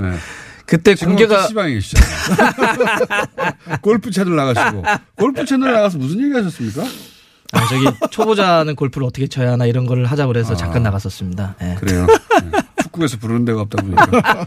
그때 0.66 0.94
지금은 0.94 1.16
공개가 1.16 1.42
PC방에 1.42 1.74
계시잖아요. 1.74 2.10
골프 3.82 4.10
채널 4.10 4.34
나가시고. 4.36 4.82
골프 5.16 5.44
채널 5.44 5.72
나가서 5.74 5.98
무슨 5.98 6.20
얘기 6.24 6.32
하셨습니까? 6.34 6.82
아, 7.52 7.66
저기 7.68 7.86
초보자는 8.10 8.76
골프를 8.76 9.06
어떻게 9.06 9.26
쳐야 9.26 9.52
하나 9.52 9.66
이런 9.66 9.86
거를 9.86 10.06
하자 10.06 10.26
그래서 10.26 10.54
잠깐 10.54 10.82
나갔었습니다. 10.82 11.56
예. 11.62 11.76
그래요. 11.78 12.06
네. 12.50 12.58
축구에서 12.82 13.18
부르는 13.18 13.44
데가 13.44 13.62
없다 13.62 13.82
보니까. 13.82 14.46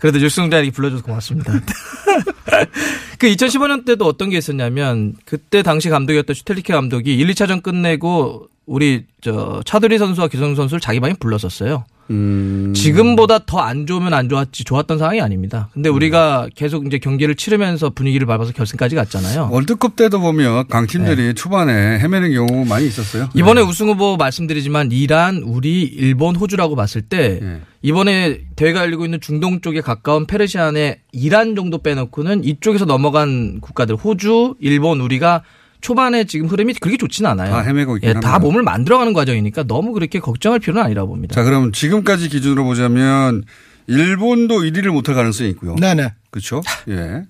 그래도 0.00 0.20
육승자에게 0.20 0.70
불러줘서 0.72 1.02
고맙습니다. 1.02 1.52
그 3.18 3.26
2015년 3.28 3.84
때도 3.86 4.04
어떤 4.04 4.30
게 4.30 4.36
있었냐면 4.36 5.14
그때 5.24 5.62
당시 5.62 5.88
감독이었던 5.88 6.34
슈텔리케 6.34 6.72
감독이 6.72 7.14
1, 7.14 7.28
2차전 7.28 7.62
끝내고 7.62 8.48
우리 8.66 9.06
저 9.20 9.62
차두리 9.64 9.98
선수와 9.98 10.28
기성 10.28 10.54
선수를 10.54 10.80
자기 10.80 11.00
방에 11.00 11.14
불렀었어요. 11.14 11.84
음. 12.12 12.72
지금보다 12.74 13.40
더 13.46 13.62
안 13.62 13.86
좋으면 13.86 14.12
안 14.12 14.28
좋았지 14.28 14.64
좋았던 14.64 14.98
상황이 14.98 15.20
아닙니다. 15.20 15.68
근데 15.72 15.88
우리가 15.88 16.48
계속 16.54 16.84
이제 16.86 16.98
경기를 16.98 17.36
치르면서 17.36 17.90
분위기를 17.90 18.26
밟아서 18.26 18.52
결승까지 18.52 18.96
갔잖아요. 18.96 19.48
월드컵 19.52 19.94
때도 19.94 20.20
보면 20.20 20.66
강팀들이 20.66 21.34
초반에 21.34 21.98
헤매는 22.00 22.32
경우 22.32 22.64
많이 22.64 22.86
있었어요. 22.86 23.24
네. 23.24 23.28
이번에 23.34 23.60
우승 23.62 23.88
후보 23.88 24.16
말씀드리지만 24.16 24.90
이란, 24.90 25.42
우리, 25.44 25.82
일본, 25.82 26.34
호주라고 26.34 26.74
봤을 26.74 27.02
때 27.02 27.40
이번에 27.82 28.40
대회가 28.56 28.80
열리고 28.80 29.04
있는 29.04 29.20
중동 29.20 29.60
쪽에 29.60 29.80
가까운 29.80 30.26
페르시안의 30.26 30.98
이란 31.12 31.54
정도 31.54 31.78
빼놓고는 31.78 32.44
이쪽에서 32.44 32.84
넘어간 32.84 33.60
국가들 33.60 33.94
호주, 33.94 34.56
일본, 34.60 35.00
우리가 35.00 35.42
초반에 35.82 36.24
지금 36.24 36.46
흐름이 36.46 36.74
그렇게 36.74 36.96
좋지는 36.96 37.28
않아요. 37.30 37.50
다 37.50 37.60
헤매고 37.60 37.96
있긴 37.98 38.08
예, 38.08 38.12
다 38.14 38.20
합니다. 38.20 38.38
몸을 38.38 38.62
만들어가는 38.62 39.12
과정이니까 39.12 39.64
너무 39.64 39.92
그렇게 39.92 40.20
걱정할 40.20 40.60
필요는 40.60 40.82
아니라고 40.82 41.08
봅니다. 41.08 41.34
자, 41.34 41.42
그럼 41.42 41.72
지금까지 41.72 42.28
기준으로 42.30 42.64
보자면 42.64 43.42
일본도 43.88 44.60
1위를 44.60 44.88
못할 44.90 45.14
가능성이 45.14 45.50
있고요. 45.50 45.74
네네. 45.76 46.14
그렇죠? 46.30 46.62
예. 46.88 47.24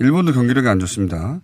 일본도 0.00 0.32
경기력이 0.32 0.66
안 0.66 0.80
좋습니다. 0.80 1.40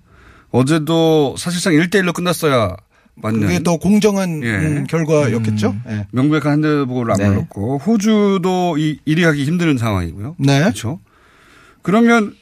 어제도 0.51 1.37
사실상 1.37 1.75
1대1로 1.75 2.15
끝났어야 2.15 2.77
맞는. 3.17 3.41
그게 3.41 3.62
더 3.62 3.77
공정한 3.77 4.43
예. 4.43 4.49
음, 4.57 4.87
결과였겠죠. 4.89 5.77
예. 5.89 6.07
명백한 6.12 6.53
핸드볼을 6.65 7.12
안 7.12 7.19
네. 7.19 7.29
불렀고 7.29 7.79
호주도 7.79 8.77
이 8.79 8.99
1위 9.07 9.23
하기 9.23 9.45
힘든 9.45 9.77
상황이고요. 9.77 10.37
네. 10.39 10.61
그렇죠. 10.61 10.99
그러면 11.83 12.35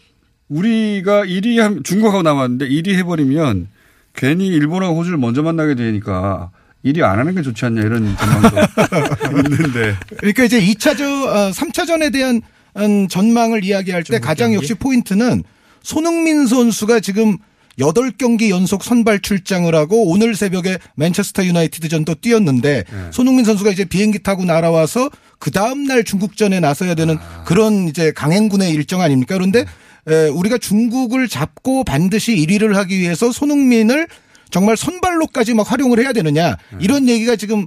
우리가 0.48 1.24
1위 1.24 1.58
한 1.58 1.82
중국하고 1.82 2.22
남았는데 2.22 2.68
1위 2.68 2.94
해버리면 2.94 3.68
괜히 4.14 4.46
일본하고 4.48 4.98
호주를 4.98 5.18
먼저 5.18 5.42
만나게 5.42 5.74
되니까 5.74 6.50
1위 6.84 7.02
안 7.02 7.18
하는 7.18 7.34
게 7.34 7.42
좋지 7.42 7.64
않냐 7.64 7.80
이런 7.82 8.16
전망도 8.16 8.56
있는데. 9.54 9.96
그러니까 10.18 10.44
이제 10.44 10.60
2차전, 10.60 11.26
어, 11.26 11.50
3차전에 11.50 12.12
대한 12.12 12.42
음, 12.76 13.06
전망을 13.08 13.64
이야기할 13.64 14.02
때 14.04 14.18
가장 14.18 14.54
역시 14.54 14.74
포인트는 14.74 15.42
손흥민 15.82 16.46
선수가 16.46 17.00
지금 17.00 17.38
8경기 17.78 18.50
연속 18.50 18.84
선발 18.84 19.20
출장을 19.20 19.74
하고 19.74 20.10
오늘 20.10 20.34
새벽에 20.34 20.78
맨체스터 20.96 21.44
유나이티드전도 21.44 22.16
뛰었는데 22.16 22.84
손흥민 23.12 23.44
선수가 23.44 23.70
이제 23.70 23.84
비행기 23.84 24.22
타고 24.22 24.44
날아와서 24.44 25.10
그 25.38 25.50
다음날 25.50 26.04
중국전에 26.04 26.60
나서야 26.60 26.94
되는 26.94 27.18
그런 27.46 27.88
이제 27.88 28.12
강행군의 28.12 28.70
일정 28.72 29.00
아닙니까? 29.00 29.36
그런데 29.36 29.60
에, 29.60 29.64
우리가 30.06 30.58
중국을 30.58 31.28
잡고 31.28 31.84
반드시 31.84 32.34
1위를 32.34 32.74
하기 32.74 32.98
위해서 32.98 33.30
손흥민을 33.30 34.08
정말 34.50 34.76
선발로까지 34.76 35.54
막 35.54 35.70
활용을 35.70 35.98
해야 36.00 36.12
되느냐 36.12 36.56
이런 36.80 37.08
얘기가 37.08 37.36
지금 37.36 37.62
어, 37.62 37.66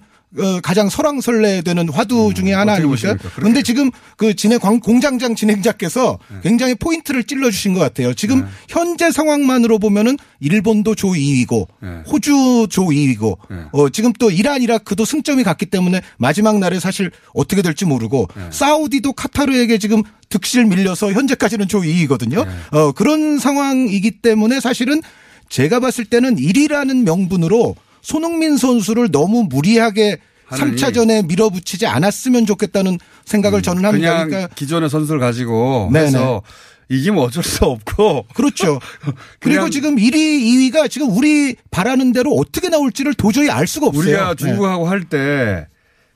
가장 0.64 0.90
설왕설래되는 0.90 1.90
화두 1.90 2.34
중에 2.34 2.52
하나 2.54 2.74
아닙니까? 3.14 3.30
그런데 3.36 3.62
지금 3.64 3.90
그 4.18 4.36
진행 4.36 4.60
광- 4.60 4.80
공장장 4.82 5.34
진행자께서 5.36 6.20
굉장히 6.44 6.76
포인트를 6.76 7.24
찔러 7.24 7.50
주신 7.52 7.74
것 7.74 7.80
같아요. 7.80 8.14
지금 8.14 8.46
현재 8.68 9.12
상황만으로 9.12 9.80
보면은 9.80 10.18
일본도 10.42 10.96
조 10.96 11.10
2위고 11.10 11.68
호주 12.12 12.68
조 12.70 12.86
2위고 12.88 13.38
어, 13.72 13.90
지금 13.90 14.12
또 14.20 14.30
이란 14.30 14.62
이라크도 14.62 15.06
승점이 15.06 15.44
같기 15.44 15.68
때문에 15.68 16.02
마지막 16.18 16.60
날에 16.60 16.80
사실 16.80 17.12
어떻게 17.34 17.62
될지 17.62 17.86
모르고 17.86 18.28
사우디도 18.52 19.14
카타르에게 19.14 19.78
지금 19.78 20.04
득실 20.30 20.66
밀려서 20.66 21.14
현재까지는 21.14 21.68
조 21.70 21.80
2위거든요. 21.82 22.46
어, 22.72 22.92
그런 22.92 23.40
상황이기 23.40 24.20
때문에 24.22 24.60
사실은 24.60 25.02
제가 25.48 25.80
봤을 25.80 26.06
때는 26.06 26.36
1위라는 26.38 27.04
명분으로 27.04 27.76
손흥민 28.06 28.56
선수를 28.56 29.10
너무 29.12 29.48
무리하게 29.50 30.20
하느니. 30.46 30.76
3차전에 30.76 31.26
밀어붙이지 31.26 31.88
않았으면 31.88 32.46
좋겠다는 32.46 33.00
생각을 33.26 33.64
저는 33.64 33.84
합니다. 33.84 34.12
그냥 34.14 34.30
그러니까 34.30 34.54
기존의 34.54 34.92
선수를 34.92 35.20
가지고 35.20 35.90
네네. 35.92 36.06
해서 36.06 36.44
이기면 36.88 37.24
어쩔 37.24 37.44
수 37.44 37.66
없고 37.66 38.28
그렇죠. 38.36 38.80
그리고 39.42 39.72
지금 39.72 39.96
1위, 39.96 40.14
2위가 40.14 40.88
지금 40.88 41.18
우리 41.18 41.56
바라는 41.72 42.14
대로 42.14 42.34
어떻게 42.34 42.70
나올지를 42.70 43.16
도저히 43.16 43.50
알 43.50 43.66
수가 43.66 43.88
없어요. 43.88 44.04
우리가 44.04 44.36
네. 44.36 44.36
중국하고 44.36 44.88
할때 44.88 45.68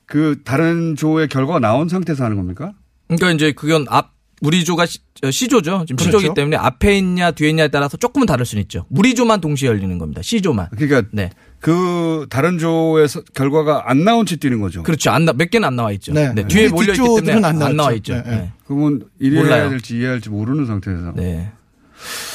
그 0.06 0.42
다른 0.46 0.96
조의 0.96 1.28
결과가 1.28 1.60
나온 1.60 1.90
상태에서 1.90 2.24
하는 2.24 2.38
겁니까? 2.38 2.74
그러니까 3.08 3.32
이제 3.32 3.52
그건 3.52 3.88
앞 3.90 4.14
우리 4.42 4.64
조가 4.64 4.86
시, 4.86 5.00
어, 5.24 5.32
C조죠. 5.32 5.86
지금 5.88 5.98
그렇죠. 5.98 6.20
C조기 6.20 6.36
때문에 6.36 6.56
앞에 6.56 6.98
있냐 6.98 7.32
뒤에 7.32 7.50
있냐에 7.50 7.68
따라서 7.70 7.98
조금은 7.98 8.28
다를 8.28 8.46
수는 8.46 8.62
있죠. 8.64 8.86
우리 8.90 9.16
조만 9.16 9.42
동시에 9.42 9.68
열리는 9.68 9.98
겁니다. 9.98 10.22
C조만. 10.24 10.70
그러니까 10.78 11.10
네. 11.12 11.32
그 11.60 12.26
다른 12.30 12.57
조에서 12.57 13.22
결과가 13.34 13.89
안 13.89 14.03
나온 14.05 14.26
채 14.26 14.38
뛰는 14.38 14.60
거죠. 14.62 14.84
그렇죠. 14.84 15.12
안 15.12 15.26
나, 15.26 15.34
몇 15.34 15.49
개는 15.49 15.68
안 15.68 15.76
나와 15.76 15.91
있죠. 15.93 16.14
네. 16.14 16.32
네. 16.34 16.47
뒤에 16.47 16.66
우리 16.68 16.72
몰려 16.72 16.93
있기 16.93 17.26
때문에 17.26 17.47
안 17.47 17.62
안, 17.62 17.76
나와. 17.76 17.91
있죠. 17.93 18.14
네, 18.14 18.24
네. 18.24 18.30
네. 18.32 18.51
그러면 18.66 19.03
이래야 19.20 19.41
몰라요. 19.43 19.70
될지 19.70 19.95
이해해야 19.95 20.12
할지 20.14 20.30
모르는 20.30 20.66
상태에서. 20.66 21.14
네. 21.16 21.51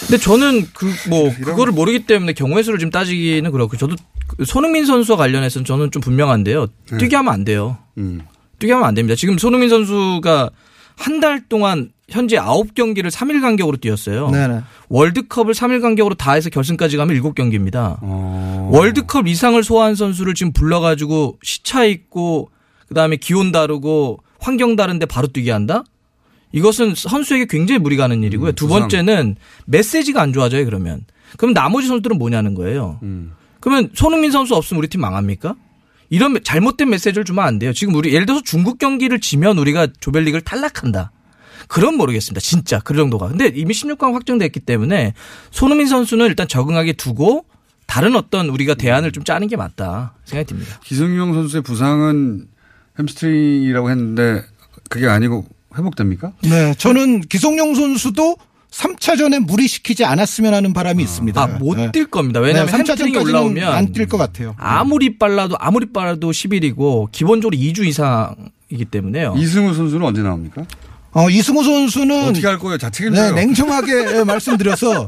근데 0.01 0.18
저는 0.18 0.66
그 0.75 0.87
뭐 1.09 1.33
그거를 1.35 1.72
모르기 1.72 2.05
때문에 2.05 2.35
경우의 2.35 2.64
수를 2.64 2.79
지금 2.79 2.91
따지기는 2.91 3.51
그렇고 3.51 3.79
저도 3.79 3.97
그 4.27 4.45
손흥민 4.45 4.85
선수와 4.85 5.16
관련해서는 5.16 5.64
저는 5.64 5.91
좀 5.91 6.03
분명한데요. 6.03 6.66
네. 6.91 6.99
뛰게 6.99 7.16
하면 7.16 7.33
안 7.33 7.45
돼요. 7.45 7.79
음. 7.97 8.20
뛰게 8.59 8.72
하면 8.75 8.87
안 8.87 8.95
됩니다. 8.95 9.16
지금 9.16 9.39
손흥민 9.39 9.70
선수가 9.70 10.51
한 10.97 11.20
달 11.20 11.43
동안 11.49 11.91
현재 12.09 12.37
9경기를 12.37 13.11
3일 13.11 13.41
간격으로 13.41 13.79
뛰었어요. 13.79 14.31
네네. 14.31 14.61
월드컵을 14.89 15.55
3일 15.55 15.81
간격으로 15.81 16.15
다 16.15 16.33
해서 16.33 16.51
결승까지 16.51 16.97
가면 16.97 17.17
7경기입니다. 17.21 17.99
어. 18.03 18.69
월드컵 18.73 19.27
이상을 19.27 19.63
소화한 19.63 19.95
선수를 19.95 20.35
지금 20.35 20.53
불러가지고 20.53 21.39
시차 21.43 21.85
있고 21.85 22.51
그다음에 22.89 23.17
기온 23.17 23.53
다르고 23.53 24.21
환경 24.39 24.77
다른데 24.77 25.07
바로 25.07 25.27
뛰게 25.29 25.51
한다? 25.51 25.85
이것은 26.53 26.95
선수에게 26.95 27.47
굉장히 27.49 27.79
무리 27.81 27.97
가는 27.97 28.23
일이고요. 28.23 28.53
두 28.53 28.67
부상. 28.67 28.83
번째는 28.83 29.37
메시지가 29.65 30.21
안 30.23 30.33
좋아져요, 30.33 30.65
그러면. 30.67 31.05
그럼 31.37 31.53
나머지 31.55 31.89
선수들은 31.89 32.19
뭐냐는 32.19 32.55
거예요. 32.55 33.01
음. 33.03 33.33
그러면 33.61 33.91
손흥민 33.95 34.31
선수 34.31 34.55
없으면 34.55 34.79
우리 34.79 34.89
팀 34.89 35.01
망합니까? 35.01 35.57
이런 36.11 36.39
잘못된 36.45 36.91
메시지를 36.91 37.25
주면 37.25 37.45
안 37.45 37.59
돼요. 37.59 37.73
지금 37.73 37.95
우리 37.95 38.13
예를 38.13 38.27
들어서 38.27 38.43
중국 38.45 38.79
경기를 38.79 39.19
지면 39.21 39.59
우리가 39.59 39.89
조별리그를 39.99 40.43
탈락한다. 40.43 41.11
그럼 41.69 41.97
모르겠습니다. 41.97 42.41
진짜 42.41 42.79
그 42.81 42.95
정도가. 42.95 43.29
근데 43.29 43.51
이미 43.55 43.73
16강 43.75 44.12
확정됐기 44.12 44.61
때문에 44.61 45.15
손흥민 45.51 45.87
선수는 45.87 46.27
일단 46.27 46.47
적응하게 46.49 46.95
두고 46.95 47.45
다른 47.87 48.17
어떤 48.17 48.49
우리가 48.49 48.75
대안을 48.75 49.12
좀 49.12 49.25
짜는 49.25 49.49
게 49.49 49.57
맞다 49.57 50.15
생각이 50.25 50.49
듭니다. 50.49 50.81
기성용 50.85 51.35
선수의 51.35 51.62
부상은 51.62 52.47
햄스트링이라고 52.99 53.91
했는데 53.91 54.43
그게 54.89 55.07
아니고 55.09 55.45
회복됩니까? 55.77 56.33
네, 56.43 56.75
저는 56.79 57.23
기성용 57.23 57.75
선수도 57.75 58.37
3차전에 58.71 59.39
무리시키지 59.41 60.05
않았으면 60.05 60.53
하는 60.55 60.73
바람이 60.73 61.03
있습니다. 61.03 61.41
아, 61.41 61.59
못뛸 61.59 62.11
겁니다. 62.11 62.41
왜냐하면 62.41 62.73
네, 62.73 62.79
햄스트링이 62.79 63.17
3차전까지는 63.19 63.29
올라오면 63.29 63.73
안 63.73 63.93
뛸 63.93 64.09
것 64.09 64.19
같아요. 64.19 64.55
아무리 64.59 65.17
빨라도 65.19 65.57
아무리 65.61 65.87
빨라도 65.93 66.31
10일이고 66.31 67.11
기본적으로 67.12 67.57
2주 67.57 67.85
이상이기 67.87 68.85
때문에요. 68.91 69.35
이승우 69.37 69.75
선수는 69.75 70.05
언제 70.07 70.23
나옵니까? 70.23 70.65
어, 71.15 71.31
이승우 71.31 71.62
선수는 71.62 72.25
어떻게 72.25 72.47
할 72.47 72.59
거예요? 72.59 72.77
자 72.77 72.91
네, 72.91 72.97
책임져요. 72.99 73.35
냉정하게 73.35 74.25
말씀드려서 74.25 75.07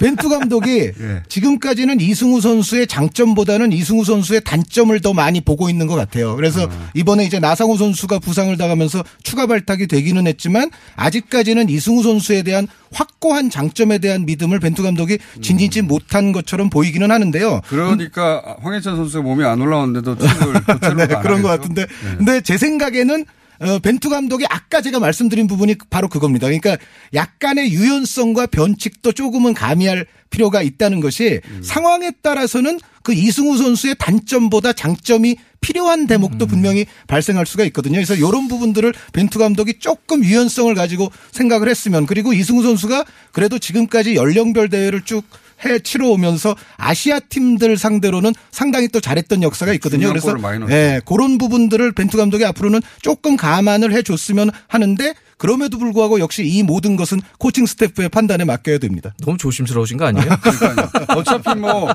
벤투 0.00 0.28
감독이 0.28 0.92
예. 0.98 1.22
지금까지는 1.28 2.00
이승우 2.00 2.40
선수의 2.40 2.86
장점보다는 2.86 3.72
이승우 3.72 4.04
선수의 4.04 4.42
단점을 4.44 4.98
더 5.00 5.12
많이 5.12 5.40
보고 5.40 5.68
있는 5.68 5.88
것 5.88 5.96
같아요. 5.96 6.36
그래서 6.36 6.66
아. 6.66 6.90
이번에 6.94 7.24
이제 7.24 7.40
나상호 7.40 7.76
선수가 7.76 8.20
부상을 8.20 8.56
당하면서 8.56 9.02
추가 9.24 9.46
발탁이 9.46 9.88
되기는 9.88 10.26
했지만 10.28 10.70
아직까지는 10.94 11.68
이승우 11.68 12.04
선수에 12.04 12.42
대한 12.42 12.68
확고한 12.92 13.50
장점에 13.50 13.98
대한 13.98 14.24
믿음을 14.24 14.60
벤투 14.60 14.84
감독이 14.84 15.18
진진치 15.42 15.82
못한 15.82 16.30
것처럼 16.30 16.70
보이기는 16.70 17.10
하는데요. 17.10 17.60
그러니까 17.66 18.56
황혜찬 18.62 18.96
선수가 18.96 19.24
몸이 19.24 19.44
안 19.44 19.60
올라왔는데도 19.60 20.16
교체로 20.16 20.94
네, 20.96 21.06
그런 21.22 21.42
것 21.42 21.48
같은데. 21.48 21.86
근데 22.18 22.40
제 22.40 22.56
생각에는 22.56 23.24
어, 23.60 23.78
벤투 23.80 24.08
감독이 24.08 24.44
아까 24.48 24.80
제가 24.80 25.00
말씀드린 25.00 25.46
부분이 25.46 25.76
바로 25.90 26.08
그겁니다. 26.08 26.46
그러니까 26.46 26.76
약간의 27.14 27.72
유연성과 27.72 28.46
변칙도 28.46 29.12
조금은 29.12 29.54
가미할 29.54 30.06
필요가 30.30 30.62
있다는 30.62 31.00
것이 31.00 31.40
상황에 31.62 32.12
따라서는 32.22 32.78
그 33.02 33.14
이승우 33.14 33.56
선수의 33.56 33.96
단점보다 33.98 34.74
장점이 34.74 35.36
필요한 35.60 36.06
대목도 36.06 36.46
분명히 36.46 36.86
발생할 37.06 37.46
수가 37.46 37.64
있거든요. 37.64 37.94
그래서 37.94 38.14
이런 38.14 38.48
부분들을 38.48 38.92
벤투 39.12 39.38
감독이 39.38 39.78
조금 39.78 40.22
유연성을 40.22 40.74
가지고 40.74 41.10
생각을 41.32 41.68
했으면 41.68 42.06
그리고 42.06 42.32
이승우 42.32 42.62
선수가 42.62 43.04
그래도 43.32 43.58
지금까지 43.58 44.14
연령별 44.14 44.68
대회를 44.68 45.02
쭉 45.02 45.24
해 45.64 45.78
치러 45.80 46.08
오면서 46.08 46.54
아시아 46.76 47.18
팀들 47.20 47.76
상대로는 47.76 48.32
상당히 48.50 48.88
또 48.88 49.00
잘했던 49.00 49.42
역사가 49.42 49.72
있거든요. 49.74 50.08
중요한 50.08 50.12
그래서. 50.14 50.26
예, 50.70 51.00
그런 51.04 51.38
부분들을 51.38 51.92
벤투 51.92 52.16
감독이 52.16 52.44
앞으로는 52.44 52.80
조금 53.02 53.36
감안을 53.36 53.92
해 53.92 54.02
줬으면 54.02 54.50
하는데 54.68 55.14
그럼에도 55.36 55.78
불구하고 55.78 56.18
역시 56.20 56.44
이 56.44 56.62
모든 56.62 56.96
것은 56.96 57.20
코칭 57.38 57.64
스태프의 57.66 58.08
판단에 58.08 58.44
맡겨야 58.44 58.78
됩니다. 58.78 59.14
너무 59.24 59.38
조심스러우신 59.38 59.96
거 59.96 60.06
아니에요? 60.06 60.28
어차피 61.16 61.54
뭐 61.54 61.88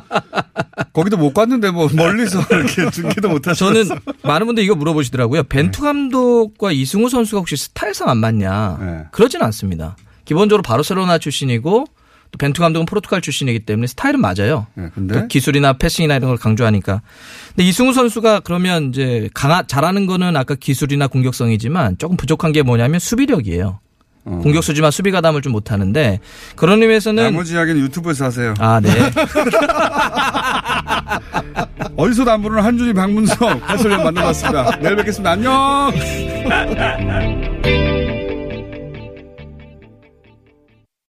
거기도 0.94 1.18
못 1.18 1.34
갔는데 1.34 1.72
뭐 1.72 1.90
멀리서 1.94 2.42
이렇게 2.52 2.90
중계도 2.90 3.30
못 3.30 3.46
하셔. 3.48 3.66
저는 3.74 3.90
많은 4.24 4.46
분들이 4.46 4.66
이거 4.66 4.76
물어보시더라고요. 4.76 5.44
벤투 5.44 5.82
감독과 5.82 6.72
이승우 6.72 7.10
선수가 7.10 7.40
혹시 7.40 7.58
스타일상 7.58 8.10
안 8.10 8.18
맞냐? 8.20 8.78
네. 8.80 9.04
그러진 9.12 9.42
않습니다. 9.42 9.98
기본적으로 10.26 10.62
바르셀로나 10.64 11.18
출신이고 11.18 11.86
또 12.34 12.38
벤투 12.40 12.62
감독은 12.62 12.86
포르투갈 12.88 13.22
출신이기 13.22 13.60
때문에 13.60 13.86
스타일은 13.88 14.20
맞아요. 14.20 14.66
네, 14.74 14.90
근데 14.94 15.22
또 15.22 15.28
기술이나 15.28 15.74
패싱이나 15.74 16.16
이런 16.16 16.30
걸 16.30 16.38
강조하니까. 16.38 17.02
근데 17.50 17.64
이승우 17.64 17.94
선수가 17.94 18.40
그러면 18.42 18.90
이제 18.90 19.30
강하 19.36 19.62
잘하는 19.64 20.08
거는 20.08 20.36
아까 20.36 20.56
기술이나 20.56 21.08
공격성이지만 21.08 22.00
조금 22.00 22.18
부족한 22.18 22.52
게 22.52 22.64
뭐냐면 22.64 23.00
수비력이에요. 23.00 23.80
공격수지만 24.26 24.90
수비 24.90 25.12
가담을 25.12 25.42
좀 25.42 25.52
못하는데 25.52 26.22
그런 26.56 26.82
의미에서는 26.82 27.24
나머지 27.24 27.54
이야기는 27.54 27.82
유튜브에서 27.82 28.26
하세요. 28.26 28.54
아 28.58 28.80
네. 28.80 28.90
어디서도 31.98 32.32
안 32.32 32.42
부르는 32.42 32.64
한준이 32.64 32.94
박문성 32.94 33.62
해설위원 33.70 34.06
만나봤습니다. 34.06 34.78
내일 34.78 34.96
뵙겠습니다. 34.96 35.32
안녕. 35.32 35.92